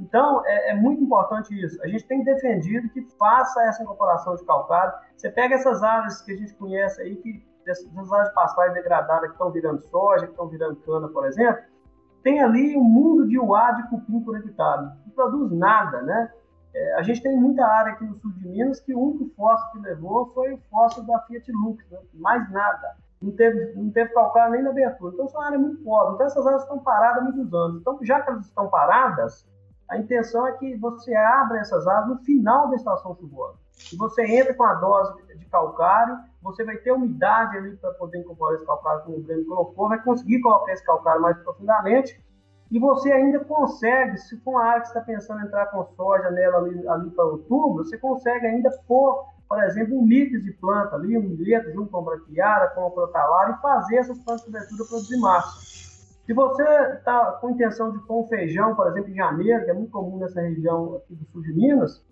Então, 0.00 0.42
é, 0.46 0.70
é, 0.70 0.74
muito 0.74 1.02
importante 1.02 1.54
isso. 1.54 1.80
A 1.82 1.86
gente 1.86 2.06
tem 2.06 2.24
defendido 2.24 2.88
que 2.88 3.02
faça 3.18 3.62
essa 3.64 3.82
incorporação 3.82 4.34
de 4.34 4.44
calcário. 4.44 4.94
Você 5.16 5.30
pega 5.30 5.54
essas 5.54 5.82
áreas 5.82 6.22
que 6.22 6.32
a 6.32 6.36
gente 6.36 6.54
conhece 6.54 7.00
aí, 7.02 7.16
que 7.16 7.46
dessas 7.64 7.86
áreas 8.10 8.28
de 8.28 8.34
pastagem 8.34 8.82
que 8.82 9.26
estão 9.26 9.50
virando 9.50 9.82
soja, 9.82 10.26
que 10.26 10.32
estão 10.32 10.48
virando 10.48 10.76
cana, 10.76 11.08
por 11.08 11.26
exemplo, 11.26 11.62
tem 12.22 12.40
ali 12.40 12.76
um 12.76 12.82
mundo 12.82 13.28
de 13.28 13.38
uá 13.38 13.72
de 13.72 13.88
cupim 13.88 14.20
por 14.20 14.36
hectare. 14.36 14.90
Não 15.06 15.12
produz 15.14 15.52
nada, 15.52 16.02
né? 16.02 16.32
É, 16.74 16.94
a 16.94 17.02
gente 17.02 17.22
tem 17.22 17.36
muita 17.36 17.64
área 17.66 17.92
aqui 17.92 18.04
no 18.04 18.14
sul 18.16 18.30
de 18.32 18.48
Minas 18.48 18.80
que 18.80 18.94
o 18.94 19.00
único 19.00 19.28
fósforo 19.36 19.72
que 19.72 19.88
levou 19.88 20.26
foi 20.32 20.52
o 20.52 20.58
fósforo 20.70 21.06
da 21.06 21.18
Fiat 21.22 21.50
Lux, 21.52 21.84
né? 21.90 21.98
mais 22.14 22.50
nada. 22.50 22.96
Não 23.20 23.32
teve, 23.32 23.74
não 23.74 23.90
teve 23.90 24.14
calcário 24.14 24.52
nem 24.52 24.62
na 24.62 24.70
abertura. 24.70 25.12
Então, 25.12 25.28
são 25.28 25.40
áreas 25.42 25.60
muito 25.60 25.82
pobres. 25.82 26.14
Então, 26.14 26.26
essas 26.26 26.46
áreas 26.46 26.62
estão 26.62 26.78
paradas 26.78 27.18
há 27.18 27.24
muitos 27.24 27.52
anos. 27.52 27.80
Então, 27.80 27.98
já 28.02 28.20
que 28.20 28.30
elas 28.30 28.46
estão 28.46 28.68
paradas, 28.68 29.46
a 29.90 29.98
intenção 29.98 30.46
é 30.46 30.52
que 30.52 30.76
você 30.76 31.14
abra 31.14 31.58
essas 31.58 31.86
áreas 31.86 32.08
no 32.08 32.18
final 32.18 32.70
da 32.70 32.76
estação 32.76 33.16
chuvosa. 33.16 33.58
E 33.92 33.96
você 33.96 34.24
entra 34.24 34.54
com 34.54 34.62
a 34.62 34.74
dose 34.74 35.12
de 35.36 35.46
calcário, 35.46 36.16
você 36.42 36.64
vai 36.64 36.76
ter 36.76 36.92
umidade 36.92 37.56
ali 37.56 37.76
para 37.76 37.92
poder 37.94 38.18
incorporar 38.18 38.54
esse 38.54 38.66
calcário, 38.66 39.02
como 39.04 39.16
o 39.16 39.22
Breno 39.22 39.44
colocou, 39.46 39.88
vai 39.88 40.02
conseguir 40.02 40.40
colocar 40.40 40.72
esse 40.72 40.84
calcário 40.84 41.20
mais 41.20 41.36
profundamente 41.38 42.22
e 42.70 42.78
você 42.78 43.10
ainda 43.10 43.40
consegue, 43.40 44.16
se 44.16 44.36
for 44.38 44.52
uma 44.52 44.64
área 44.64 44.82
que 44.82 44.88
está 44.88 45.00
pensando 45.00 45.40
em 45.40 45.46
entrar 45.46 45.66
com 45.66 45.84
soja 45.96 46.30
nela 46.30 46.58
ali, 46.58 46.86
ali 46.86 47.10
para 47.10 47.24
outubro, 47.24 47.84
você 47.84 47.98
consegue 47.98 48.46
ainda 48.46 48.70
pôr, 48.86 49.24
por 49.48 49.60
exemplo, 49.64 49.98
um 49.98 50.02
mix 50.02 50.40
de 50.44 50.52
planta 50.52 50.94
ali, 50.94 51.18
um 51.18 51.22
milheto 51.22 51.72
junto 51.72 51.90
com 51.90 51.98
a 51.98 52.02
braquiara, 52.02 52.68
com 52.68 52.86
a 52.86 52.90
protalara 52.92 53.56
e 53.58 53.60
fazer 53.60 53.96
essas 53.96 54.18
plantas 54.18 54.44
de 54.44 54.52
cobertura 54.52 54.84
produzir 54.84 55.18
massa. 55.18 55.79
Se 56.30 56.34
você 56.34 56.62
está 56.62 57.32
com 57.40 57.50
intenção 57.50 57.90
de 57.90 57.98
pôr 58.06 58.22
um 58.22 58.28
feijão, 58.28 58.76
por 58.76 58.86
exemplo, 58.86 59.10
em 59.10 59.16
janeiro, 59.16 59.64
que 59.64 59.70
é 59.72 59.74
muito 59.74 59.90
comum 59.90 60.16
nessa 60.16 60.40
região 60.40 60.94
aqui 60.94 61.16
do 61.16 61.26
sul 61.26 61.42
de 61.42 61.52
Minas, 61.52 62.06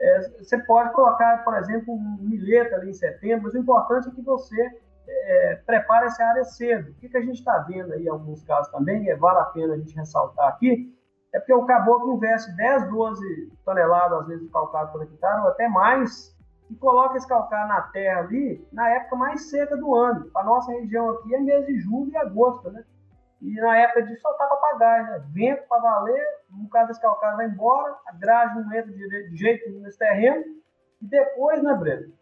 é, 0.00 0.20
você 0.38 0.56
pode 0.58 0.92
colocar, 0.92 1.42
por 1.42 1.54
exemplo, 1.54 1.92
um 1.92 2.18
milheto 2.20 2.72
ali 2.76 2.90
em 2.90 2.92
setembro, 2.92 3.42
mas 3.42 3.54
o 3.54 3.58
importante 3.58 4.06
é 4.06 4.12
que 4.12 4.22
você 4.22 4.80
é, 5.08 5.56
prepara 5.66 6.06
essa 6.06 6.24
área 6.24 6.44
cedo. 6.44 6.92
O 6.92 6.94
que, 6.94 7.08
que 7.08 7.16
a 7.16 7.20
gente 7.20 7.40
está 7.40 7.58
vendo 7.68 7.94
aí 7.94 8.04
em 8.04 8.08
alguns 8.08 8.44
casos 8.44 8.70
também, 8.70 9.08
e 9.08 9.16
vale 9.16 9.40
a 9.40 9.46
pena 9.46 9.74
a 9.74 9.76
gente 9.76 9.96
ressaltar 9.96 10.50
aqui, 10.50 10.96
é 11.32 11.40
porque 11.40 11.52
o 11.52 11.66
caboclo 11.66 12.14
investe 12.14 12.54
10, 12.54 12.88
12 12.90 13.52
toneladas, 13.64 14.20
às 14.20 14.26
vezes, 14.28 14.44
de 14.44 14.52
calcário 14.52 14.92
por 14.92 15.02
hectare, 15.02 15.42
ou 15.42 15.48
até 15.48 15.68
mais, 15.68 16.32
e 16.70 16.76
coloca 16.76 17.16
esse 17.16 17.26
calcário 17.26 17.66
na 17.66 17.82
terra 17.82 18.20
ali 18.20 18.64
na 18.72 18.88
época 18.88 19.16
mais 19.16 19.50
seca 19.50 19.76
do 19.76 19.92
ano. 19.96 20.30
A 20.36 20.44
nossa 20.44 20.70
região 20.70 21.10
aqui 21.10 21.34
é 21.34 21.40
mês 21.40 21.66
de 21.66 21.80
julho 21.80 22.12
e 22.12 22.16
agosto, 22.16 22.70
né? 22.70 22.84
E 23.40 23.54
na 23.60 23.76
época 23.76 24.02
de 24.02 24.16
soltar 24.16 24.48
papagaio, 24.48 25.04
né? 25.04 25.24
Vento 25.32 25.68
para 25.68 25.80
valer, 25.80 26.26
um 26.52 26.64
bocado 26.64 26.88
desse 26.88 27.00
calcário 27.00 27.36
vai 27.36 27.46
embora, 27.46 27.96
a 28.06 28.12
grade 28.12 28.60
não 28.60 28.72
entra 28.72 28.90
de 28.90 29.36
jeito 29.36 29.70
nesse 29.80 29.98
terreno, 29.98 30.44
e 31.02 31.06
depois, 31.06 31.62
né, 31.62 31.74
Breno? 31.74 32.12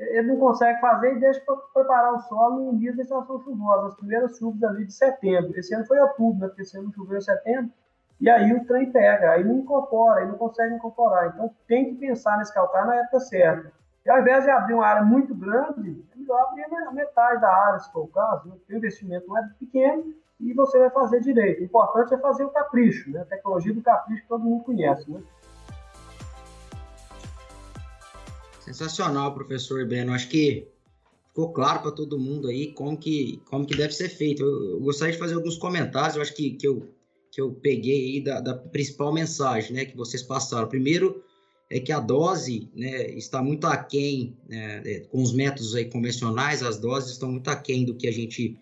ele 0.00 0.28
não 0.28 0.38
consegue 0.38 0.80
fazer 0.80 1.14
e 1.14 1.20
deixa 1.20 1.40
para 1.40 1.56
preparar 1.74 2.14
o 2.14 2.20
solo 2.20 2.64
no 2.64 2.72
início 2.72 2.96
da 2.96 3.02
estação 3.02 3.38
chuvosa, 3.42 3.88
as 3.88 3.96
primeiras 3.96 4.36
chuvas 4.38 4.62
ali 4.62 4.86
de 4.86 4.94
setembro. 4.94 5.58
Esse 5.58 5.74
ano 5.74 5.86
foi 5.86 5.98
outubro, 6.00 6.40
né? 6.40 6.46
Porque 6.48 6.62
esse 6.62 6.76
ano 6.78 6.92
choveu 6.94 7.18
em 7.18 7.20
setembro, 7.20 7.70
e 8.18 8.28
aí 8.28 8.52
o 8.52 8.64
trem 8.66 8.90
pega, 8.90 9.32
aí 9.32 9.44
não 9.44 9.58
incorpora, 9.58 10.20
aí 10.20 10.26
não 10.26 10.38
consegue 10.38 10.74
incorporar. 10.74 11.28
Então 11.28 11.50
tem 11.66 11.94
que 11.94 12.00
pensar 12.00 12.38
nesse 12.38 12.52
calcário 12.52 12.88
na 12.88 12.96
época 12.96 13.20
certa. 13.20 13.72
E 14.04 14.10
ao 14.10 14.20
invés 14.20 14.44
de 14.44 14.50
abrir 14.50 14.74
uma 14.74 14.86
área 14.86 15.02
muito 15.02 15.34
grande, 15.34 16.02
é 16.12 16.18
melhor 16.18 16.40
abrir 16.40 16.92
metade 16.94 17.40
da 17.40 17.52
área, 17.52 17.78
se 17.80 17.92
for 17.92 18.04
o 18.04 18.08
caso, 18.08 18.48
né? 18.48 18.56
o 18.68 18.76
investimento 18.76 19.36
é 19.36 19.42
pequeno 19.58 20.14
e 20.40 20.54
você 20.54 20.78
vai 20.78 20.90
fazer 20.90 21.20
direito. 21.20 21.60
O 21.60 21.64
importante 21.64 22.14
é 22.14 22.18
fazer 22.18 22.44
o 22.44 22.48
capricho, 22.48 23.10
né? 23.10 23.20
a 23.20 23.24
tecnologia 23.26 23.74
do 23.74 23.82
capricho 23.82 24.22
que 24.22 24.28
todo 24.28 24.42
mundo 24.42 24.64
conhece. 24.64 25.10
Né? 25.10 25.20
Sensacional, 28.60 29.34
professor 29.34 29.86
Breno. 29.86 30.14
Acho 30.14 30.28
que 30.30 30.66
ficou 31.28 31.52
claro 31.52 31.80
para 31.80 31.92
todo 31.92 32.18
mundo 32.18 32.48
aí 32.48 32.72
como 32.72 32.96
que, 32.96 33.42
como 33.50 33.66
que 33.66 33.76
deve 33.76 33.92
ser 33.92 34.08
feito. 34.08 34.42
Eu, 34.42 34.70
eu, 34.72 34.80
gostaria 34.80 35.12
de 35.12 35.18
fazer 35.18 35.34
alguns 35.34 35.58
comentários, 35.58 36.16
eu 36.16 36.22
acho 36.22 36.34
que, 36.34 36.52
que, 36.52 36.66
eu, 36.66 36.88
que 37.30 37.40
eu 37.40 37.52
peguei 37.52 38.14
aí 38.14 38.24
da, 38.24 38.40
da 38.40 38.54
principal 38.54 39.12
mensagem 39.12 39.74
né, 39.74 39.84
que 39.84 39.96
vocês 39.96 40.22
passaram. 40.22 40.68
Primeiro, 40.68 41.22
é 41.70 41.78
que 41.78 41.92
a 41.92 42.00
dose 42.00 42.68
né, 42.74 43.10
está 43.12 43.40
muito 43.40 43.64
aquém, 43.66 44.36
né, 44.48 44.82
é, 44.84 45.00
com 45.00 45.22
os 45.22 45.32
métodos 45.32 45.76
aí 45.76 45.84
convencionais, 45.84 46.62
as 46.64 46.78
doses 46.78 47.12
estão 47.12 47.30
muito 47.30 47.48
aquém 47.48 47.84
do 47.84 47.94
que 47.94 48.08
a 48.08 48.12
gente 48.12 48.58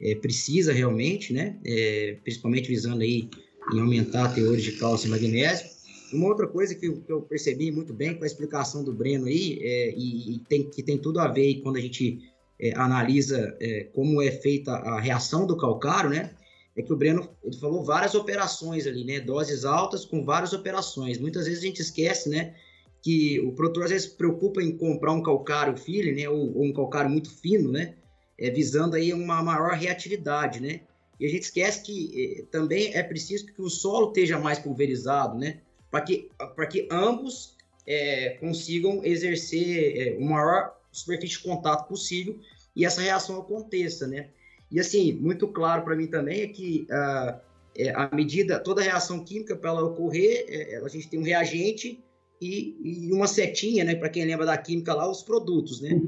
é, 0.00 0.14
precisa 0.14 0.72
realmente, 0.72 1.32
né, 1.32 1.58
é, 1.66 2.18
principalmente 2.22 2.68
visando 2.68 3.02
aí 3.02 3.28
em 3.72 3.80
aumentar 3.80 4.26
a 4.26 4.32
teores 4.32 4.62
de 4.62 4.72
cálcio 4.72 5.08
e 5.08 5.10
magnésio. 5.10 5.66
Uma 6.12 6.28
outra 6.28 6.46
coisa 6.46 6.74
que 6.74 6.86
eu, 6.86 7.00
que 7.00 7.12
eu, 7.12 7.22
percebi 7.22 7.72
muito 7.72 7.92
bem 7.92 8.14
com 8.14 8.22
a 8.22 8.26
explicação 8.26 8.84
do 8.84 8.92
Breno 8.92 9.26
aí, 9.26 9.58
é, 9.60 9.94
e, 9.96 10.36
e, 10.36 10.38
tem, 10.40 10.70
que 10.70 10.82
tem 10.82 10.98
tudo 10.98 11.18
a 11.18 11.26
ver 11.26 11.60
quando 11.62 11.76
a 11.76 11.80
gente 11.80 12.20
é, 12.60 12.72
analisa 12.76 13.56
é, 13.60 13.84
como 13.92 14.22
é 14.22 14.30
feita 14.30 14.72
a 14.72 15.00
reação 15.00 15.46
do 15.46 15.56
calcário, 15.56 16.10
né? 16.10 16.34
É 16.76 16.82
que 16.82 16.92
o 16.92 16.96
Breno 16.96 17.28
ele 17.44 17.56
falou 17.56 17.84
várias 17.84 18.14
operações 18.14 18.86
ali, 18.86 19.04
né? 19.04 19.20
Doses 19.20 19.64
altas 19.64 20.04
com 20.04 20.24
várias 20.24 20.52
operações. 20.52 21.18
Muitas 21.18 21.46
vezes 21.46 21.62
a 21.62 21.66
gente 21.66 21.82
esquece, 21.82 22.28
né? 22.28 22.54
Que 23.02 23.40
o 23.40 23.52
produtor 23.52 23.84
às 23.84 23.90
vezes 23.90 24.10
se 24.10 24.16
preocupa 24.16 24.62
em 24.62 24.76
comprar 24.76 25.12
um 25.12 25.22
calcário 25.22 25.76
fine, 25.76 26.12
né? 26.12 26.28
Ou, 26.28 26.56
ou 26.56 26.64
um 26.64 26.72
calcário 26.72 27.10
muito 27.10 27.30
fino, 27.30 27.70
né? 27.70 27.94
É, 28.38 28.50
visando 28.50 28.96
aí 28.96 29.12
uma 29.12 29.42
maior 29.42 29.72
reatividade, 29.72 30.60
né? 30.60 30.80
E 31.20 31.26
a 31.26 31.28
gente 31.28 31.42
esquece 31.42 31.82
que 31.82 32.38
é, 32.40 32.42
também 32.50 32.94
é 32.94 33.02
preciso 33.02 33.46
que 33.46 33.60
o 33.60 33.68
solo 33.68 34.08
esteja 34.08 34.38
mais 34.38 34.58
pulverizado, 34.58 35.38
né? 35.38 35.60
para 35.92 36.00
que, 36.00 36.30
que 36.70 36.88
ambos 36.90 37.54
é, 37.86 38.30
consigam 38.40 39.04
exercer 39.04 40.14
é, 40.14 40.16
o 40.16 40.24
maior 40.24 40.74
superfície 40.90 41.36
de 41.36 41.42
contato 41.44 41.86
possível 41.86 42.40
e 42.74 42.86
essa 42.86 43.02
reação 43.02 43.38
aconteça, 43.38 44.06
né? 44.06 44.30
E 44.72 44.80
assim, 44.80 45.12
muito 45.12 45.46
claro 45.46 45.84
para 45.84 45.94
mim 45.94 46.06
também 46.06 46.40
é 46.40 46.46
que 46.48 46.86
uh, 46.90 47.38
é, 47.76 47.90
a 47.90 48.10
medida, 48.14 48.58
toda 48.58 48.82
reação 48.82 49.24
química, 49.24 49.54
para 49.54 49.70
ela 49.70 49.84
ocorrer, 49.84 50.46
é, 50.48 50.76
a 50.76 50.88
gente 50.88 51.08
tem 51.08 51.20
um 51.20 51.24
reagente 51.24 52.02
e, 52.40 52.76
e 52.82 53.12
uma 53.12 53.26
setinha, 53.26 53.84
né? 53.84 53.94
Para 53.94 54.08
quem 54.08 54.24
lembra 54.24 54.44
da 54.44 54.56
química 54.56 54.94
lá, 54.94 55.08
os 55.08 55.22
produtos, 55.22 55.80
né? 55.80 56.00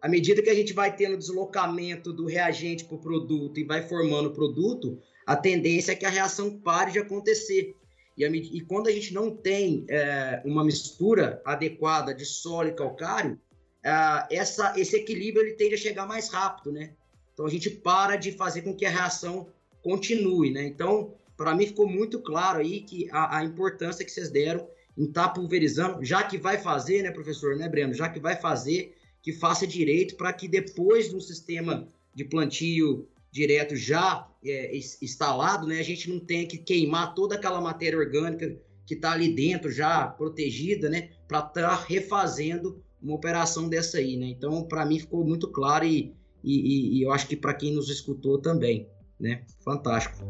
À 0.00 0.08
medida 0.08 0.42
que 0.42 0.50
a 0.50 0.54
gente 0.54 0.72
vai 0.72 0.94
tendo 0.94 1.16
deslocamento 1.16 2.12
do 2.12 2.26
reagente 2.26 2.84
para 2.84 2.96
o 2.96 3.00
produto 3.00 3.58
e 3.58 3.64
vai 3.64 3.82
formando 3.82 4.26
o 4.26 4.32
produto, 4.32 4.98
a 5.26 5.34
tendência 5.34 5.92
é 5.92 5.94
que 5.96 6.06
a 6.06 6.10
reação 6.10 6.58
pare 6.58 6.92
de 6.92 6.98
acontecer. 6.98 7.74
E, 8.16 8.24
a, 8.24 8.28
e 8.28 8.60
quando 8.60 8.88
a 8.88 8.92
gente 8.92 9.12
não 9.12 9.34
tem 9.34 9.84
é, 9.88 10.40
uma 10.44 10.64
mistura 10.64 11.40
adequada 11.44 12.14
de 12.14 12.24
solo 12.24 12.68
e 12.68 12.72
calcário, 12.72 13.38
é, 13.82 14.36
essa, 14.36 14.78
esse 14.78 14.96
equilíbrio 14.96 15.44
ele 15.44 15.54
tende 15.54 15.74
a 15.74 15.78
chegar 15.78 16.06
mais 16.06 16.28
rápido, 16.28 16.72
né? 16.72 16.92
Então 17.36 17.44
a 17.44 17.50
gente 17.50 17.68
para 17.68 18.16
de 18.16 18.32
fazer 18.32 18.62
com 18.62 18.74
que 18.74 18.86
a 18.86 18.90
reação 18.90 19.48
continue, 19.82 20.50
né? 20.50 20.66
Então, 20.66 21.12
para 21.36 21.54
mim 21.54 21.66
ficou 21.66 21.86
muito 21.86 22.18
claro 22.18 22.60
aí 22.60 22.80
que 22.80 23.10
a, 23.12 23.36
a 23.36 23.44
importância 23.44 24.02
que 24.02 24.10
vocês 24.10 24.30
deram 24.30 24.66
em 24.96 25.04
estar 25.04 25.28
tá 25.28 25.34
pulverizando, 25.34 26.02
já 26.02 26.22
que 26.22 26.38
vai 26.38 26.56
fazer, 26.56 27.02
né, 27.02 27.10
professor, 27.10 27.54
né, 27.54 27.68
Breno? 27.68 27.92
Já 27.92 28.08
que 28.08 28.18
vai 28.18 28.36
fazer, 28.36 28.96
que 29.20 29.34
faça 29.34 29.66
direito 29.66 30.16
para 30.16 30.32
que 30.32 30.48
depois 30.48 31.10
do 31.10 31.20
sistema 31.20 31.86
de 32.14 32.24
plantio 32.24 33.06
direto 33.30 33.76
já 33.76 34.26
é, 34.42 34.74
instalado, 35.02 35.66
né, 35.66 35.78
a 35.78 35.82
gente 35.82 36.08
não 36.08 36.18
tem 36.18 36.48
que 36.48 36.56
queimar 36.56 37.14
toda 37.14 37.34
aquela 37.34 37.60
matéria 37.60 37.98
orgânica 37.98 38.56
que 38.86 38.94
está 38.94 39.12
ali 39.12 39.34
dentro 39.34 39.70
já 39.70 40.06
protegida, 40.06 40.88
né, 40.88 41.10
para 41.28 41.40
estar 41.40 41.52
tá 41.52 41.84
refazendo 41.86 42.82
uma 43.02 43.14
operação 43.14 43.68
dessa 43.68 43.98
aí, 43.98 44.16
né? 44.16 44.26
Então, 44.26 44.64
para 44.64 44.86
mim 44.86 44.98
ficou 44.98 45.22
muito 45.22 45.48
claro 45.48 45.84
e, 45.84 46.14
e, 46.46 46.98
e 46.98 47.02
eu 47.02 47.12
acho 47.12 47.26
que 47.26 47.36
para 47.36 47.52
quem 47.54 47.74
nos 47.74 47.90
escutou 47.90 48.40
também, 48.40 48.88
né? 49.18 49.44
Fantástico. 49.64 50.24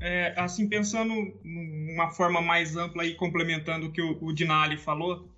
É, 0.00 0.32
assim, 0.36 0.68
pensando 0.68 1.12
numa 1.44 2.10
forma 2.10 2.40
mais 2.40 2.76
ampla 2.76 3.04
e 3.04 3.14
complementando 3.14 3.86
o 3.86 3.92
que 3.92 4.00
o, 4.00 4.16
o 4.22 4.32
Dinali 4.32 4.78
falou, 4.78 5.28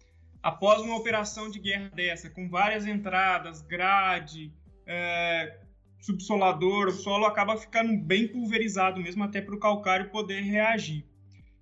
após 0.43 0.81
uma 0.83 0.97
operação 0.97 1.51
de 1.51 1.59
guerra 1.59 1.91
dessa, 1.95 2.31
com 2.31 2.49
várias 2.49 2.87
entradas, 2.87 3.63
grade, 3.63 4.53
é, 4.87 5.59
subsolador, 6.01 6.89
o 6.89 6.93
solo 6.93 7.25
acaba 7.25 7.57
ficando 7.57 7.97
bem 7.97 8.29
pulverizado 8.29 9.01
mesmo, 9.01 9.25
até 9.25 9.41
para 9.41 9.55
o 9.55 9.59
calcário 9.59 10.11
poder 10.11 10.43
reagir. 10.43 11.05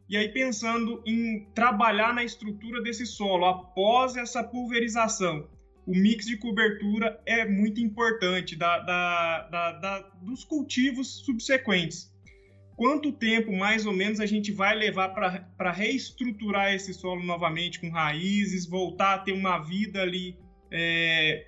E 0.08 0.16
aí, 0.16 0.28
pensando 0.28 1.00
em 1.06 1.46
trabalhar 1.54 2.12
na 2.12 2.24
estrutura 2.24 2.82
desse 2.82 3.06
solo 3.06 3.46
após 3.46 4.16
essa 4.16 4.42
pulverização, 4.42 5.46
o 5.90 5.94
mix 5.94 6.26
de 6.26 6.36
cobertura 6.36 7.20
é 7.26 7.44
muito 7.44 7.80
importante 7.80 8.54
da, 8.54 8.78
da, 8.78 9.72
da, 9.72 9.98
dos 10.22 10.44
cultivos 10.44 11.24
subsequentes 11.24 12.10
quanto 12.80 13.12
tempo 13.12 13.52
mais 13.54 13.84
ou 13.84 13.92
menos 13.92 14.20
a 14.20 14.24
gente 14.24 14.50
vai 14.50 14.74
levar 14.74 15.10
para 15.10 15.70
reestruturar 15.70 16.72
esse 16.72 16.94
solo 16.94 17.22
novamente 17.22 17.78
com 17.78 17.90
raízes, 17.90 18.64
voltar 18.64 19.16
a 19.16 19.18
ter 19.18 19.32
uma 19.32 19.58
vida 19.58 20.00
ali 20.00 20.38
é, 20.72 21.46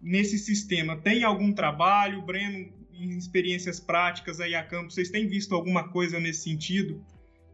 nesse 0.00 0.36
sistema? 0.36 0.96
Tem 0.96 1.22
algum 1.22 1.52
trabalho, 1.52 2.20
Breno, 2.22 2.68
em 2.92 3.16
experiências 3.16 3.78
práticas 3.78 4.40
aí 4.40 4.56
a 4.56 4.64
campo, 4.64 4.90
vocês 4.90 5.08
têm 5.08 5.28
visto 5.28 5.54
alguma 5.54 5.88
coisa 5.88 6.18
nesse 6.18 6.42
sentido? 6.42 7.00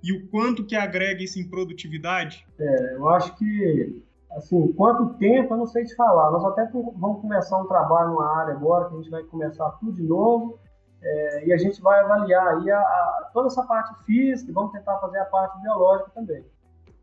E 0.02 0.10
o 0.10 0.26
quanto 0.28 0.64
que 0.64 0.74
agrega 0.74 1.22
isso 1.22 1.38
em 1.38 1.46
produtividade? 1.46 2.46
É, 2.58 2.94
eu 2.94 3.10
acho 3.10 3.36
que, 3.36 4.02
assim, 4.38 4.72
quanto 4.72 5.14
tempo, 5.14 5.54
eu 5.54 5.58
não 5.58 5.66
sei 5.66 5.84
te 5.84 5.94
falar. 5.94 6.30
Nós 6.30 6.44
até 6.44 6.66
vamos 6.66 7.20
começar 7.20 7.58
um 7.58 7.66
trabalho 7.66 8.10
numa 8.10 8.38
área 8.38 8.54
agora, 8.54 8.88
que 8.88 8.94
a 8.94 8.96
gente 8.98 9.10
vai 9.10 9.22
começar 9.24 9.70
tudo 9.72 9.92
de 9.92 10.02
novo, 10.02 10.58
é, 11.02 11.46
e 11.46 11.52
a 11.52 11.56
gente 11.56 11.80
vai 11.80 12.00
avaliar 12.00 12.56
aí 12.56 12.70
a, 12.70 12.80
a 12.80 13.30
toda 13.32 13.48
essa 13.48 13.62
parte 13.64 13.94
física, 14.04 14.52
vamos 14.52 14.72
tentar 14.72 14.98
fazer 14.98 15.18
a 15.18 15.24
parte 15.26 15.60
biológica 15.60 16.10
também. 16.14 16.44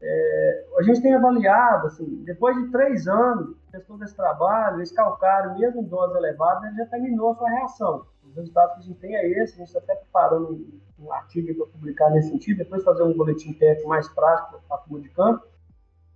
É, 0.01 0.65
a 0.77 0.83
gente 0.83 1.01
tem 1.01 1.13
avaliado, 1.13 1.87
assim, 1.87 2.23
depois 2.25 2.55
de 2.57 2.71
três 2.71 3.07
anos, 3.07 3.55
fez 3.71 3.85
todo 3.85 4.03
esse 4.03 4.15
trabalho, 4.15 4.81
esse 4.81 4.93
calcário, 4.93 5.57
mesmo 5.57 5.81
em 5.81 5.85
doses 5.85 6.15
elevadas, 6.15 6.63
ele 6.65 6.77
já 6.77 6.85
terminou 6.87 7.31
a 7.31 7.35
sua 7.35 7.49
reação. 7.49 8.05
Os 8.23 8.35
resultados 8.35 8.75
que 8.75 8.79
a 8.81 8.83
gente 8.83 8.99
tem 8.99 9.15
é 9.15 9.27
esse, 9.41 9.53
a 9.53 9.57
gente 9.57 9.67
está 9.67 9.79
até 9.79 9.95
preparando 9.95 10.51
um, 10.51 11.05
um 11.05 11.13
artigo 11.13 11.55
para 11.55 11.71
publicar 11.71 12.09
nesse 12.09 12.29
sentido, 12.29 12.57
depois 12.57 12.83
fazer 12.83 13.03
um 13.03 13.15
boletim 13.15 13.53
técnico 13.53 13.87
mais 13.87 14.07
prático 14.09 14.61
para 14.67 14.77
a 14.77 14.79
turma 14.81 14.99
de 14.99 15.09
campo. 15.09 15.45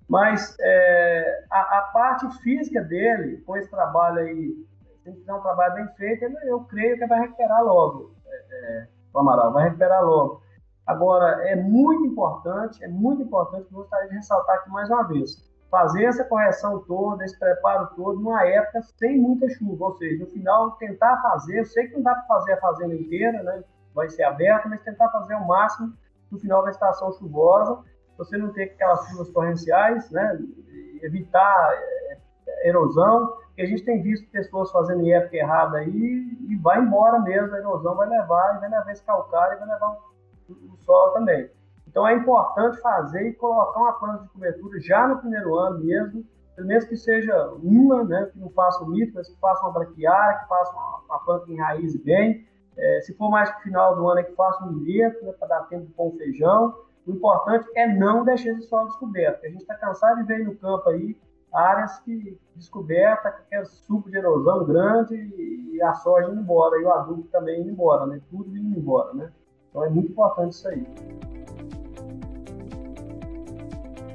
Mas 0.10 0.58
é, 0.60 1.46
a, 1.52 1.78
a, 1.78 1.82
parte 1.94 2.28
física 2.42 2.82
dele, 2.82 3.38
com 3.46 3.56
esse 3.56 3.70
trabalho 3.70 4.18
aí, 4.20 4.56
se 5.04 5.14
fizer 5.14 5.34
um 5.34 5.42
trabalho 5.42 5.76
bem 5.76 5.88
feito, 5.96 6.26
eu 6.46 6.62
creio 6.62 6.98
que 6.98 7.06
vai 7.06 7.22
recuperar 7.22 7.64
logo, 7.64 8.12
é, 8.26 8.36
é, 8.36 8.88
o 9.14 9.20
Amaral, 9.20 9.54
vai 9.54 9.66
recuperar 9.66 10.04
logo. 10.04 10.42
Agora, 10.88 11.48
é 11.48 11.56
muito 11.56 12.04
importante, 12.08 12.84
é 12.84 12.88
muito 12.88 13.22
importante, 13.22 13.72
gostaria 13.72 14.10
de 14.10 14.16
ressaltar 14.16 14.56
aqui 14.56 14.72
mais 14.72 14.90
uma 14.90 15.04
vez, 15.04 15.48
fazer 15.70 16.06
essa 16.06 16.24
correção 16.24 16.80
toda, 16.88 17.24
esse 17.24 17.38
preparo 17.38 17.88
todo, 17.96 18.20
numa 18.20 18.44
época 18.44 18.82
sem 18.98 19.20
muita 19.20 19.48
chuva, 19.50 19.86
ou 19.86 19.96
seja, 19.98 20.24
no 20.24 20.32
final 20.32 20.72
tentar 20.72 21.22
fazer, 21.22 21.60
eu 21.60 21.66
sei 21.66 21.88
que 21.88 21.94
não 21.94 22.02
dá 22.02 22.16
para 22.16 22.26
fazer 22.26 22.54
a 22.54 22.62
fazenda 22.62 22.96
inteira, 22.96 23.44
né, 23.44 23.64
vai 23.94 24.10
ser 24.10 24.24
aberta, 24.24 24.68
mas 24.68 24.82
tentar 24.82 25.10
fazer 25.10 25.36
o 25.36 25.46
máximo 25.46 25.94
no 26.32 26.40
final 26.40 26.64
da 26.64 26.72
estação 26.72 27.12
chuvosa, 27.14 27.84
você 28.20 28.38
não 28.38 28.52
ter 28.52 28.64
aquelas 28.64 29.08
chuvas 29.08 29.30
torrenciais, 29.30 30.12
né, 30.12 30.38
evitar 31.02 31.72
é, 31.74 32.68
erosão, 32.68 33.34
que 33.56 33.62
a 33.62 33.66
gente 33.66 33.84
tem 33.84 34.02
visto 34.02 34.30
pessoas 34.30 34.70
fazendo 34.72 35.02
em 35.02 35.14
época 35.14 35.38
errada 35.38 35.78
aí 35.78 36.38
e 36.50 36.56
vai 36.58 36.82
embora 36.82 37.20
mesmo, 37.20 37.56
a 37.56 37.60
erosão 37.60 37.96
vai 37.96 38.10
levar, 38.10 38.58
e 38.58 38.60
vai 38.60 38.70
levar 38.70 38.92
esse 38.92 39.04
calcário 39.04 39.56
e 39.56 39.60
vai 39.60 39.70
levar 39.70 39.98
o 40.50 40.78
solo 40.80 41.14
também. 41.14 41.50
Então 41.88 42.06
é 42.06 42.14
importante 42.14 42.80
fazer 42.82 43.30
e 43.30 43.34
colocar 43.34 43.80
uma 43.80 43.94
planta 43.94 44.24
de 44.24 44.30
cobertura 44.30 44.80
já 44.80 45.08
no 45.08 45.18
primeiro 45.18 45.56
ano 45.56 45.80
mesmo, 45.80 46.26
pelo 46.56 46.68
menos 46.68 46.84
que 46.84 46.98
seja 46.98 47.48
uma, 47.64 48.04
né, 48.04 48.30
que 48.34 48.38
não 48.38 48.50
faça 48.50 48.84
um 48.84 48.90
mito, 48.90 49.14
mas 49.16 49.30
que 49.30 49.40
faça 49.40 49.62
uma 49.64 49.72
braquiária, 49.72 50.40
que 50.40 50.48
faça 50.48 50.74
uma, 50.74 51.00
uma 51.06 51.20
planta 51.20 51.50
em 51.50 51.58
raiz 51.58 51.96
bem. 52.04 52.46
É, 52.78 53.02
se 53.02 53.14
for 53.16 53.30
mais 53.30 53.50
para 53.50 53.60
o 53.60 53.64
final 53.64 53.96
do 53.96 54.08
ano, 54.08 54.20
é 54.20 54.24
que 54.24 54.36
faça 54.36 54.64
um 54.66 54.74
milheto, 54.74 55.26
né, 55.26 55.32
para 55.32 55.48
dar 55.48 55.64
tempo 55.70 55.86
de 55.86 55.94
pôr 55.94 56.14
um 56.14 56.18
feijão. 56.18 56.76
O 57.06 57.12
importante 57.12 57.68
é 57.76 57.88
não 57.88 58.24
deixar 58.24 58.52
esse 58.52 58.68
solo 58.68 58.88
descoberto. 58.88 59.46
A 59.46 59.50
gente 59.50 59.62
está 59.62 59.76
cansado 59.76 60.18
de 60.18 60.24
ver 60.24 60.44
no 60.46 60.56
campo 60.56 60.90
aí 60.90 61.18
áreas 61.54 62.00
que 62.00 62.38
descoberta, 62.56 63.32
que 63.32 63.56
é 63.56 63.64
suco 63.66 64.10
de 64.10 64.18
erosão 64.18 64.66
grande 64.66 65.16
e 65.16 65.82
a 65.82 65.94
soja 65.96 66.30
indo 66.30 66.42
embora, 66.42 66.80
e 66.80 66.84
o 66.84 66.92
adubo 66.92 67.24
também 67.32 67.62
indo 67.62 67.72
embora, 67.72 68.06
né? 68.06 68.22
Tudo 68.30 68.56
indo 68.56 68.78
embora, 68.78 69.14
né? 69.14 69.32
Então 69.70 69.84
é 69.84 69.90
muito 69.90 70.12
importante 70.12 70.52
isso 70.52 70.68
aí. 70.68 70.86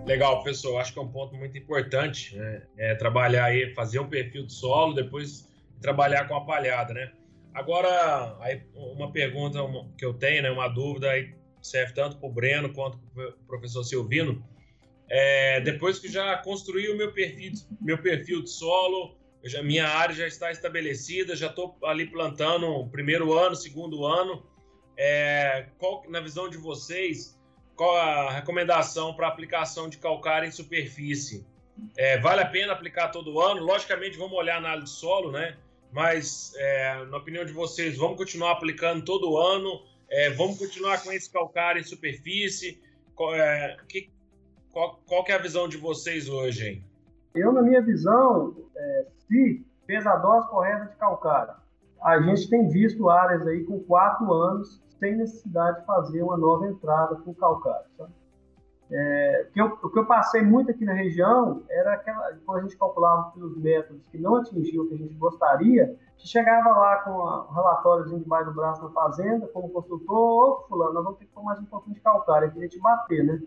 Legal, 0.06 0.42
professor. 0.42 0.78
Acho 0.78 0.92
que 0.92 0.98
é 0.98 1.02
um 1.02 1.08
ponto 1.08 1.34
muito 1.34 1.56
importante, 1.56 2.36
né? 2.36 2.62
É 2.76 2.94
trabalhar 2.94 3.46
aí, 3.46 3.74
fazer 3.74 3.98
um 3.98 4.08
perfil 4.08 4.46
de 4.46 4.52
solo, 4.52 4.94
depois 4.94 5.48
trabalhar 5.80 6.28
com 6.28 6.36
a 6.36 6.44
palhada, 6.44 6.92
né? 6.92 7.10
Agora, 7.52 8.36
aí, 8.40 8.62
uma 8.74 9.10
pergunta 9.10 9.58
que 9.96 10.04
eu 10.04 10.12
tenho, 10.12 10.42
né? 10.42 10.50
Uma 10.50 10.68
dúvida 10.68 11.08
aí 11.10 11.34
serve 11.64 11.94
tanto 11.94 12.18
para 12.18 12.28
o 12.28 12.32
Breno 12.32 12.72
quanto 12.72 12.98
para 13.14 13.28
o 13.28 13.32
professor 13.46 13.82
Silvino. 13.82 14.44
É, 15.08 15.60
depois 15.60 15.98
que 15.98 16.08
já 16.08 16.36
construí 16.38 16.88
o 16.90 16.96
meu 16.96 17.12
perfil, 17.12 17.52
meu 17.80 17.98
perfil 17.98 18.42
de 18.42 18.50
solo, 18.50 19.16
já, 19.42 19.62
minha 19.62 19.86
área 19.86 20.14
já 20.14 20.26
está 20.26 20.50
estabelecida, 20.50 21.34
já 21.34 21.48
estou 21.48 21.76
ali 21.84 22.06
plantando 22.06 22.86
primeiro 22.88 23.32
ano, 23.32 23.54
segundo 23.54 24.04
ano. 24.04 24.46
É, 24.96 25.66
qual, 25.78 26.04
na 26.08 26.20
visão 26.20 26.48
de 26.48 26.56
vocês, 26.56 27.38
qual 27.74 27.96
a 27.96 28.30
recomendação 28.30 29.14
para 29.14 29.26
aplicação 29.26 29.88
de 29.88 29.98
calcário 29.98 30.46
em 30.46 30.52
superfície? 30.52 31.46
É, 31.96 32.18
vale 32.18 32.42
a 32.42 32.46
pena 32.46 32.72
aplicar 32.72 33.08
todo 33.08 33.40
ano? 33.40 33.62
Logicamente, 33.64 34.16
vamos 34.16 34.36
olhar 34.36 34.54
a 34.54 34.58
análise 34.58 34.92
de 34.92 34.98
solo, 34.98 35.32
né? 35.32 35.56
Mas, 35.92 36.52
é, 36.56 37.04
na 37.06 37.16
opinião 37.18 37.44
de 37.44 37.52
vocês, 37.52 37.96
vamos 37.96 38.16
continuar 38.16 38.52
aplicando 38.52 39.04
todo 39.04 39.36
ano? 39.38 39.82
É, 40.16 40.30
vamos 40.30 40.58
continuar 40.58 41.02
com 41.02 41.10
esse 41.10 41.28
calcário 41.28 41.80
em 41.80 41.84
superfície? 41.84 42.80
Qual, 43.16 43.34
é, 43.34 43.76
que, 43.88 44.12
qual, 44.70 45.00
qual 45.08 45.24
que 45.24 45.32
é 45.32 45.34
a 45.34 45.42
visão 45.42 45.68
de 45.68 45.76
vocês 45.76 46.28
hoje, 46.28 46.68
hein? 46.68 46.84
Eu, 47.34 47.52
na 47.52 47.60
minha 47.60 47.82
visão, 47.82 48.56
é, 48.76 49.06
se 49.26 49.66
fez 49.84 50.06
a 50.06 50.14
dose 50.14 50.48
correta 50.48 50.84
de 50.84 50.94
calcário, 50.98 51.54
a 52.00 52.20
gente 52.20 52.48
tem 52.48 52.68
visto 52.68 53.10
áreas 53.10 53.44
aí 53.44 53.64
com 53.64 53.80
quatro 53.80 54.32
anos 54.32 54.80
sem 55.00 55.16
necessidade 55.16 55.80
de 55.80 55.86
fazer 55.86 56.22
uma 56.22 56.36
nova 56.36 56.68
entrada 56.68 57.16
com 57.16 57.34
calcário. 57.34 57.86
Sabe? 57.98 58.12
É, 58.90 59.46
o, 59.48 59.52
que 59.52 59.60
eu, 59.60 59.78
o, 59.82 59.90
que 59.90 59.98
eu, 59.98 60.06
passei 60.06 60.42
muito 60.42 60.70
aqui 60.70 60.84
na 60.84 60.92
região 60.92 61.62
era 61.70 61.94
aquela, 61.94 62.36
quando 62.44 62.58
a 62.58 62.62
gente 62.62 62.76
calculava 62.76 63.30
pelos 63.30 63.56
métodos 63.56 64.06
que 64.08 64.18
não 64.18 64.36
atingiam 64.36 64.84
o 64.84 64.88
que 64.88 64.94
a 64.94 64.98
gente 64.98 65.14
gostaria, 65.14 65.84
a 65.84 66.18
gente 66.18 66.28
chegava 66.28 66.68
lá 66.68 66.96
com 66.98 67.10
um 67.10 67.54
relatório 67.54 68.04
debaixo 68.18 68.50
do 68.50 68.54
braço 68.54 68.82
na 68.82 68.90
fazenda, 68.90 69.48
como 69.48 69.70
consultor, 69.70 70.60
ô 70.60 70.66
fulano, 70.68 70.92
nós 70.92 71.04
vamos 71.04 71.18
ter 71.18 71.24
que 71.24 71.32
pôr 71.32 71.42
mais 71.42 71.58
um 71.58 71.64
pouquinho 71.64 71.94
de 71.94 72.02
calcário, 72.02 72.52
queria 72.52 72.68
te 72.68 72.78
bater, 72.78 73.24
né? 73.24 73.40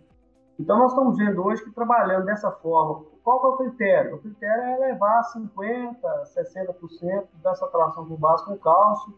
Então 0.59 0.79
nós 0.79 0.91
estamos 0.91 1.17
vendo 1.17 1.45
hoje 1.45 1.63
que 1.63 1.71
trabalhando 1.71 2.25
dessa 2.25 2.51
forma, 2.51 3.05
qual 3.23 3.45
é 3.45 3.47
o 3.49 3.57
critério? 3.57 4.15
O 4.15 4.19
critério 4.19 4.63
é 4.63 4.77
levar 4.87 5.21
50%, 5.21 5.97
60% 6.35 7.27
dessa 7.43 7.67
tração 7.67 8.07
por 8.07 8.17
base 8.17 8.43
com 8.43 8.57
cálcio, 8.57 9.13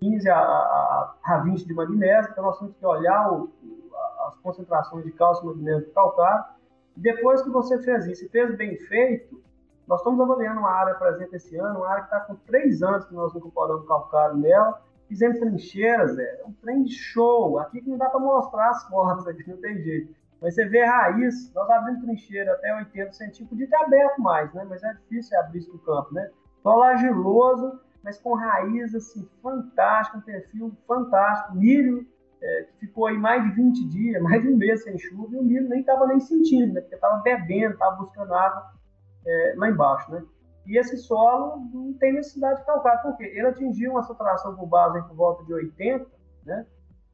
15 0.00 0.28
a, 0.28 0.36
a, 0.36 1.14
a 1.24 1.38
20 1.38 1.66
de 1.66 1.72
magnésio, 1.72 2.30
então 2.30 2.44
nós 2.44 2.58
temos 2.58 2.76
que 2.76 2.84
olhar 2.84 3.32
o, 3.32 3.50
as 4.26 4.36
concentrações 4.38 5.04
de 5.04 5.12
cálcio, 5.12 5.46
magnésio 5.46 5.88
e 5.88 5.92
calcário. 5.92 6.44
Depois 6.96 7.42
que 7.42 7.50
você 7.50 7.78
fez 7.82 8.06
isso 8.06 8.24
e 8.24 8.28
fez 8.28 8.54
bem 8.56 8.76
feito, 8.76 9.42
nós 9.86 10.00
estamos 10.00 10.20
avaliando 10.20 10.60
uma 10.60 10.70
área, 10.70 10.94
por 10.94 11.08
exemplo, 11.08 11.36
esse 11.36 11.56
ano, 11.56 11.80
uma 11.80 11.88
área 11.88 12.04
que 12.04 12.14
está 12.14 12.20
com 12.20 12.34
três 12.34 12.82
anos 12.82 13.04
que 13.04 13.14
nós 13.14 13.34
incorporamos 13.34 13.86
calcário 13.86 14.36
nela, 14.36 14.80
fizemos 15.08 15.38
trincheiras, 15.38 16.18
é 16.18 16.42
um 16.46 16.52
trem 16.52 16.84
de 16.84 16.94
show, 16.94 17.58
aqui 17.58 17.80
que 17.80 17.90
não 17.90 17.98
dá 17.98 18.08
para 18.08 18.20
mostrar 18.20 18.70
as 18.70 18.86
fotos, 18.88 19.26
aqui 19.28 19.48
não 19.48 19.58
tem 19.58 19.82
jeito. 19.82 20.14
Mas 20.40 20.54
você 20.54 20.64
vê 20.66 20.82
a 20.82 20.90
raiz, 20.90 21.52
nós 21.54 21.70
abrimos 21.70 22.02
trincheira 22.02 22.52
até 22.52 22.74
80 22.74 23.12
centímetros, 23.12 23.48
podia 23.48 23.68
ter 23.68 23.76
aberto 23.76 24.20
mais, 24.20 24.52
né? 24.52 24.66
Mas 24.68 24.82
é 24.82 24.92
difícil 24.94 25.38
abrir 25.38 25.58
isso 25.58 25.72
no 25.72 25.78
campo, 25.78 26.12
né? 26.12 26.30
Argiloso, 26.64 27.80
mas 28.02 28.18
com 28.18 28.34
raiz 28.34 28.94
assim 28.94 29.28
fantástica, 29.42 30.18
um 30.18 30.20
perfil 30.20 30.72
fantástico, 30.86 31.54
milho 31.54 32.06
é, 32.42 32.62
que 32.64 32.86
ficou 32.86 33.06
aí 33.06 33.16
mais 33.16 33.42
de 33.44 33.50
20 33.52 33.88
dias, 33.88 34.20
mais 34.22 34.42
de 34.42 34.48
um 34.48 34.56
mês 34.56 34.82
sem 34.82 34.98
chuva, 34.98 35.34
e 35.34 35.38
o 35.38 35.42
milho 35.42 35.68
nem 35.68 35.80
estava 35.80 36.06
nem 36.06 36.20
sentindo, 36.20 36.74
né? 36.74 36.80
Porque 36.80 36.94
estava 36.94 37.18
bebendo, 37.18 37.74
estava 37.74 37.96
buscando 37.96 38.34
água 38.34 38.72
é, 39.26 39.54
lá 39.56 39.68
embaixo, 39.68 40.10
né? 40.10 40.22
E 40.66 40.78
esse 40.78 40.96
solo 40.96 41.68
não 41.72 41.92
tem 41.94 42.12
necessidade 42.12 42.60
de 42.60 42.66
calcar, 42.66 43.02
porque 43.02 43.24
ele 43.24 43.46
atingiu 43.46 43.92
uma 43.92 44.02
saturação 44.02 44.54
por 44.54 44.66
base 44.66 45.02
por 45.08 45.16
volta 45.16 45.44
de 45.44 45.54
80, 45.54 46.06
né? 46.44 46.66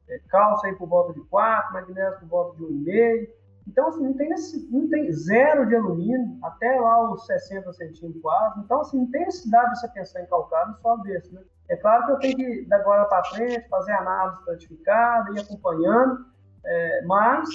É, 0.07 0.19
cálcio 0.27 0.67
aí 0.67 0.75
por 0.75 0.87
volta 0.87 1.13
de 1.13 1.21
4, 1.27 1.73
magnésio 1.73 2.19
por 2.19 2.27
volta 2.27 2.57
de 2.57 2.63
1,5, 2.63 3.39
então, 3.69 3.87
assim, 3.87 4.03
não 4.03 4.13
tem, 4.13 4.29
não 4.71 4.89
tem 4.89 5.11
zero 5.11 5.67
de 5.67 5.75
alumínio, 5.75 6.39
até 6.41 6.79
lá 6.79 7.11
os 7.11 7.23
60 7.27 7.71
centímetros 7.73 8.19
quase. 8.19 8.61
Então, 8.61 8.81
assim, 8.81 8.97
não 8.97 9.11
tem 9.11 9.25
necessidade 9.25 9.73
de 9.73 9.79
você 9.79 9.87
pensar 9.89 10.21
em 10.23 10.25
calcário 10.25 10.75
só 10.81 10.97
desse, 10.97 11.31
né? 11.31 11.41
É 11.69 11.77
claro 11.77 12.05
que 12.05 12.11
eu 12.11 12.19
tenho 12.19 12.35
que, 12.35 12.65
da 12.65 12.77
agora 12.77 13.05
para 13.05 13.23
frente, 13.25 13.67
fazer 13.69 13.91
análise 13.91 14.39
estratificada, 14.39 15.31
ir 15.31 15.39
acompanhando, 15.41 16.25
é, 16.65 17.05
mas 17.05 17.47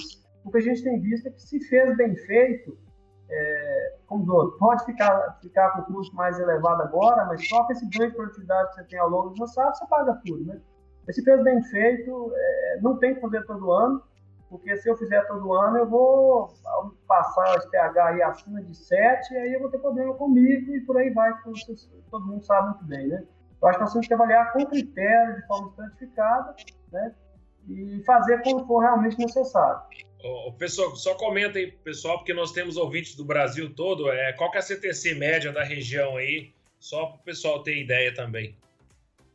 o 0.43 0.51
que 0.51 0.57
a 0.57 0.61
gente 0.61 0.83
tem 0.83 1.01
visto 1.01 1.27
é 1.27 1.31
que 1.31 1.41
se 1.41 1.59
fez 1.67 1.95
bem 1.97 2.15
feito, 2.15 2.77
é, 3.29 3.95
como 4.07 4.23
diz 4.23 4.57
pode 4.57 4.85
ficar, 4.85 5.37
ficar 5.41 5.71
com 5.71 5.93
custo 5.93 6.15
mais 6.15 6.39
elevado 6.39 6.83
agora, 6.83 7.25
mas 7.25 7.47
só 7.47 7.65
com 7.65 7.73
esse 7.73 7.89
ganho 7.89 8.11
de 8.11 8.15
produtividade 8.15 8.69
que 8.69 8.75
você 8.75 8.83
tem 8.85 8.99
ao 8.99 9.09
longo 9.09 9.29
do 9.31 9.41
lançado, 9.41 9.75
você 9.75 9.85
paga 9.87 10.21
tudo, 10.25 10.45
né? 10.45 10.61
Mas 11.05 11.15
se 11.15 11.23
fez 11.23 11.43
bem 11.43 11.61
feito, 11.63 12.31
é, 12.33 12.79
não 12.81 12.97
tem 12.97 13.15
que 13.15 13.21
fazer 13.21 13.45
todo 13.45 13.71
ano, 13.71 14.01
porque 14.49 14.77
se 14.77 14.89
eu 14.89 14.95
fizer 14.95 15.25
todo 15.27 15.53
ano, 15.53 15.77
eu 15.77 15.89
vou 15.89 16.53
passar 17.07 17.57
o 17.57 17.69
pH 17.69 18.05
aí 18.05 18.21
acima 18.21 18.61
de 18.61 18.75
7, 18.75 19.33
e 19.33 19.37
aí 19.37 19.53
eu 19.53 19.59
vou 19.59 19.69
ter 19.69 19.79
problema 19.79 20.13
comigo 20.13 20.71
e 20.73 20.81
por 20.81 20.97
aí 20.97 21.09
vai, 21.09 21.33
que 21.33 21.51
todo 22.09 22.25
mundo 22.25 22.45
sabe 22.45 22.69
muito 22.69 22.85
bem, 22.85 23.07
né? 23.07 23.25
Eu 23.65 23.69
acho 23.69 23.79
que 23.79 23.83
nós 23.83 23.93
temos 23.93 24.07
que 24.07 24.13
avaliar 24.13 24.53
com 24.53 24.63
critério, 24.67 25.35
de 25.37 25.47
forma 25.47 25.69
estratificada, 25.69 26.55
né? 26.91 27.11
E 27.67 28.03
fazer 28.05 28.43
quando 28.43 28.67
for 28.67 28.79
realmente 28.81 29.17
necessário. 29.17 29.81
Ô, 30.23 30.51
pessoal, 30.53 30.95
só 30.95 31.15
comenta 31.15 31.57
aí, 31.57 31.71
pessoal, 31.71 32.19
porque 32.19 32.33
nós 32.33 32.51
temos 32.51 32.77
ouvintes 32.77 33.15
do 33.15 33.25
Brasil 33.25 33.73
todo. 33.73 34.11
É, 34.11 34.33
qual 34.33 34.51
que 34.51 34.57
é 34.57 34.59
a 34.59 34.63
CTC 34.63 35.15
média 35.15 35.51
da 35.51 35.63
região 35.63 36.15
aí? 36.15 36.53
Só 36.79 37.07
para 37.07 37.15
o 37.15 37.23
pessoal 37.23 37.63
ter 37.63 37.81
ideia 37.81 38.13
também. 38.13 38.55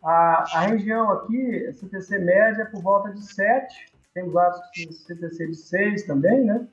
A, 0.01 0.45
a 0.55 0.61
região 0.61 1.11
aqui, 1.11 1.67
a 1.67 1.73
CTC 1.73 2.19
média 2.21 2.63
é 2.63 2.67
por 2.67 2.83
volta 2.83 3.11
de 3.11 3.21
7, 3.21 3.87
temos 4.15 4.33
vários 4.33 4.61
CTC 5.07 5.47
de 5.49 5.57
6 5.57 6.05
também, 6.05 6.45
né? 6.45 6.55
Uhum. 6.55 6.69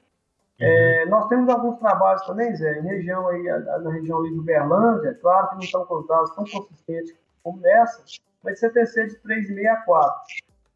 É, 0.60 1.06
nós 1.08 1.28
temos 1.28 1.50
alguns 1.50 1.80
trabalhos 1.80 2.22
também, 2.28 2.56
Zé, 2.56 2.80
em 2.80 2.84
região 2.84 3.28
aí, 3.28 3.44
na 3.44 3.92
região 3.92 4.20
ali 4.20 4.32
de 4.32 4.40
Uberlândia, 4.40 5.18
claro 5.20 5.50
que 5.50 5.56
não 5.56 5.64
estão 5.64 5.86
contados 5.86 6.36
tão 6.36 6.46
consistentes 6.46 7.16
como 7.48 7.62
nessa, 7.62 8.04
mas 8.44 8.60
CTC 8.60 9.08
de 9.08 9.16
3,6 9.22 9.72
a 9.72 9.78
4. 9.78 10.22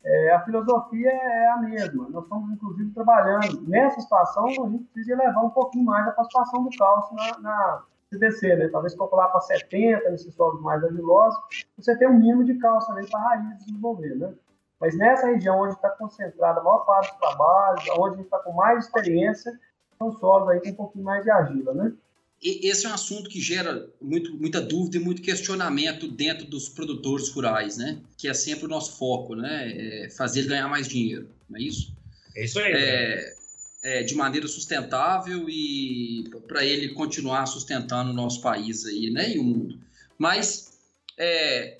é, 0.05 0.33
a 0.33 0.39
filosofia 0.45 1.11
é 1.11 1.47
a 1.47 1.57
mesma. 1.57 2.07
Nós 2.09 2.23
estamos, 2.23 2.49
inclusive, 2.51 2.93
trabalhando. 2.93 3.61
Nessa 3.67 3.99
situação, 3.99 4.45
a 4.45 4.69
gente 4.69 4.85
precisa 4.85 5.17
levar 5.17 5.41
um 5.41 5.49
pouquinho 5.49 5.83
mais 5.83 6.07
a 6.07 6.11
participação 6.11 6.63
do 6.63 6.69
cálcio 6.77 7.15
na, 7.15 7.39
na 7.39 7.83
CDC, 8.09 8.55
né? 8.55 8.69
Talvez 8.69 8.95
calcular 8.95 9.27
para 9.27 9.41
70 9.41 10.09
nesses 10.09 10.33
solos 10.33 10.61
mais 10.61 10.81
argilosos, 10.81 11.39
você 11.77 11.95
tem 11.97 12.07
um 12.07 12.17
mínimo 12.17 12.45
de 12.45 12.55
cálcio 12.55 12.93
ali 12.93 13.09
para 13.09 13.19
a 13.19 13.23
raiz 13.23 13.57
desenvolver, 13.65 14.15
né? 14.15 14.33
Mas 14.79 14.97
nessa 14.97 15.27
região 15.27 15.59
onde 15.59 15.75
está 15.75 15.89
concentrada 15.89 16.61
a 16.61 16.63
maior 16.63 16.79
parte 16.85 17.11
dos 17.11 17.19
trabalhos, 17.19 17.83
onde 17.99 18.13
a 18.13 18.17
gente 18.17 18.25
está 18.25 18.39
com 18.39 18.53
mais 18.53 18.85
experiência, 18.85 19.51
são 19.97 20.11
solos 20.13 20.49
aí 20.49 20.61
com 20.61 20.69
um 20.69 20.75
pouquinho 20.75 21.05
mais 21.05 21.23
de 21.23 21.29
argila, 21.29 21.73
né? 21.73 21.93
Esse 22.43 22.87
é 22.87 22.89
um 22.89 22.93
assunto 22.93 23.29
que 23.29 23.39
gera 23.39 23.87
muito, 24.01 24.33
muita 24.33 24.59
dúvida 24.59 24.97
e 24.97 24.99
muito 24.99 25.21
questionamento 25.21 26.07
dentro 26.07 26.45
dos 26.47 26.67
produtores 26.67 27.29
rurais, 27.29 27.77
né? 27.77 27.99
Que 28.17 28.27
é 28.27 28.33
sempre 28.33 28.65
o 28.65 28.67
nosso 28.67 28.97
foco, 28.97 29.35
né? 29.35 30.05
É 30.05 30.09
fazer 30.09 30.39
ele 30.39 30.49
ganhar 30.49 30.67
mais 30.67 30.87
dinheiro, 30.87 31.29
não 31.47 31.59
é 31.59 31.63
isso? 31.63 31.93
É 32.35 32.43
isso 32.43 32.59
aí. 32.59 32.71
É, 32.73 33.35
é, 33.83 34.03
de 34.03 34.15
maneira 34.15 34.47
sustentável 34.47 35.47
e 35.47 36.29
para 36.47 36.65
ele 36.65 36.89
continuar 36.89 37.45
sustentando 37.45 38.09
o 38.09 38.13
nosso 38.13 38.41
país 38.41 38.85
aí, 38.85 39.11
né? 39.11 39.35
E 39.35 39.39
o 39.39 39.43
mundo. 39.43 39.79
Mas 40.17 40.79
é, 41.17 41.77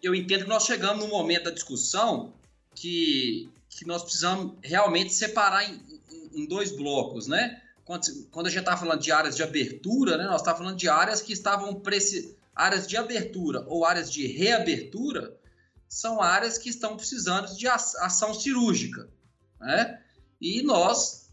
eu 0.00 0.14
entendo 0.14 0.44
que 0.44 0.48
nós 0.48 0.64
chegamos 0.64 1.04
num 1.04 1.10
momento 1.10 1.44
da 1.44 1.50
discussão 1.50 2.32
que, 2.72 3.48
que 3.68 3.84
nós 3.84 4.02
precisamos 4.02 4.54
realmente 4.62 5.12
separar 5.12 5.68
em, 5.68 5.80
em, 6.10 6.42
em 6.42 6.46
dois 6.46 6.70
blocos, 6.70 7.26
né? 7.26 7.60
Quando, 7.88 8.46
a 8.46 8.50
gente 8.50 8.58
está 8.58 8.76
falando 8.76 9.00
de 9.00 9.10
áreas 9.10 9.34
de 9.34 9.42
abertura, 9.42 10.18
né, 10.18 10.24
nós 10.24 10.42
estamos 10.42 10.58
falando 10.58 10.76
de 10.76 10.90
áreas 10.90 11.22
que 11.22 11.32
estavam 11.32 11.74
preci... 11.80 12.36
áreas 12.54 12.86
de 12.86 12.98
abertura 12.98 13.64
ou 13.66 13.82
áreas 13.82 14.12
de 14.12 14.26
reabertura 14.26 15.34
são 15.88 16.20
áreas 16.20 16.58
que 16.58 16.68
estão 16.68 16.98
precisando 16.98 17.56
de 17.56 17.66
ação 17.66 18.34
cirúrgica, 18.34 19.08
né? 19.58 20.02
E 20.38 20.62
nós 20.62 21.30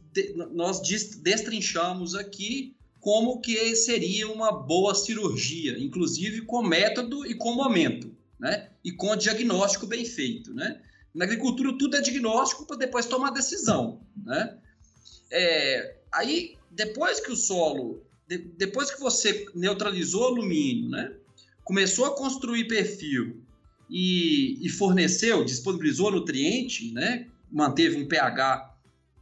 nós 0.53 0.79
destrinchamos 1.17 2.15
aqui 2.15 2.73
como 3.01 3.41
que 3.41 3.75
seria 3.75 4.31
uma 4.31 4.49
boa 4.49 4.95
cirurgia, 4.95 5.77
inclusive 5.77 6.43
com 6.43 6.63
método 6.63 7.25
e 7.25 7.35
com 7.35 7.53
momento, 7.53 8.15
né? 8.39 8.69
E 8.81 8.93
com 8.93 9.13
diagnóstico 9.17 9.85
bem 9.85 10.05
feito, 10.05 10.53
né? 10.53 10.81
Na 11.13 11.25
agricultura 11.25 11.77
tudo 11.77 11.97
é 11.97 12.01
diagnóstico 12.01 12.65
para 12.65 12.77
depois 12.77 13.07
tomar 13.07 13.31
decisão, 13.31 13.99
né? 14.15 14.57
É, 15.31 15.95
Aí, 16.15 16.57
depois 16.71 17.19
que 17.19 17.31
o 17.31 17.35
solo, 17.35 18.01
de, 18.27 18.37
depois 18.37 18.89
que 18.89 18.99
você 18.99 19.45
neutralizou 19.53 20.21
o 20.21 20.27
alumínio, 20.27 20.89
né, 20.89 21.13
começou 21.63 22.05
a 22.05 22.15
construir 22.15 22.67
perfil 22.67 23.41
e, 23.89 24.65
e 24.65 24.69
forneceu, 24.69 25.43
disponibilizou 25.43 26.11
nutriente, 26.11 26.93
né, 26.93 27.27
manteve 27.51 27.97
um 27.97 28.07
pH 28.07 28.73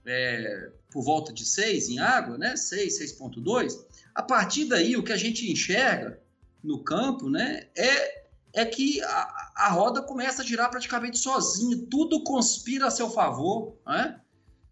é, 0.05 0.69
por 0.91 1.03
volta 1.03 1.33
de 1.33 1.45
6 1.45 1.89
em 1.89 1.99
água, 1.99 2.37
né, 2.37 2.55
6, 2.55 2.99
6.2, 2.99 3.73
a 4.13 4.21
partir 4.21 4.65
daí 4.65 4.95
o 4.95 5.03
que 5.03 5.11
a 5.11 5.17
gente 5.17 5.51
enxerga 5.51 6.19
no 6.63 6.83
campo 6.83 7.27
né, 7.27 7.67
é, 7.75 8.23
é 8.53 8.65
que 8.65 9.01
a, 9.01 9.51
a 9.55 9.69
roda 9.71 10.03
começa 10.03 10.43
a 10.43 10.45
girar 10.45 10.69
praticamente 10.69 11.17
sozinha, 11.17 11.87
tudo 11.89 12.23
conspira 12.23 12.85
a 12.85 12.91
seu 12.91 13.09
favor, 13.09 13.75
né? 13.87 14.19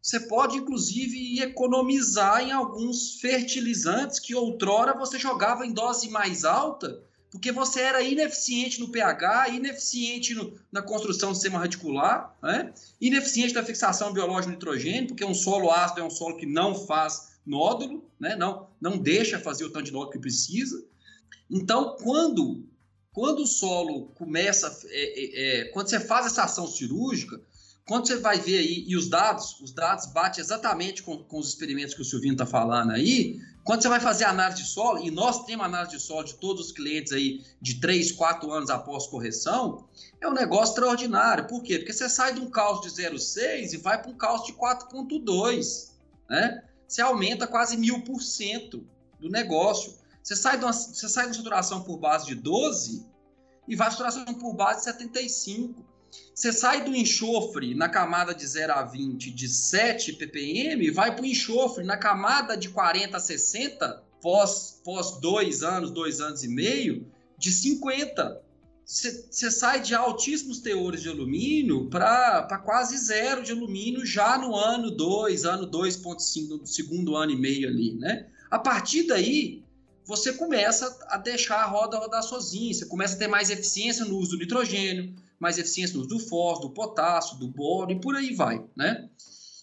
Você 0.02 0.20
pode, 0.22 0.58
inclusive, 0.58 1.40
economizar 1.42 2.42
em 2.42 2.52
alguns 2.52 3.20
fertilizantes 3.20 4.20
que 4.20 4.34
outrora 4.34 4.98
você 4.98 5.20
jogava 5.20 5.66
em 5.66 5.72
dose 5.72 6.10
mais 6.10 6.44
alta, 6.44 7.04
porque 7.30 7.52
você 7.52 7.82
era 7.82 8.02
ineficiente 8.02 8.80
no 8.80 8.90
pH, 8.90 9.50
ineficiente 9.50 10.34
no, 10.34 10.54
na 10.72 10.82
construção 10.82 11.30
do 11.30 11.36
sistema 11.36 11.60
radicular, 11.60 12.36
né? 12.42 12.74
ineficiente 13.00 13.54
na 13.54 13.64
fixação 13.64 14.12
biológica 14.12 14.48
do 14.48 14.54
nitrogênio, 14.54 15.08
porque 15.08 15.24
um 15.24 15.36
solo 15.36 15.72
ácido 15.72 16.02
é 16.02 16.04
um 16.04 16.10
solo 16.10 16.36
que 16.36 16.48
não 16.48 16.74
faz 16.74 17.34
nódulo, 17.46 18.04
né? 18.20 18.36
não, 18.36 18.68
não 18.82 18.98
deixa 18.98 19.40
fazer 19.40 19.66
o 19.66 19.70
tanto 19.70 19.86
de 19.86 19.94
nódulo 19.94 20.12
que 20.12 20.20
precisa. 20.20 20.84
Então, 21.50 21.96
quando, 22.02 22.66
quando 23.14 23.44
o 23.44 23.48
solo 23.48 24.08
começa, 24.16 24.80
é, 24.90 24.90
é, 24.90 25.62
é, 25.62 25.66
quando 25.66 25.90
você 25.90 26.00
faz 26.00 26.26
essa 26.26 26.44
ação 26.44 26.66
cirúrgica, 26.66 27.40
quando 27.92 28.08
você 28.08 28.16
vai 28.16 28.40
ver 28.40 28.60
aí, 28.60 28.86
e 28.88 28.96
os 28.96 29.10
dados, 29.10 29.60
os 29.60 29.74
dados 29.74 30.06
batem 30.06 30.42
exatamente 30.42 31.04
com, 31.04 31.22
com 31.26 31.38
os 31.38 31.50
experimentos 31.50 31.94
que 31.94 32.02
o 32.02 32.06
Silvino 32.06 32.36
está 32.36 32.46
falando 32.46 32.92
aí, 32.92 33.38
quando 33.66 33.82
você 33.82 33.90
vai 33.90 34.00
fazer 34.00 34.24
análise 34.24 34.64
de 34.64 34.70
solo, 34.70 35.06
e 35.06 35.12
nós 35.12 35.44
temos 35.44 35.66
análise 35.66 35.98
de 35.98 36.02
solo 36.02 36.24
de 36.24 36.36
todos 36.36 36.68
os 36.68 36.72
clientes 36.72 37.12
aí 37.12 37.44
de 37.62 37.82
3, 37.82 38.14
4 38.14 38.50
anos 38.50 38.70
após 38.70 39.08
correção, 39.08 39.90
é 40.22 40.28
um 40.30 40.32
negócio 40.32 40.72
extraordinário. 40.72 41.48
Por 41.48 41.62
quê? 41.64 41.80
Porque 41.80 41.92
você 41.92 42.08
sai 42.08 42.34
de 42.34 42.40
um 42.40 42.50
cálcio 42.50 42.90
de 42.90 42.96
0,6 42.96 43.74
e 43.74 43.78
vai 43.78 44.02
para 44.02 44.10
um 44.10 44.16
cálcio 44.16 44.54
de 44.54 44.58
4,2, 44.58 45.92
né? 46.30 46.64
Você 46.88 47.02
aumenta 47.02 47.46
quase 47.46 47.76
mil 47.76 48.06
por 48.06 48.22
cento 48.22 48.88
do 49.20 49.28
negócio. 49.28 49.96
Você 50.24 50.38
sai, 50.38 50.58
de 50.58 50.64
uma, 50.64 50.72
você 50.72 51.10
sai 51.10 51.26
de 51.26 51.32
uma 51.32 51.36
saturação 51.36 51.84
por 51.84 51.98
base 51.98 52.26
de 52.26 52.36
12 52.36 53.06
e 53.68 53.76
vai 53.76 53.94
para 53.94 54.10
saturação 54.10 54.34
por 54.36 54.56
base 54.56 54.78
de 54.80 54.86
75. 54.86 55.91
Você 56.34 56.52
sai 56.52 56.84
do 56.84 56.96
enxofre 56.96 57.76
na 57.76 57.88
camada 57.88 58.34
de 58.34 58.46
0 58.46 58.74
a 58.74 58.84
20 58.84 59.32
de 59.32 59.48
7 59.48 60.14
ppm 60.14 60.92
vai 60.92 61.16
para 61.16 61.24
o 61.24 61.26
enxofre 61.28 61.84
na 61.84 61.98
camada 61.98 62.58
de 62.58 62.70
40 62.70 63.18
a 63.18 63.20
60, 63.20 64.04
pós, 64.22 64.82
pós 64.84 65.20
dois 65.20 65.64
anos, 65.64 65.92
dois 65.92 66.20
anos 66.20 66.44
e 66.44 66.48
meio, 66.48 67.06
de 67.38 67.52
50. 67.52 68.42
Você 68.86 69.50
sai 69.52 69.80
de 69.80 69.96
altíssimos 69.96 70.60
teores 70.60 71.02
de 71.02 71.08
alumínio 71.08 71.90
para 71.90 72.62
quase 72.66 72.98
zero 72.98 73.42
de 73.42 73.52
alumínio 73.52 74.06
já 74.06 74.38
no 74.38 74.56
ano 74.56 74.92
2, 74.92 75.46
ano 75.46 75.70
2.5, 75.70 76.60
no 76.60 76.68
segundo 76.68 77.16
ano 77.16 77.32
e 77.32 77.38
meio 77.38 77.70
ali, 77.70 77.94
né? 77.94 78.28
A 78.50 78.60
partir 78.60 79.04
daí, 79.04 79.64
você 80.04 80.34
começa 80.34 81.00
a 81.08 81.18
deixar 81.18 81.60
a 81.62 81.66
roda 81.68 81.98
rodar 81.98 82.22
sozinha, 82.22 82.74
você 82.74 82.86
começa 82.86 83.16
a 83.16 83.18
ter 83.20 83.28
mais 83.28 83.50
eficiência 83.50 84.04
no 84.04 84.18
uso 84.18 84.32
do 84.32 84.40
nitrogênio, 84.40 85.16
mais 85.42 85.58
eficiência 85.58 85.96
no 85.96 86.02
uso 86.02 86.10
do 86.10 86.20
fósforo, 86.20 86.68
do 86.68 86.74
potássio, 86.74 87.40
do 87.40 87.48
boro 87.48 87.92
e 87.92 88.00
por 88.00 88.16
aí 88.16 88.34
vai, 88.36 88.64
né? 88.76 89.10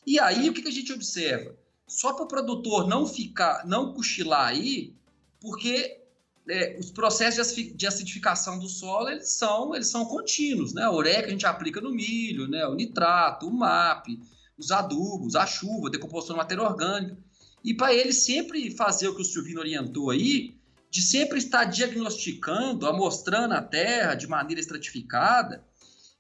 E 0.04 0.18
aí 0.18 0.50
o 0.50 0.52
que, 0.52 0.60
que 0.60 0.68
a 0.68 0.72
gente 0.72 0.92
observa? 0.92 1.54
Só 1.86 2.12
para 2.12 2.24
o 2.24 2.28
produtor 2.28 2.88
não 2.88 3.06
ficar, 3.06 3.64
não 3.64 3.94
cochilar 3.94 4.48
aí, 4.48 4.92
porque 5.40 6.02
é, 6.48 6.76
os 6.80 6.90
processos 6.90 7.54
de 7.54 7.86
acidificação 7.86 8.58
do 8.58 8.68
solo 8.68 9.08
eles 9.08 9.30
são, 9.30 9.72
eles 9.72 9.86
são 9.86 10.04
contínuos, 10.04 10.74
né? 10.74 10.82
A 10.82 10.90
ureia 10.90 11.24
a 11.24 11.30
gente 11.30 11.46
aplica 11.46 11.80
no 11.80 11.92
milho, 11.92 12.48
né? 12.48 12.66
O 12.66 12.74
nitrato, 12.74 13.46
o 13.46 13.54
MAP, 13.54 14.18
os 14.58 14.72
adubos, 14.72 15.36
a 15.36 15.46
chuva, 15.46 15.86
a 15.86 15.92
decomposição 15.92 16.34
da 16.34 16.42
matéria 16.42 16.64
orgânica. 16.64 17.16
E 17.62 17.72
para 17.72 17.94
ele 17.94 18.12
sempre 18.12 18.70
fazer 18.72 19.06
o 19.06 19.14
que 19.14 19.22
o 19.22 19.24
Silvino 19.24 19.60
orientou 19.60 20.10
aí, 20.10 20.58
de 20.90 21.02
sempre 21.02 21.38
estar 21.38 21.64
diagnosticando, 21.66 22.86
amostrando 22.86 23.54
a 23.54 23.62
terra 23.62 24.14
de 24.14 24.26
maneira 24.26 24.60
estratificada, 24.60 25.67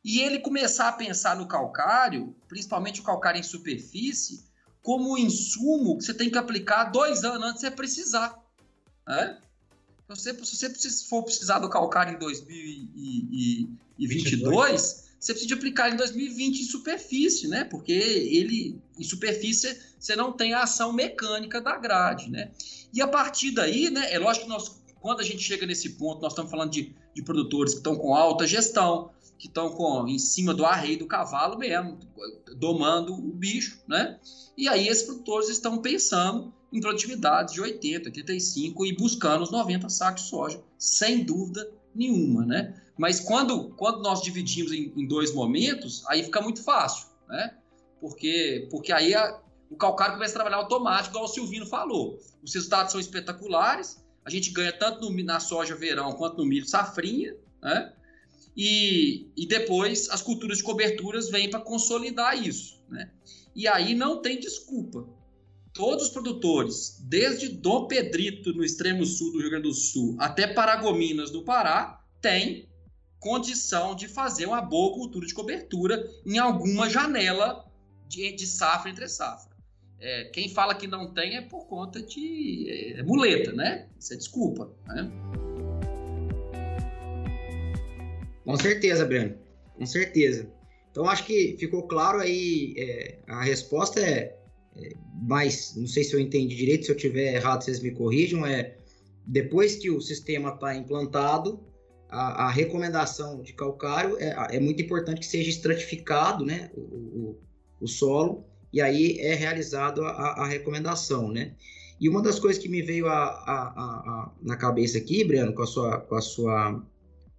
e 0.08 0.20
ele 0.22 0.38
começar 0.38 0.88
a 0.88 0.92
pensar 0.92 1.36
no 1.36 1.46
calcário, 1.46 2.34
principalmente 2.48 3.02
o 3.02 3.04
calcário 3.04 3.38
em 3.38 3.42
superfície, 3.42 4.42
como 4.80 5.12
um 5.12 5.18
insumo 5.18 5.98
que 5.98 6.04
você 6.04 6.14
tem 6.14 6.30
que 6.30 6.38
aplicar 6.38 6.84
dois 6.84 7.24
anos 7.24 7.46
antes 7.46 7.60
de 7.60 7.68
você 7.68 7.70
precisar. 7.70 8.34
Né? 9.06 9.38
Então, 10.02 10.16
se 10.16 10.32
você, 10.32 10.70
for 11.06 11.24
precisar 11.24 11.58
do 11.58 11.68
calcário 11.68 12.14
em 12.14 12.18
2022, 12.18 15.10
você 15.20 15.34
precisa 15.34 15.54
aplicar 15.54 15.92
em 15.92 15.96
2020 15.96 16.58
em 16.58 16.64
superfície, 16.64 17.46
né? 17.46 17.64
Porque 17.64 17.92
ele, 17.92 18.80
em 18.98 19.04
superfície, 19.04 19.78
você 20.00 20.16
não 20.16 20.32
tem 20.32 20.54
a 20.54 20.62
ação 20.62 20.90
mecânica 20.90 21.60
da 21.60 21.76
grade, 21.76 22.30
né? 22.30 22.50
E 22.94 23.02
a 23.02 23.08
partir 23.08 23.50
daí, 23.50 23.90
né? 23.90 24.10
É 24.10 24.18
lógico 24.18 24.46
que 24.46 24.50
nós, 24.50 24.80
quando 25.02 25.20
a 25.20 25.24
gente 25.24 25.42
chega 25.42 25.66
nesse 25.66 25.90
ponto, 25.90 26.22
nós 26.22 26.32
estamos 26.32 26.50
falando 26.50 26.70
de, 26.70 26.94
de 27.14 27.22
produtores 27.22 27.74
que 27.74 27.80
estão 27.80 27.94
com 27.94 28.14
alta 28.14 28.46
gestão, 28.46 29.10
que 29.38 29.46
estão 29.46 29.70
com 29.70 30.06
em 30.08 30.18
cima 30.18 30.52
do 30.52 30.64
arreio 30.64 30.98
do 30.98 31.06
cavalo 31.06 31.56
mesmo, 31.56 31.98
domando 32.56 33.14
o 33.14 33.32
bicho, 33.32 33.80
né? 33.86 34.18
E 34.56 34.68
aí 34.68 34.88
esses 34.88 35.04
produtores 35.04 35.48
estão 35.48 35.78
pensando 35.78 36.52
em 36.72 36.80
produtividades 36.80 37.54
de 37.54 37.60
80, 37.60 38.08
85 38.08 38.84
e 38.84 38.96
buscando 38.96 39.42
os 39.42 39.50
90 39.50 39.88
sacos 39.88 40.24
de 40.24 40.28
soja, 40.28 40.62
sem 40.76 41.24
dúvida 41.24 41.70
nenhuma, 41.94 42.44
né? 42.44 42.82
Mas 42.98 43.20
quando, 43.20 43.70
quando 43.70 44.02
nós 44.02 44.20
dividimos 44.20 44.72
em, 44.72 44.92
em 44.96 45.06
dois 45.06 45.32
momentos, 45.32 46.04
aí 46.08 46.24
fica 46.24 46.40
muito 46.40 46.62
fácil, 46.62 47.06
né? 47.28 47.54
Porque, 48.00 48.66
porque 48.70 48.92
aí 48.92 49.14
a, 49.14 49.40
o 49.70 49.76
calcário 49.76 50.14
começa 50.14 50.32
a 50.32 50.34
trabalhar 50.34 50.56
automático, 50.56 51.10
igual 51.10 51.24
o 51.24 51.28
Silvino 51.28 51.64
falou. 51.64 52.18
Os 52.42 52.52
resultados 52.52 52.90
são 52.90 53.00
espetaculares, 53.00 54.04
a 54.24 54.30
gente 54.30 54.50
ganha 54.50 54.72
tanto 54.72 55.08
no, 55.08 55.24
na 55.24 55.38
soja 55.38 55.76
verão 55.76 56.12
quanto 56.12 56.38
no 56.38 56.44
milho 56.44 56.66
safrinha, 56.66 57.36
né? 57.62 57.92
E, 58.60 59.30
e 59.36 59.46
depois 59.46 60.10
as 60.10 60.20
culturas 60.20 60.58
de 60.58 60.64
coberturas 60.64 61.30
vêm 61.30 61.48
para 61.48 61.60
consolidar 61.60 62.44
isso. 62.44 62.82
Né? 62.88 63.08
E 63.54 63.68
aí 63.68 63.94
não 63.94 64.20
tem 64.20 64.40
desculpa. 64.40 65.08
Todos 65.72 66.06
os 66.06 66.10
produtores, 66.10 66.98
desde 67.04 67.48
Dom 67.48 67.86
Pedrito, 67.86 68.52
no 68.52 68.64
extremo 68.64 69.06
sul 69.06 69.30
do 69.30 69.38
Rio 69.38 69.50
Grande 69.50 69.68
do 69.68 69.74
Sul, 69.74 70.16
até 70.18 70.44
Paragominas, 70.48 71.30
do 71.30 71.44
Pará, 71.44 72.02
têm 72.20 72.68
condição 73.20 73.94
de 73.94 74.08
fazer 74.08 74.46
uma 74.46 74.60
boa 74.60 74.92
cultura 74.92 75.24
de 75.24 75.34
cobertura 75.34 76.04
em 76.26 76.38
alguma 76.38 76.90
janela 76.90 77.64
de, 78.08 78.32
de 78.32 78.44
safra 78.44 78.90
entre 78.90 79.06
safra. 79.06 79.56
É, 80.00 80.24
quem 80.24 80.48
fala 80.48 80.74
que 80.74 80.88
não 80.88 81.12
tem 81.12 81.36
é 81.36 81.42
por 81.42 81.66
conta 81.66 82.02
de 82.02 82.66
é, 82.96 83.02
muleta, 83.04 83.52
né? 83.52 83.88
Isso 84.00 84.14
é 84.14 84.16
desculpa, 84.16 84.72
né? 84.86 85.08
Com 88.48 88.56
certeza, 88.56 89.04
Breno. 89.04 89.34
Com 89.76 89.84
certeza. 89.84 90.50
Então, 90.90 91.06
acho 91.06 91.26
que 91.26 91.54
ficou 91.58 91.82
claro 91.82 92.18
aí. 92.18 92.74
É, 92.78 93.18
a 93.26 93.42
resposta 93.42 94.00
é, 94.00 94.38
é, 94.74 94.92
mas 95.20 95.74
não 95.76 95.86
sei 95.86 96.02
se 96.02 96.14
eu 96.14 96.18
entendi 96.18 96.56
direito. 96.56 96.86
Se 96.86 96.90
eu 96.90 96.96
tiver 96.96 97.34
errado, 97.34 97.62
vocês 97.62 97.78
me 97.80 97.90
corrijam. 97.90 98.46
É 98.46 98.74
depois 99.26 99.76
que 99.76 99.90
o 99.90 100.00
sistema 100.00 100.54
está 100.54 100.74
implantado, 100.74 101.60
a, 102.08 102.46
a, 102.46 102.50
recomendação 102.50 103.42
de 103.42 103.52
calcário 103.52 104.16
é, 104.18 104.56
é, 104.56 104.58
muito 104.58 104.80
importante 104.80 105.20
que 105.20 105.26
seja 105.26 105.50
estratificado, 105.50 106.42
né? 106.42 106.70
O, 106.74 106.80
o, 106.80 107.38
o 107.82 107.86
solo 107.86 108.46
e 108.72 108.80
aí 108.80 109.18
é 109.20 109.34
realizado 109.34 110.02
a, 110.02 110.08
a, 110.10 110.46
recomendação, 110.46 111.30
né? 111.30 111.52
E 112.00 112.08
uma 112.08 112.22
das 112.22 112.38
coisas 112.38 112.62
que 112.62 112.68
me 112.70 112.80
veio 112.80 113.08
a, 113.08 113.26
a, 113.26 114.32
na 114.40 114.56
cabeça 114.56 114.96
aqui, 114.96 115.22
Breno, 115.22 115.52
com 115.52 115.62
a 115.62 115.66
sua, 115.66 115.98
com 115.98 116.14
a 116.14 116.22
sua 116.22 116.82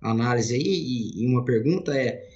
análise 0.02 0.56
aí, 0.56 0.62
e, 0.62 1.24
e 1.24 1.26
uma 1.28 1.44
pergunta 1.44 1.96
é, 1.96 2.28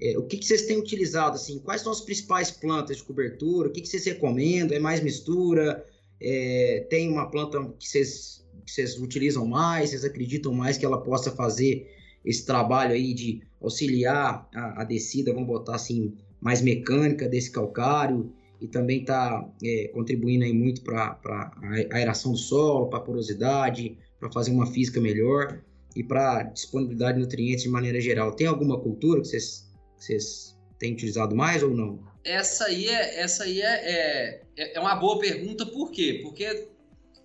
é, 0.00 0.18
o 0.18 0.24
que, 0.24 0.36
que, 0.36 0.44
vocês 0.44 0.62
têm 0.62 0.78
utilizado, 0.78 1.36
assim, 1.36 1.58
quais 1.60 1.82
são 1.82 1.92
as 1.92 2.00
principais 2.00 2.50
plantas 2.50 2.96
de 2.96 3.04
cobertura, 3.04 3.68
o 3.68 3.72
que, 3.72 3.80
que 3.80 3.88
vocês 3.88 4.04
recomendam, 4.04 4.76
é 4.76 4.80
mais 4.80 5.00
mistura, 5.00 5.84
é, 6.20 6.86
tem 6.90 7.08
uma 7.08 7.30
planta 7.30 7.62
que 7.78 7.88
vocês, 7.88 8.44
que 8.66 8.72
vocês 8.72 8.98
utilizam 8.98 9.46
mais, 9.46 9.90
vocês 9.90 10.04
acreditam 10.04 10.52
mais 10.52 10.76
que 10.76 10.84
ela 10.84 11.00
possa 11.00 11.30
fazer 11.30 11.88
esse 12.24 12.44
trabalho 12.44 12.92
aí 12.92 13.14
de 13.14 13.42
auxiliar 13.60 14.48
a, 14.54 14.82
a 14.82 14.84
descida, 14.84 15.32
vamos 15.32 15.48
botar 15.48 15.76
assim, 15.76 16.14
mais 16.40 16.60
mecânica 16.60 17.28
desse 17.28 17.50
calcário, 17.50 18.32
e 18.60 18.68
também 18.68 19.00
está 19.00 19.48
é, 19.62 19.88
contribuindo 19.92 20.44
aí 20.44 20.52
muito 20.52 20.82
para 20.82 21.18
a 21.22 21.96
aeração 21.96 22.32
do 22.32 22.38
solo, 22.38 22.88
para 22.88 23.00
a 23.00 23.02
porosidade, 23.02 23.98
para 24.20 24.30
fazer 24.30 24.52
uma 24.52 24.66
física 24.66 25.00
melhor 25.00 25.60
e 25.94 26.02
para 26.02 26.44
disponibilidade 26.44 27.18
de 27.18 27.24
nutrientes 27.24 27.64
de 27.64 27.68
maneira 27.68 28.00
geral. 28.00 28.32
Tem 28.32 28.46
alguma 28.46 28.80
cultura 28.80 29.20
que 29.20 29.28
vocês, 29.28 30.56
têm 30.78 30.94
utilizado 30.94 31.34
mais 31.34 31.62
ou 31.62 31.70
não? 31.70 32.02
Essa 32.24 32.66
aí 32.66 32.88
é, 32.88 33.20
essa 33.20 33.44
aí 33.44 33.60
é, 33.60 34.42
é, 34.56 34.76
é 34.76 34.80
uma 34.80 34.94
boa 34.96 35.18
pergunta, 35.18 35.66
por 35.66 35.90
quê? 35.90 36.20
Porque 36.22 36.68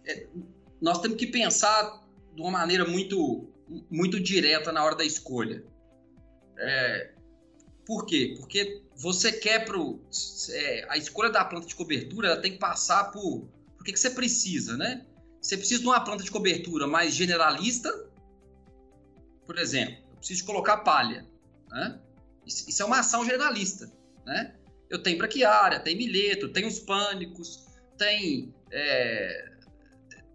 é, 0.06 0.28
nós 0.82 1.00
temos 1.02 1.18
que 1.18 1.28
pensar 1.28 2.04
de 2.36 2.42
uma 2.42 2.52
maneira 2.52 2.86
muito, 2.86 3.48
muito 3.90 4.20
direta 4.20 4.72
na 4.72 4.84
hora 4.84 4.96
da 4.96 5.06
escolha. 5.06 5.64
É, 6.58 7.12
por 7.86 8.06
quê? 8.06 8.36
Porque 8.38 8.82
você 8.96 9.32
quer 9.32 9.66
pro. 9.66 10.00
É, 10.50 10.86
a 10.90 10.98
escolha 10.98 11.30
da 11.30 11.46
planta 11.46 11.68
de 11.68 11.76
cobertura 11.76 12.30
ela 12.30 12.42
tem 12.42 12.54
que 12.54 12.60
passar 12.60 13.06
por. 13.12 13.48
Por 13.78 13.84
que, 13.86 13.94
que 13.94 14.00
você 14.00 14.10
precisa, 14.10 14.76
né? 14.76 15.06
Você 15.42 15.56
precisa 15.56 15.80
de 15.80 15.88
uma 15.88 16.02
planta 16.02 16.24
de 16.24 16.32
cobertura 16.32 16.88
mais 16.88 17.14
generalista. 17.14 18.07
Por 19.48 19.58
exemplo, 19.58 19.96
eu 20.12 20.18
preciso 20.18 20.46
colocar 20.46 20.78
palha. 20.78 21.26
Né? 21.70 22.00
Isso, 22.46 22.70
isso 22.70 22.84
é 22.84 22.86
uma 22.86 23.00
ação 23.00 23.26
generalista. 23.26 23.92
Né? 24.24 24.54
Eu 24.90 25.02
tenho 25.02 25.18
braquiária, 25.18 25.80
tem 25.80 25.98
milheto, 25.98 26.50
tem 26.50 26.68
os 26.68 26.80
pânicos, 26.80 27.66
tem, 27.98 28.54
é, 28.70 29.52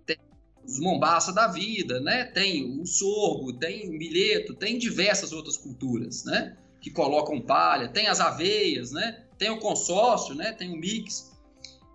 tem 0.05 0.17
os 0.65 0.81
mombaça 0.81 1.33
da 1.33 1.47
vida, 1.47 2.01
né? 2.01 2.25
tem 2.25 2.81
o 2.81 2.85
sorgo, 2.85 3.53
tem 3.53 3.89
milheto, 3.89 4.55
tem 4.55 4.77
diversas 4.77 5.33
outras 5.33 5.57
culturas. 5.57 6.25
Né? 6.25 6.57
que 6.83 6.91
colocam 6.91 7.41
palha, 7.41 7.89
tem 7.89 8.09
as 8.09 8.21
aveias, 8.21 8.91
né? 8.91 9.25
Tem 9.39 9.49
o 9.49 9.61
consórcio, 9.61 10.35
né? 10.35 10.53
Tem 10.53 10.75
o 10.75 10.77
mix. 10.77 11.33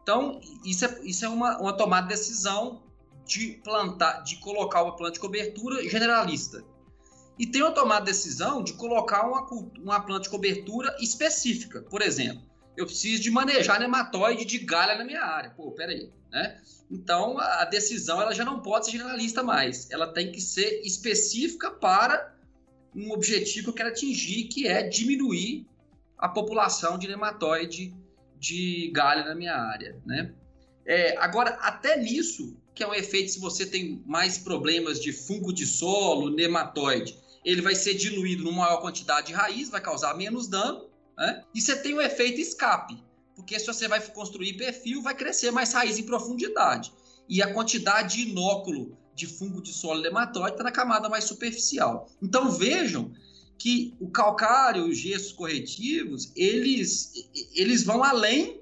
Então, 0.02 0.40
isso 0.64 0.86
é, 0.86 1.00
isso 1.04 1.26
é 1.26 1.30
uma, 1.30 1.60
uma 1.60 1.74
tomada 1.74 2.08
de 2.08 2.14
decisão 2.14 2.82
de 3.26 3.60
plantar, 3.62 4.24
de 4.24 4.38
colocar 4.38 4.82
uma 4.84 4.96
planta 4.96 5.14
de 5.14 5.20
cobertura 5.20 5.88
generalista. 5.88 6.64
E 7.40 7.46
tomada 7.46 8.06
de 8.06 8.12
decisão 8.12 8.64
de 8.64 8.74
colocar 8.74 9.28
uma, 9.28 9.46
uma 9.80 10.00
planta 10.00 10.24
de 10.24 10.30
cobertura 10.30 10.96
específica. 11.00 11.82
Por 11.84 12.02
exemplo, 12.02 12.42
eu 12.76 12.86
preciso 12.86 13.22
de 13.22 13.30
manejar 13.30 13.80
nematóide 13.80 14.46
de 14.46 14.58
galha 14.60 14.98
na 14.98 15.04
minha 15.04 15.24
área. 15.24 15.52
Pô, 15.52 15.72
peraí, 15.72 16.12
né? 16.32 16.60
Então, 16.90 17.38
a 17.38 17.66
decisão 17.66 18.22
ela 18.22 18.34
já 18.34 18.46
não 18.46 18.62
pode 18.62 18.86
ser 18.86 18.94
generalista 18.94 19.44
mais. 19.44 19.90
Ela 19.92 20.14
tem 20.14 20.32
que 20.32 20.42
ser 20.42 20.82
específica 20.84 21.70
para 21.70 22.36
um 22.96 23.12
objetivo 23.12 23.66
que 23.66 23.70
eu 23.70 23.74
quero 23.74 23.90
atingir, 23.90 24.46
que 24.46 24.68
é 24.68 24.82
diminuir 24.84 25.68
a 26.18 26.28
população 26.28 26.98
de 26.98 27.08
nematóide 27.08 27.94
de 28.40 28.92
galho 28.94 29.26
na 29.26 29.36
minha 29.36 29.56
área, 29.56 30.00
né? 30.06 30.34
É, 30.86 31.18
agora, 31.18 31.52
até 31.62 31.98
nisso, 32.02 32.56
que 32.74 32.82
é 32.82 32.88
um 32.88 32.94
efeito 32.94 33.32
se 33.32 33.40
você 33.40 33.66
tem 33.66 34.02
mais 34.06 34.38
problemas 34.38 35.02
de 35.02 35.12
fungo 35.12 35.52
de 35.52 35.66
solo, 35.66 36.30
nematóide, 36.30 37.18
ele 37.48 37.62
vai 37.62 37.76
ser 37.76 37.94
diluído 37.94 38.44
numa 38.44 38.66
maior 38.66 38.82
quantidade 38.82 39.28
de 39.28 39.34
raiz, 39.34 39.70
vai 39.70 39.80
causar 39.80 40.14
menos 40.18 40.50
dano, 40.50 40.90
né? 41.18 41.46
E 41.56 41.62
você 41.62 41.78
tem 41.78 41.94
o 41.94 42.02
efeito 42.02 42.42
escape, 42.42 43.02
porque 43.38 43.58
se 43.58 43.66
você 43.66 43.88
vai 43.88 44.06
construir 44.06 44.58
perfil, 44.58 45.02
vai 45.02 45.16
crescer 45.16 45.50
mais 45.50 45.72
raiz 45.72 45.98
em 45.98 46.04
profundidade. 46.04 46.92
E 47.30 47.42
a 47.42 47.54
quantidade 47.54 48.18
de 48.18 48.30
inóculo 48.30 48.98
de 49.16 49.26
fungo 49.26 49.62
de 49.62 49.72
solo 49.72 50.02
nematóide 50.02 50.56
está 50.56 50.64
na 50.66 50.74
camada 50.74 51.08
mais 51.08 51.24
superficial. 51.24 52.10
Então 52.22 52.52
vejam 52.52 53.14
que 53.58 53.96
o 53.98 54.10
calcário 54.10 54.86
os 54.86 54.98
gestos 54.98 55.32
corretivos, 55.32 56.34
eles, 56.36 57.14
eles 57.56 57.82
vão 57.82 58.04
além 58.04 58.62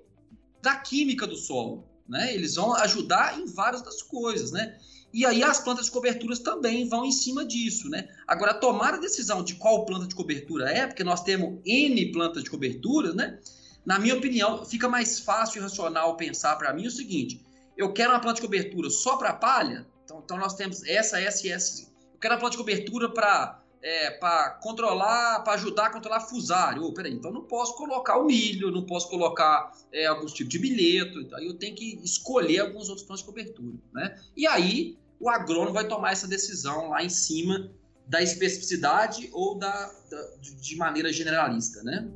da 0.62 0.76
química 0.76 1.26
do 1.26 1.36
solo, 1.36 1.84
né? 2.08 2.36
Eles 2.36 2.54
vão 2.54 2.76
ajudar 2.76 3.40
em 3.40 3.48
várias 3.48 3.82
das 3.82 4.04
coisas, 4.04 4.52
né? 4.52 4.78
E 5.16 5.26
aí 5.26 5.42
as 5.42 5.62
plantas 5.62 5.86
de 5.86 5.94
coberturas 5.94 6.40
também 6.40 6.90
vão 6.90 7.06
em 7.06 7.12
cima 7.12 7.46
disso, 7.46 7.88
né? 7.90 8.10
Agora, 8.28 8.54
tomar 8.54 8.96
a 8.96 8.98
decisão 8.98 9.42
de 9.42 9.56
qual 9.56 9.86
planta 9.86 10.06
de 10.08 10.14
cobertura 10.14 10.70
é, 10.70 10.86
porque 10.86 11.06
nós 11.06 11.24
temos 11.24 11.58
N 11.66 12.12
plantas 12.12 12.44
de 12.44 12.50
cobertura, 12.50 13.14
né? 13.14 13.40
Na 13.86 13.98
minha 13.98 14.14
opinião, 14.14 14.66
fica 14.66 14.90
mais 14.90 15.22
fácil 15.22 15.60
e 15.60 15.62
racional 15.62 16.18
pensar 16.18 16.58
para 16.58 16.74
mim 16.74 16.86
o 16.86 16.92
seguinte: 16.92 17.42
eu 17.78 17.94
quero 17.94 18.12
uma 18.12 18.20
planta 18.20 18.36
de 18.36 18.42
cobertura 18.42 18.90
só 18.90 19.16
para 19.16 19.32
palha, 19.32 19.88
então, 20.04 20.22
então 20.22 20.38
nós 20.38 20.54
temos 20.54 20.84
essa, 20.84 21.18
essa 21.18 21.48
e 21.48 21.50
essa. 21.50 21.84
Eu 22.12 22.20
quero 22.20 22.34
a 22.34 22.38
planta 22.38 22.52
de 22.52 22.58
cobertura 22.58 23.08
para 23.08 23.64
é, 23.82 24.12
para 24.12 24.50
controlar, 24.62 25.46
para 25.46 25.54
ajudar 25.54 25.86
a 25.86 25.90
controlar 25.92 26.20
fusário. 26.20 26.84
Oh, 26.84 26.94
peraí, 26.94 27.14
então 27.14 27.32
não 27.32 27.44
posso 27.44 27.74
colocar 27.78 28.18
o 28.18 28.26
milho, 28.26 28.70
não 28.70 28.86
posso 28.86 29.08
colocar 29.10 29.72
é, 29.94 30.08
alguns 30.08 30.34
tipos 30.34 30.52
de 30.52 30.60
bilheto, 30.60 31.22
então 31.22 31.40
eu 31.40 31.54
tenho 31.54 31.74
que 31.74 32.02
escolher 32.04 32.60
alguns 32.60 32.90
outros 32.90 33.08
plantas 33.08 33.22
de 33.22 33.28
cobertura, 33.28 33.78
né? 33.94 34.20
E 34.36 34.46
aí 34.46 34.98
o 35.20 35.30
agrônomo 35.30 35.74
vai 35.74 35.88
tomar 35.88 36.12
essa 36.12 36.28
decisão 36.28 36.90
lá 36.90 37.04
em 37.04 37.10
cima 37.10 37.72
da 38.08 38.22
especificidade 38.22 39.30
ou 39.34 39.58
da, 39.58 39.92
da 40.10 40.30
de 40.42 40.76
maneira 40.76 41.12
generalista, 41.12 41.82
né? 41.84 42.08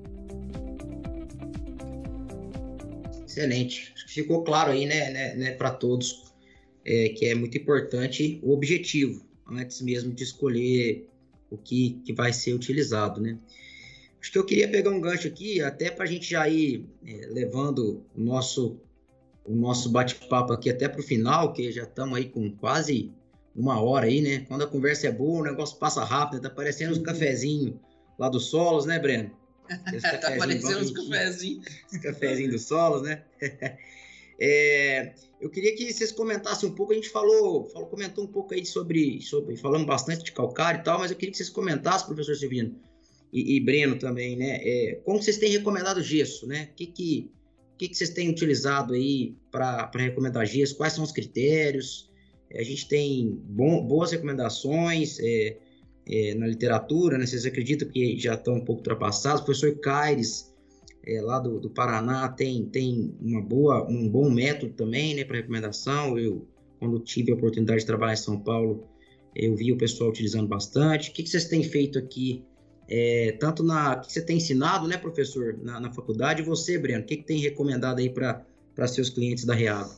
Excelente. 3.26 3.94
Ficou 4.08 4.44
claro 4.44 4.72
aí, 4.72 4.86
né, 4.86 5.10
né, 5.12 5.36
né 5.36 5.52
para 5.52 5.72
todos 5.72 6.30
é, 6.86 7.10
que 7.10 7.26
é 7.26 7.36
muito 7.36 7.58
importante 7.58 8.40
o 8.44 8.52
objetivo, 8.52 9.26
antes 9.48 9.82
mesmo 9.82 10.14
de 10.14 10.24
escolher 10.24 11.08
o 11.50 11.58
que, 11.58 12.02
que 12.06 12.14
vai 12.14 12.34
ser 12.34 12.54
utilizado, 12.54 13.20
né? 13.22 13.38
Acho 14.22 14.32
que 14.32 14.38
eu 14.38 14.46
queria 14.46 14.68
pegar 14.68 14.90
um 14.90 15.00
gancho 15.00 15.28
aqui, 15.28 15.62
até 15.62 15.90
para 15.90 16.04
a 16.04 16.08
gente 16.08 16.30
já 16.30 16.48
ir 16.48 16.86
é, 17.06 17.28
levando 17.28 18.04
o 18.16 18.22
nosso, 18.22 18.80
o 19.50 19.56
nosso 19.56 19.90
bate-papo 19.90 20.54
aqui 20.54 20.70
até 20.70 20.88
para 20.88 21.02
o 21.02 21.04
final, 21.04 21.52
que 21.52 21.72
já 21.72 21.84
estamos 21.84 22.16
aí 22.16 22.30
com 22.30 22.52
quase 22.52 23.12
uma 23.56 23.82
hora 23.82 24.06
aí, 24.06 24.22
né? 24.22 24.46
Quando 24.48 24.64
a 24.64 24.68
conversa 24.68 25.08
é 25.08 25.12
boa, 25.12 25.42
o 25.42 25.44
negócio 25.44 25.76
passa 25.80 26.04
rápido, 26.04 26.44
tá 26.44 26.52
parecendo 26.52 26.94
os 26.94 27.00
cafezinhos 27.00 27.74
lá 28.18 28.30
dos 28.30 28.46
solos, 28.46 28.86
né, 28.86 29.00
Breno? 29.00 29.32
tá 30.22 30.38
parecendo 30.38 30.82
os 30.82 30.92
cafezinhos. 30.92 31.66
Os 31.92 31.98
cafezinhos 31.98 32.52
dos 32.52 32.66
solos, 32.66 33.02
né? 33.02 33.24
É, 34.42 35.12
eu 35.42 35.50
queria 35.50 35.76
que 35.76 35.92
vocês 35.92 36.14
comentassem 36.14 36.70
um 36.70 36.74
pouco, 36.74 36.94
a 36.94 36.96
gente 36.96 37.10
falou, 37.10 37.68
falou, 37.68 37.90
comentou 37.90 38.24
um 38.24 38.28
pouco 38.28 38.54
aí 38.54 38.66
sobre, 38.66 39.22
sobre, 39.22 39.58
falamos 39.58 39.86
bastante 39.86 40.24
de 40.24 40.32
calcário 40.32 40.80
e 40.80 40.84
tal, 40.86 40.98
mas 40.98 41.12
eu 41.12 41.18
queria 41.18 41.32
que 41.32 41.38
vocês 41.38 41.50
comentassem, 41.50 42.08
professor 42.08 42.38
Silvino 42.38 42.74
e, 43.34 43.58
e 43.58 43.60
Breno 43.60 44.00
também, 44.00 44.38
né, 44.38 44.62
é, 44.62 45.02
como 45.04 45.22
vocês 45.22 45.38
têm 45.38 45.52
recomendado 45.52 46.02
gesso, 46.02 46.48
né, 46.48 46.70
o 46.72 46.76
que 46.76 46.88
que, 46.88 47.32
que 47.80 47.88
que 47.88 47.96
vocês 47.96 48.10
têm 48.10 48.30
utilizado 48.30 48.94
aí 48.94 49.38
para 49.50 49.90
recomendar 49.96 50.46
gesso, 50.46 50.76
quais 50.76 50.92
são 50.92 51.04
os 51.04 51.14
critérios, 51.14 52.12
é, 52.52 52.60
a 52.60 52.64
gente 52.64 52.88
tem 52.90 53.42
bom, 53.46 53.82
boas 53.88 54.12
recomendações 54.12 55.18
é, 55.22 55.58
é, 56.06 56.36
na 56.36 56.46
literatura, 56.46 57.18
né, 57.18 57.26
vocês 57.26 57.46
acreditam 57.46 57.88
que 57.88 58.20
já 58.20 58.34
estão 58.34 58.56
um 58.56 58.66
pouco 58.66 58.82
ultrapassados, 58.82 59.42
o 59.42 59.46
professor 59.46 59.80
Caires 59.80 60.54
é, 61.08 61.22
lá 61.22 61.40
do, 61.40 61.58
do, 61.58 61.70
Paraná 61.70 62.28
tem, 62.28 62.66
tem 62.66 63.16
uma 63.22 63.42
boa, 63.42 63.90
um 63.90 64.10
bom 64.10 64.30
método 64.30 64.74
também 64.74 65.16
né, 65.16 65.24
para 65.24 65.38
recomendação. 65.38 66.20
Eu, 66.20 66.46
quando 66.80 67.00
tive 67.00 67.32
a 67.32 67.36
oportunidade 67.36 67.80
de 67.80 67.86
trabalhar 67.86 68.14
em 68.14 68.18
São 68.18 68.38
Paulo, 68.38 68.84
eu 69.34 69.56
vi 69.56 69.72
o 69.72 69.78
pessoal 69.78 70.10
utilizando 70.10 70.48
bastante. 70.48 71.10
O 71.10 71.14
que, 71.14 71.24
que 71.24 71.30
vocês 71.30 71.46
têm 71.46 71.64
feito 71.64 71.98
aqui 71.98 72.44
é, 72.90 73.38
tanto 73.40 73.64
na 73.64 73.98
que 73.98 74.12
você 74.12 74.22
tem 74.22 74.38
ensinado, 74.38 74.88
né, 74.88 74.98
professor, 74.98 75.56
na, 75.62 75.80
na 75.80 75.92
faculdade, 75.92 76.42
e 76.42 76.46
você, 76.46 76.78
Breno, 76.78 77.04
o 77.04 77.06
que, 77.06 77.18
que 77.18 77.24
tem 77.24 77.40
recomendado 77.40 78.00
aí 78.00 78.10
para 78.10 78.88
seus 78.88 79.10
clientes 79.12 79.46
da 79.46 79.54
Reago? 79.54 79.92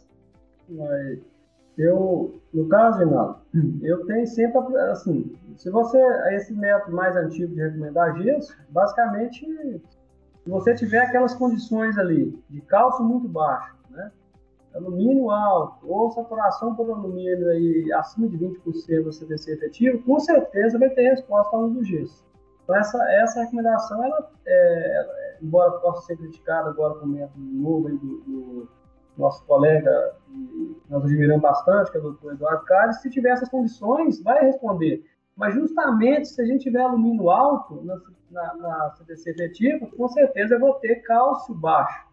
Eu, 1.78 2.42
no 2.54 2.68
caso, 2.68 2.98
Reinaldo, 2.98 3.40
eu 3.82 4.06
tenho 4.06 4.28
sempre, 4.28 4.60
assim, 4.92 5.34
se 5.56 5.70
você, 5.70 5.98
esse 6.36 6.54
método 6.54 6.94
mais 6.96 7.16
antigo 7.16 7.54
de 7.56 7.62
recomendar 7.62 8.22
gesso, 8.22 8.54
basicamente, 8.70 9.46
se 10.44 10.50
você 10.50 10.76
tiver 10.76 11.00
aquelas 11.00 11.34
condições 11.34 11.98
ali 11.98 12.38
de 12.50 12.60
cálcio 12.62 13.06
muito 13.06 13.28
baixo, 13.30 13.74
né, 13.90 14.12
alumínio 14.76 15.30
alto, 15.32 15.90
ou 15.90 16.12
saturação 16.12 16.76
por 16.76 16.90
alumínio 16.90 17.50
aí 17.50 17.92
acima 17.94 18.28
de 18.28 18.38
20% 18.38 19.04
do 19.04 19.14
CDC 19.14 19.54
efetivo, 19.54 20.04
com 20.04 20.20
certeza 20.20 20.78
vai 20.78 20.90
ter 20.90 21.10
resposta 21.10 21.56
ao 21.56 21.66
uso 21.66 21.76
do 21.76 21.84
gesso. 21.86 22.31
Então, 22.72 22.80
essa, 22.80 23.12
essa 23.12 23.42
recomendação, 23.42 24.02
ela, 24.02 24.32
é, 24.48 25.38
embora 25.42 25.72
possa 25.80 26.06
ser 26.06 26.18
criticada 26.18 26.70
agora 26.70 26.94
com 26.96 27.06
o 27.06 27.10
método 27.10 27.44
novo 27.44 27.90
do, 27.90 27.98
do, 27.98 28.70
nosso 29.18 29.46
colega, 29.46 30.16
que 30.26 30.78
nós 30.90 31.04
admiramos 31.04 31.42
bastante, 31.42 31.92
que 31.92 31.98
é 31.98 32.00
o 32.00 32.04
doutor 32.04 32.34
Eduardo 32.34 32.64
Carlos, 32.64 32.96
se 33.02 33.10
tiver 33.10 33.32
essas 33.32 33.50
condições, 33.50 34.24
vai 34.24 34.46
responder. 34.46 35.04
Mas, 35.36 35.54
justamente, 35.54 36.30
se 36.30 36.42
a 36.42 36.46
gente 36.46 36.64
tiver 36.64 36.80
alumínio 36.80 37.30
alto 37.30 37.84
na, 37.84 38.02
na, 38.32 38.56
na 38.56 38.92
CDC 38.92 39.32
efetiva, 39.32 39.86
com 39.86 40.08
certeza 40.08 40.56
eu 40.56 40.60
vou 40.60 40.76
ter 40.76 41.02
cálcio 41.02 41.54
baixo, 41.54 42.08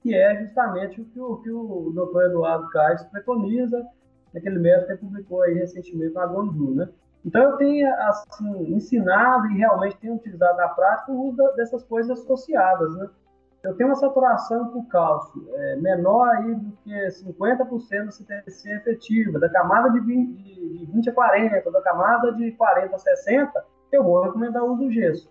que 0.00 0.14
é 0.14 0.40
justamente 0.40 1.02
o 1.02 1.04
que 1.04 1.20
o, 1.20 1.36
que 1.36 1.50
o 1.50 1.92
doutor 1.94 2.24
Eduardo 2.24 2.66
Carlos 2.70 3.02
preconiza 3.04 3.86
naquele 4.32 4.58
método 4.58 4.86
que 4.86 5.04
publicou 5.04 5.42
aí 5.42 5.52
recentemente 5.52 6.14
na 6.14 6.24
Gondu, 6.26 6.74
né? 6.74 6.88
Então, 7.28 7.42
eu 7.42 7.56
tenho 7.58 7.94
assim, 7.94 8.74
ensinado 8.74 9.48
e 9.48 9.58
realmente 9.58 9.98
tenho 9.98 10.14
utilizado 10.14 10.56
na 10.56 10.68
prática 10.68 11.12
o 11.12 11.28
uso 11.28 11.36
dessas 11.56 11.84
coisas 11.84 12.18
associadas. 12.18 12.96
Né? 12.96 13.06
Eu 13.62 13.76
tenho 13.76 13.90
uma 13.90 13.96
saturação 13.96 14.68
por 14.68 14.86
cálcio 14.88 15.46
é, 15.54 15.76
menor 15.76 16.26
aí 16.30 16.54
do 16.54 16.72
que 16.82 16.90
50% 16.90 18.06
da 18.06 18.10
CTC 18.10 18.70
efetiva, 18.76 19.38
da 19.38 19.50
camada 19.50 19.90
de 19.90 20.00
20, 20.00 20.42
de 20.42 20.86
20 20.86 21.10
a 21.10 21.12
40, 21.12 21.70
da 21.70 21.82
camada 21.82 22.32
de 22.32 22.50
40 22.52 22.96
a 22.96 22.98
60, 22.98 23.64
eu 23.92 24.02
vou 24.02 24.22
recomendar 24.22 24.64
o 24.64 24.72
uso 24.72 24.84
do 24.84 24.90
gesso. 24.90 25.30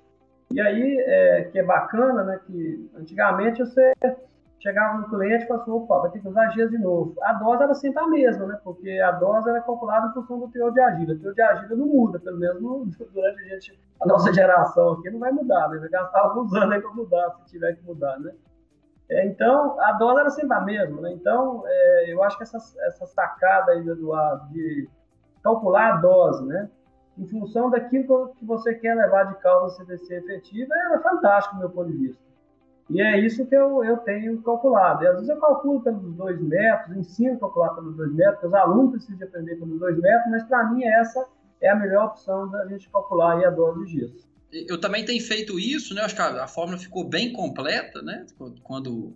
E 0.51 0.61
aí, 0.61 0.99
é, 0.99 1.49
que 1.51 1.57
é 1.57 1.63
bacana, 1.63 2.23
né, 2.23 2.39
que 2.45 2.91
antigamente 2.95 3.57
você 3.57 3.91
chegava 4.59 4.97
no 4.97 5.09
cliente 5.09 5.43
e 5.43 5.47
falava 5.47 5.63
assim, 5.63 5.71
opa, 5.71 5.99
vai 5.99 6.11
ter 6.11 6.19
que 6.19 6.27
usar 6.27 6.49
gesso 6.49 6.71
de 6.71 6.77
novo. 6.77 7.15
A 7.21 7.33
dose 7.33 7.63
era 7.63 7.73
sempre 7.73 8.01
a 8.01 8.07
mesma, 8.07 8.45
né? 8.47 8.59
Porque 8.63 8.89
a 8.99 9.11
dose 9.11 9.49
era 9.49 9.61
calculada 9.61 10.07
em 10.07 10.13
função 10.13 10.39
do 10.39 10.47
teor 10.49 10.71
de 10.71 10.79
argila. 10.79 11.13
O 11.13 11.19
teor 11.19 11.33
de 11.33 11.41
argila 11.41 11.75
não 11.75 11.85
muda, 11.85 12.19
pelo 12.19 12.37
menos 12.37 12.61
no, 12.61 12.85
durante 13.13 13.41
a 13.41 13.47
gente, 13.47 13.79
a 14.01 14.07
nossa 14.07 14.33
geração 14.33 14.93
aqui 14.93 15.09
não 15.09 15.19
vai 15.19 15.31
mudar, 15.31 15.69
né? 15.69 15.77
Vai 15.77 15.89
gastar 15.89 16.19
alguns 16.21 16.53
anos 16.53 16.71
aí 16.71 16.81
para 16.81 16.93
mudar, 16.93 17.31
se 17.31 17.51
tiver 17.51 17.75
que 17.75 17.83
mudar, 17.83 18.19
né? 18.19 18.31
É, 19.09 19.25
então, 19.25 19.79
a 19.79 19.93
dose 19.93 20.19
era 20.19 20.29
sempre 20.29 20.57
a 20.57 20.61
mesma, 20.61 21.01
né? 21.01 21.11
Então, 21.13 21.63
é, 21.65 22.13
eu 22.13 22.21
acho 22.23 22.35
que 22.37 22.43
essa, 22.43 22.57
essa 22.57 23.05
sacada 23.05 23.71
aí 23.71 23.81
do 23.81 23.91
Eduardo 23.91 24.51
de 24.51 24.89
calcular 25.41 25.93
a 25.93 25.97
dose, 25.97 26.45
né? 26.45 26.69
Em 27.17 27.25
função 27.27 27.69
daquilo 27.69 28.33
que 28.35 28.45
você 28.45 28.75
quer 28.75 28.95
levar 28.95 29.23
de 29.25 29.35
causa 29.35 29.77
CDC 29.77 30.13
efetiva, 30.13 30.73
é 30.93 30.99
fantástico 30.99 31.55
do 31.55 31.59
meu 31.59 31.69
ponto 31.69 31.91
de 31.91 31.97
vista. 31.97 32.26
E 32.89 33.01
é 33.01 33.19
isso 33.19 33.45
que 33.45 33.55
eu, 33.55 33.83
eu 33.83 33.97
tenho 33.97 34.41
calculado. 34.41 35.03
E 35.03 35.07
às 35.07 35.15
vezes 35.15 35.29
eu 35.29 35.37
calculo 35.37 35.81
pelos 35.81 36.15
dois 36.15 36.39
metros, 36.41 36.97
ensino 36.97 37.35
a 37.35 37.39
calcular 37.39 37.69
pelos 37.75 37.95
dois 37.97 38.13
metros, 38.13 38.43
os 38.45 38.53
alunos 38.53 38.91
precisam 38.91 39.17
de 39.17 39.23
aprender 39.25 39.55
pelos 39.57 39.79
dois 39.79 39.97
metros, 39.99 40.31
mas 40.31 40.43
para 40.43 40.71
mim 40.71 40.83
essa 40.85 41.25
é 41.59 41.69
a 41.69 41.75
melhor 41.75 42.07
opção 42.07 42.49
da 42.49 42.65
gente 42.67 42.89
calcular 42.89 43.45
a 43.45 43.49
dose 43.49 43.85
de 43.85 43.99
gesso. 43.99 44.27
Eu 44.51 44.79
também 44.79 45.03
tenho 45.03 45.21
feito 45.21 45.59
isso, 45.59 45.93
né? 45.93 46.01
Acho 46.01 46.15
que 46.15 46.21
a, 46.21 46.43
a 46.43 46.47
fórmula 46.47 46.79
ficou 46.79 47.03
bem 47.03 47.33
completa, 47.33 48.01
né? 48.01 48.25
Quando 48.63 48.93
o 48.93 49.15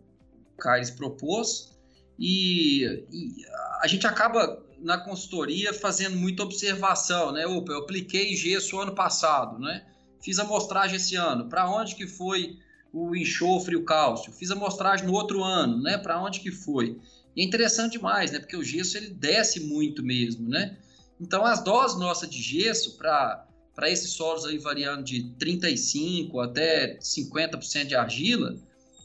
Caires 0.58 0.92
propôs. 0.92 1.80
E, 2.20 2.84
e, 3.10 3.46
a 3.82 3.88
gente 3.88 4.06
acaba 4.06 4.62
na 4.80 4.98
consultoria 4.98 5.74
fazendo 5.74 6.18
muita 6.18 6.44
observação, 6.44 7.32
né? 7.32 7.48
Opa, 7.48 7.72
eu 7.72 7.80
apliquei 7.80 8.36
gesso 8.36 8.80
ano 8.80 8.94
passado, 8.94 9.58
né? 9.58 9.86
Fiz 10.22 10.38
amostragem 10.38 10.98
esse 10.98 11.16
ano. 11.16 11.48
Para 11.48 11.70
onde 11.70 11.96
que 11.96 12.06
foi 12.06 12.60
o 12.94 13.16
enxofre 13.16 13.74
e 13.74 13.78
o 13.78 13.86
cálcio. 13.86 14.34
Fiz 14.34 14.52
a 14.52 14.56
amostragem 14.56 15.06
no 15.06 15.14
outro 15.14 15.44
ano, 15.44 15.82
né? 15.82 15.98
Para 15.98 16.22
onde 16.22 16.40
que 16.40 16.52
foi? 16.52 17.00
E 17.36 17.42
é 17.42 17.46
interessante 17.46 17.94
demais, 17.94 18.32
né? 18.32 18.40
Porque 18.40 18.58
o 18.58 18.64
gesso 18.64 18.98
ele 18.98 19.10
desce 19.10 19.60
muito 19.62 20.04
mesmo, 20.04 20.48
né? 20.50 20.78
Então 21.20 21.46
as 21.46 21.64
doses 21.64 21.98
nossas 21.98 22.30
de 22.30 22.42
gesso 22.42 22.98
para 22.98 23.48
para 23.74 23.90
esses 23.90 24.12
solos 24.12 24.46
aí 24.46 24.58
variando 24.58 25.04
de 25.04 25.24
35 25.40 26.40
até 26.42 26.98
50% 26.98 27.86
de 27.86 27.96
argila, 27.96 28.58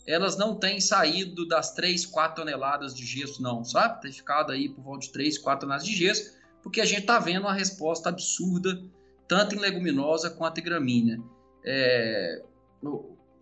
elas 0.06 0.36
não 0.36 0.56
têm 0.56 0.80
saído 0.80 1.46
das 1.46 1.72
3, 1.72 2.04
4 2.04 2.42
toneladas 2.42 2.94
de 2.94 3.06
gesso 3.06 3.40
não, 3.40 3.64
sabe? 3.64 4.02
Tem 4.02 4.12
ficado 4.12 4.52
aí 4.52 4.68
por 4.68 4.82
volta 4.82 5.06
de 5.06 5.12
3, 5.12 5.38
4 5.38 5.60
toneladas 5.60 5.86
de 5.86 5.94
gesso, 5.94 6.34
porque 6.62 6.80
a 6.80 6.84
gente 6.84 7.02
está 7.02 7.18
vendo 7.18 7.42
uma 7.42 7.54
resposta 7.54 8.08
absurda, 8.08 8.82
tanto 9.28 9.54
em 9.54 9.58
leguminosa 9.58 10.30
quanto 10.30 10.58
em 10.58 10.64
gramínea. 10.64 11.20
É, 11.64 12.42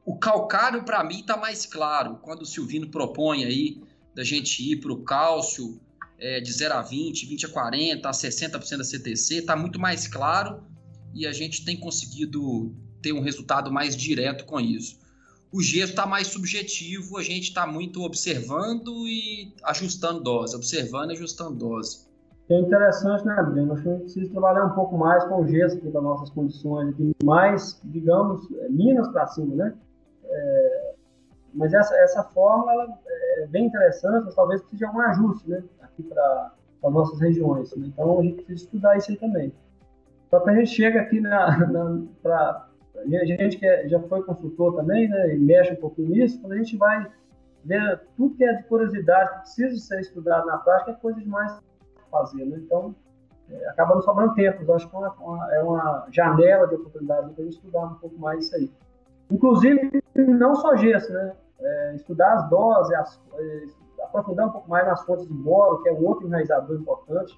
o 0.05 0.19
calcário, 0.19 0.85
para 0.85 1.03
mim, 1.03 1.21
está 1.21 1.37
mais 1.37 1.65
claro. 1.65 2.19
Quando 2.23 2.43
o 2.43 2.47
Silvino 2.47 2.89
propõe 2.89 3.45
aí 3.45 3.83
da 4.15 4.23
gente 4.23 4.63
ir 4.63 4.77
para 4.77 4.93
o 4.93 5.03
cálcio 5.03 5.81
é, 6.19 6.41
de 6.41 6.53
0 6.53 6.75
a 6.75 6.83
20, 6.83 7.27
20 7.27 7.47
a 7.47 7.49
40, 7.49 8.09
a 8.09 8.13
60% 8.13 8.77
da 8.77 8.85
CTC, 8.85 9.37
está 9.37 9.57
muito 9.57 9.81
mais 9.81 10.07
claro 10.07 10.63
e 11.15 11.27
a 11.27 11.33
gente 11.33 11.65
tem 11.65 11.79
conseguido 11.79 12.75
ter 13.01 13.13
um 13.13 13.21
resultado 13.21 13.73
mais 13.73 13.97
direto 13.97 14.45
com 14.45 14.61
isso. 14.61 14.99
O 15.53 15.63
gesso 15.63 15.93
está 15.93 16.05
mais 16.05 16.27
subjetivo, 16.27 17.17
a 17.17 17.23
gente 17.23 17.45
está 17.45 17.67
muito 17.67 18.03
observando 18.03 19.07
e 19.07 19.55
ajustando 19.63 20.21
dose, 20.21 20.57
observando 20.57 21.11
e 21.11 21.13
ajustando 21.13 21.55
dose. 21.55 22.09
É 22.51 22.61
interessante, 22.61 23.25
né, 23.25 23.43
Breno? 23.43 23.73
Acho 23.73 23.83
que 23.83 23.89
a 23.89 23.93
gente 23.93 24.03
precisa 24.03 24.31
trabalhar 24.33 24.67
um 24.67 24.75
pouco 24.75 24.99
mais 24.99 25.25
com 25.25 25.43
o 25.43 25.49
gesso 25.49 25.77
aqui 25.77 25.89
das 25.89 26.03
nossas 26.03 26.29
condições, 26.31 26.91
aqui, 26.91 27.13
mais, 27.23 27.81
digamos, 27.85 28.47
Minas 28.69 29.09
para 29.09 29.27
cima, 29.29 29.55
né? 29.55 29.75
É, 30.35 30.95
mas 31.55 31.73
essa, 31.73 31.95
essa 31.97 32.23
fórmula 32.25 32.73
ela 32.73 32.99
é 33.39 33.47
bem 33.47 33.67
interessante, 33.67 34.25
mas 34.25 34.35
talvez 34.35 34.61
precise 34.61 34.85
de 34.85 34.91
um 34.91 35.01
ajuste 35.01 35.49
né, 35.49 35.63
aqui 35.81 36.03
para 36.03 36.53
as 36.83 36.93
nossas 36.93 37.21
regiões. 37.21 37.75
Né? 37.77 37.87
Então 37.87 38.19
a 38.19 38.23
gente 38.23 38.43
precisa 38.43 38.65
estudar 38.65 38.97
isso 38.97 39.11
aí 39.11 39.17
também. 39.17 39.53
Só 40.31 40.41
que 40.41 40.51
a 40.51 40.55
gente 40.55 40.71
chega 40.71 41.01
aqui 41.01 41.21
na, 41.21 41.67
na 41.69 42.03
para 42.23 42.69
a 42.97 43.25
gente 43.25 43.59
que 43.59 43.67
é, 43.67 43.89
já 43.89 44.01
foi 44.01 44.23
consultor 44.23 44.75
também, 44.75 45.09
né, 45.09 45.35
e 45.35 45.39
mexe 45.39 45.73
um 45.73 45.77
pouquinho 45.77 46.09
nisso, 46.09 46.41
quando 46.41 46.53
a 46.53 46.57
gente 46.57 46.77
vai 46.77 47.07
ver 47.65 48.01
tudo 48.17 48.35
que 48.35 48.45
é 48.45 48.53
de 48.55 48.63
curiosidade, 48.65 49.31
que 49.31 49.39
precisa 49.41 49.77
ser 49.79 50.01
estudado 50.01 50.47
na 50.47 50.59
prática, 50.59 50.93
é 50.93 50.95
coisa 50.95 51.21
demais 51.21 51.59
fazer, 52.11 52.45
né? 52.45 52.59
Então, 52.59 52.95
é, 53.51 53.69
acaba 53.69 53.95
não 53.95 54.03
sobrando 54.03 54.35
tempo. 54.35 54.63
Eu 54.63 54.75
acho 54.75 54.89
que 54.89 54.97
é 54.97 54.99
uma, 54.99 55.13
uma, 55.13 55.55
é 55.55 55.63
uma 55.63 56.07
janela 56.11 56.67
de 56.67 56.77
oportunidade 56.77 57.31
para 57.33 57.43
a 57.43 57.45
gente 57.45 57.57
estudar 57.57 57.85
um 57.85 57.95
pouco 57.95 58.19
mais 58.19 58.47
isso 58.47 58.57
aí. 58.57 58.71
Inclusive, 59.31 60.03
não 60.15 60.55
só 60.55 60.77
gesso, 60.77 61.13
né? 61.13 61.33
É, 61.61 61.95
estudar 61.95 62.35
as 62.35 62.51
doses, 62.51 62.93
as, 62.95 63.21
é, 63.35 63.65
aprofundar 64.03 64.49
um 64.49 64.51
pouco 64.51 64.69
mais 64.69 64.87
nas 64.87 65.03
fontes 65.05 65.27
de 65.27 65.33
boro, 65.33 65.83
que 65.83 65.89
é 65.89 65.93
um 65.93 66.05
outro 66.05 66.27
enraizador 66.27 66.77
importante. 66.77 67.35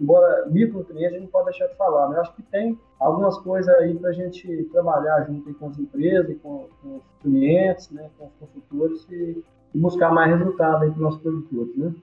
Embora 0.00 0.46
micronutrientes, 0.46 1.08
a 1.08 1.12
gente 1.12 1.22
não 1.22 1.30
pode 1.30 1.50
deixar 1.50 1.66
de 1.68 1.76
falar. 1.76 2.12
Eu 2.12 2.20
acho 2.20 2.34
que 2.34 2.42
tem 2.42 2.78
algumas 2.98 3.38
coisas 3.38 3.72
aí 3.76 3.94
para 3.96 4.10
a 4.10 4.12
gente 4.12 4.64
trabalhar 4.72 5.24
junto 5.26 5.54
com 5.54 5.68
as 5.68 5.78
empresas, 5.78 6.36
com, 6.42 6.68
com, 6.82 6.96
os 6.96 7.04
clientes, 7.20 7.90
né? 7.90 8.10
com 8.18 8.26
os 8.26 8.32
consultores 8.40 9.06
e, 9.10 9.44
e 9.74 9.78
buscar 9.78 10.10
mais 10.12 10.36
resultado 10.36 10.80
para 10.80 10.88
os 10.88 10.96
nossos 10.96 11.20
produtores. 11.20 11.76
Né? 11.76 11.94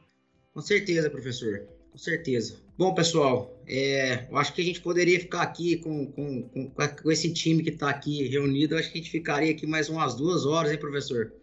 Com 0.54 0.62
certeza, 0.62 1.10
professor. 1.10 1.64
Com 1.92 1.98
certeza. 1.98 2.56
Bom, 2.78 2.94
pessoal, 2.94 3.62
é, 3.68 4.28
eu 4.30 4.38
acho 4.38 4.54
que 4.54 4.62
a 4.62 4.66
gente 4.66 4.82
poderia 4.82 5.20
ficar 5.20 5.42
aqui 5.42 5.78
com, 5.78 6.08
com, 6.08 6.42
com, 6.44 6.72
com 6.72 7.12
esse 7.12 7.32
time 7.32 7.62
que 7.62 7.70
está 7.70 7.90
aqui 7.90 8.28
reunido. 8.28 8.74
Eu 8.74 8.80
acho 8.80 8.92
que 8.92 8.98
a 8.98 9.02
gente 9.02 9.12
ficaria 9.12 9.52
aqui 9.52 9.68
mais 9.68 9.90
umas 9.90 10.16
duas 10.16 10.46
horas, 10.46 10.72
hein, 10.72 10.80
professor? 10.80 11.34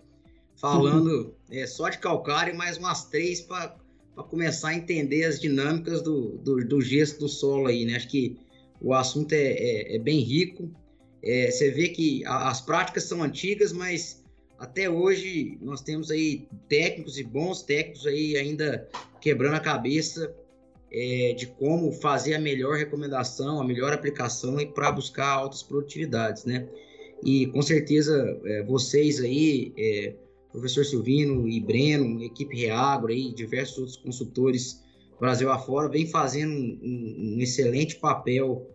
Falando 0.56 1.10
uhum. 1.10 1.32
é, 1.50 1.66
só 1.66 1.88
de 1.88 1.98
calcário, 1.98 2.56
mais 2.56 2.76
umas 2.78 3.04
três 3.04 3.40
para 3.40 3.76
começar 4.28 4.70
a 4.70 4.74
entender 4.74 5.24
as 5.24 5.38
dinâmicas 5.38 6.02
do, 6.02 6.38
do, 6.38 6.64
do, 6.66 6.80
gesto 6.80 7.20
do 7.20 7.28
solo 7.28 7.68
aí, 7.68 7.84
né? 7.84 7.96
Acho 7.96 8.08
que 8.08 8.36
o 8.80 8.92
assunto 8.92 9.32
é, 9.32 9.52
é, 9.52 9.96
é 9.96 9.98
bem 9.98 10.20
rico. 10.20 10.70
É, 11.22 11.50
você 11.50 11.70
vê 11.70 11.88
que 11.88 12.24
a, 12.24 12.48
as 12.48 12.60
práticas 12.60 13.04
são 13.04 13.22
antigas, 13.22 13.72
mas 13.72 14.24
até 14.58 14.90
hoje 14.90 15.56
nós 15.60 15.80
temos 15.80 16.10
aí 16.10 16.48
técnicos 16.68 17.18
e 17.18 17.24
bons 17.24 17.62
técnicos 17.62 18.06
aí 18.06 18.36
ainda 18.36 18.88
quebrando 19.20 19.54
a 19.54 19.60
cabeça 19.60 20.34
é, 20.90 21.34
de 21.36 21.46
como 21.46 21.92
fazer 21.92 22.34
a 22.34 22.40
melhor 22.40 22.76
recomendação, 22.76 23.60
a 23.60 23.64
melhor 23.64 23.92
aplicação 23.92 24.56
para 24.74 24.90
buscar 24.90 25.28
altas 25.28 25.62
produtividades, 25.62 26.44
né? 26.44 26.66
E 27.22 27.46
com 27.46 27.62
certeza 27.62 28.40
é, 28.44 28.62
vocês 28.62 29.20
aí, 29.20 29.72
é, 29.76 30.14
professor 30.50 30.84
Silvino 30.84 31.48
e 31.48 31.60
Breno, 31.60 32.22
equipe 32.22 32.56
Reagro 32.56 33.12
aí, 33.12 33.32
diversos 33.32 33.78
outros 33.78 33.96
consultores 33.96 34.82
Brasil 35.20 35.50
afora, 35.50 35.88
vem 35.88 36.06
fazendo 36.06 36.52
um, 36.52 37.34
um, 37.34 37.40
excelente 37.40 37.96
papel 37.96 38.70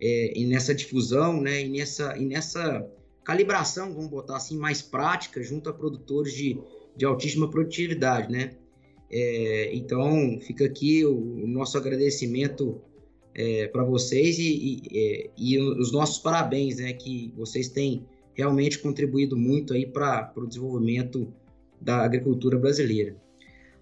é, 0.00 0.38
e 0.38 0.44
nessa 0.44 0.74
difusão, 0.74 1.40
né, 1.40 1.62
e 1.62 1.68
nessa, 1.70 2.16
e 2.18 2.26
nessa 2.26 2.86
calibração, 3.26 3.92
vamos 3.92 4.08
botar 4.08 4.36
assim, 4.36 4.56
mais 4.56 4.80
prática 4.80 5.42
junto 5.42 5.68
a 5.68 5.72
produtores 5.72 6.32
de, 6.32 6.60
de 6.96 7.04
altíssima 7.04 7.50
produtividade, 7.50 8.30
né? 8.30 8.52
É, 9.10 9.74
então, 9.74 10.38
fica 10.40 10.64
aqui 10.64 11.04
o, 11.04 11.42
o 11.42 11.46
nosso 11.48 11.76
agradecimento 11.76 12.80
é, 13.34 13.66
para 13.66 13.82
vocês 13.82 14.38
e, 14.38 14.80
e, 14.92 14.98
é, 14.98 15.30
e, 15.36 15.58
os 15.58 15.90
nossos 15.90 16.20
parabéns, 16.20 16.76
né? 16.76 16.92
Que 16.92 17.32
vocês 17.36 17.68
têm 17.68 18.06
realmente 18.32 18.78
contribuído 18.78 19.36
muito 19.36 19.74
aí 19.74 19.84
para 19.84 20.32
o 20.36 20.46
desenvolvimento 20.46 21.32
da 21.80 22.04
agricultura 22.04 22.56
brasileira. 22.56 23.16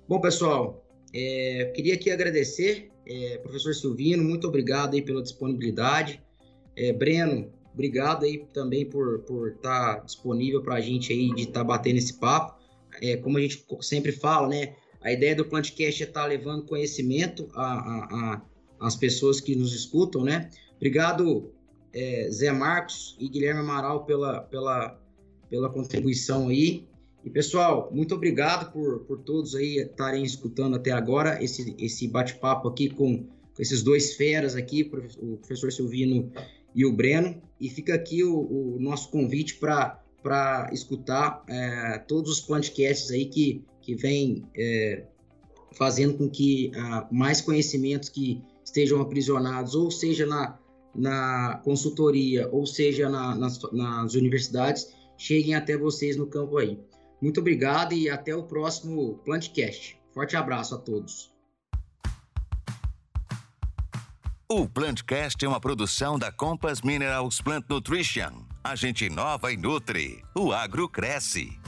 Bom, 0.09 0.23
pessoal, 0.23 0.83
é, 1.13 1.71
queria 1.75 1.95
aqui 1.95 2.11
agradecer, 2.11 2.91
é, 3.07 3.37
professor 3.39 3.75
Silvino, 3.75 4.25
muito 4.25 4.49
obrigado 4.49 4.95
aí 4.95 5.03
pela 5.03 5.23
disponibilidade. 5.23 6.23
É, 6.75 6.95
Breno, 6.95 7.53
obrigado 7.75 8.25
aí 8.25 8.47
também 8.55 8.89
por 8.89 9.17
estar 9.17 9.27
por 9.27 9.53
tá 9.59 9.97
disponível 9.99 10.63
para 10.63 10.77
a 10.77 10.81
gente 10.81 11.13
aí 11.13 11.35
de 11.35 11.43
estar 11.43 11.61
tá 11.61 11.65
batendo 11.65 11.99
esse 11.99 12.15
papo. 12.15 12.63
É, 13.03 13.17
como 13.17 13.37
a 13.37 13.41
gente 13.41 13.67
sempre 13.83 14.13
fala, 14.13 14.49
né? 14.49 14.77
A 15.03 15.13
ideia 15.13 15.37
do 15.37 15.45
Plantcast 15.45 16.03
é 16.03 16.07
estar 16.07 16.23
tá 16.23 16.27
levando 16.27 16.65
conhecimento 16.65 17.49
às 18.81 18.97
pessoas 18.97 19.41
que 19.41 19.55
nos 19.55 19.75
escutam, 19.75 20.25
né? 20.25 20.49
Obrigado, 20.77 21.53
é, 21.93 22.29
Zé 22.31 22.51
Marcos 22.53 23.17
e 23.21 23.29
Guilherme 23.29 23.61
Amaral 23.61 24.05
pela, 24.07 24.41
pela, 24.43 24.99
pela 25.51 25.69
contribuição 25.69 26.49
aí. 26.49 26.87
E 27.25 27.31
pessoal, 27.31 27.91
muito 27.91 28.15
obrigado 28.15 28.71
por, 28.71 29.01
por 29.01 29.19
todos 29.21 29.55
aí 29.55 29.79
estarem 29.79 30.25
escutando 30.25 30.77
até 30.77 30.91
agora 30.91 31.43
esse, 31.43 31.75
esse 31.79 32.07
bate-papo 32.07 32.69
aqui 32.69 32.91
com, 32.91 33.25
com, 33.25 33.63
esses 33.63 33.83
dois 33.83 34.15
feras 34.15 34.55
aqui, 34.55 34.91
o 35.19 35.39
professor 35.39 35.73
Silvino 35.73 36.31
e 36.75 36.85
o 36.85 36.93
Breno. 36.93 37.41
E 37.65 37.71
fica 37.71 37.95
aqui 37.95 38.23
o, 38.23 38.75
o 38.75 38.79
nosso 38.79 39.09
convite 39.09 39.55
para 39.55 40.69
escutar 40.71 41.43
é, 41.49 41.97
todos 42.07 42.31
os 42.31 42.41
podcasts 42.43 43.11
aí 43.11 43.25
que, 43.25 43.65
que 43.81 43.95
vem 43.95 44.45
é, 44.55 45.07
fazendo 45.73 46.19
com 46.19 46.29
que 46.29 46.71
ah, 46.77 47.09
mais 47.11 47.41
conhecimentos 47.41 48.11
que 48.11 48.43
estejam 48.63 49.01
aprisionados, 49.01 49.75
ou 49.75 49.91
seja 49.91 50.27
na, 50.27 50.59
na 50.95 51.63
consultoria, 51.65 52.51
ou 52.53 52.67
seja 52.67 53.09
na, 53.09 53.35
nas, 53.35 53.59
nas 53.73 54.13
universidades, 54.13 54.93
cheguem 55.17 55.55
até 55.55 55.75
vocês 55.75 56.19
no 56.19 56.27
campo 56.27 56.59
aí. 56.59 56.79
Muito 57.19 57.41
obrigado 57.41 57.95
e 57.95 58.11
até 58.11 58.37
o 58.37 58.43
próximo 58.43 59.23
Plantcast. 59.25 59.99
Forte 60.13 60.37
abraço 60.37 60.75
a 60.75 60.79
todos. 60.79 61.34
O 64.47 64.69
Plantcast 64.69 65.43
é 65.43 65.49
uma 65.49 65.59
produção 65.59 66.19
da 66.19 66.31
Compass 66.31 66.83
Minerals 66.83 67.41
Plant 67.41 67.65
Nutrition. 67.67 68.45
A 68.63 68.77
gente 68.77 69.07
inova 69.07 69.51
e 69.51 69.57
nutre. 69.57 70.23
O 70.35 70.53
agro 70.53 70.87
cresce. 70.87 71.59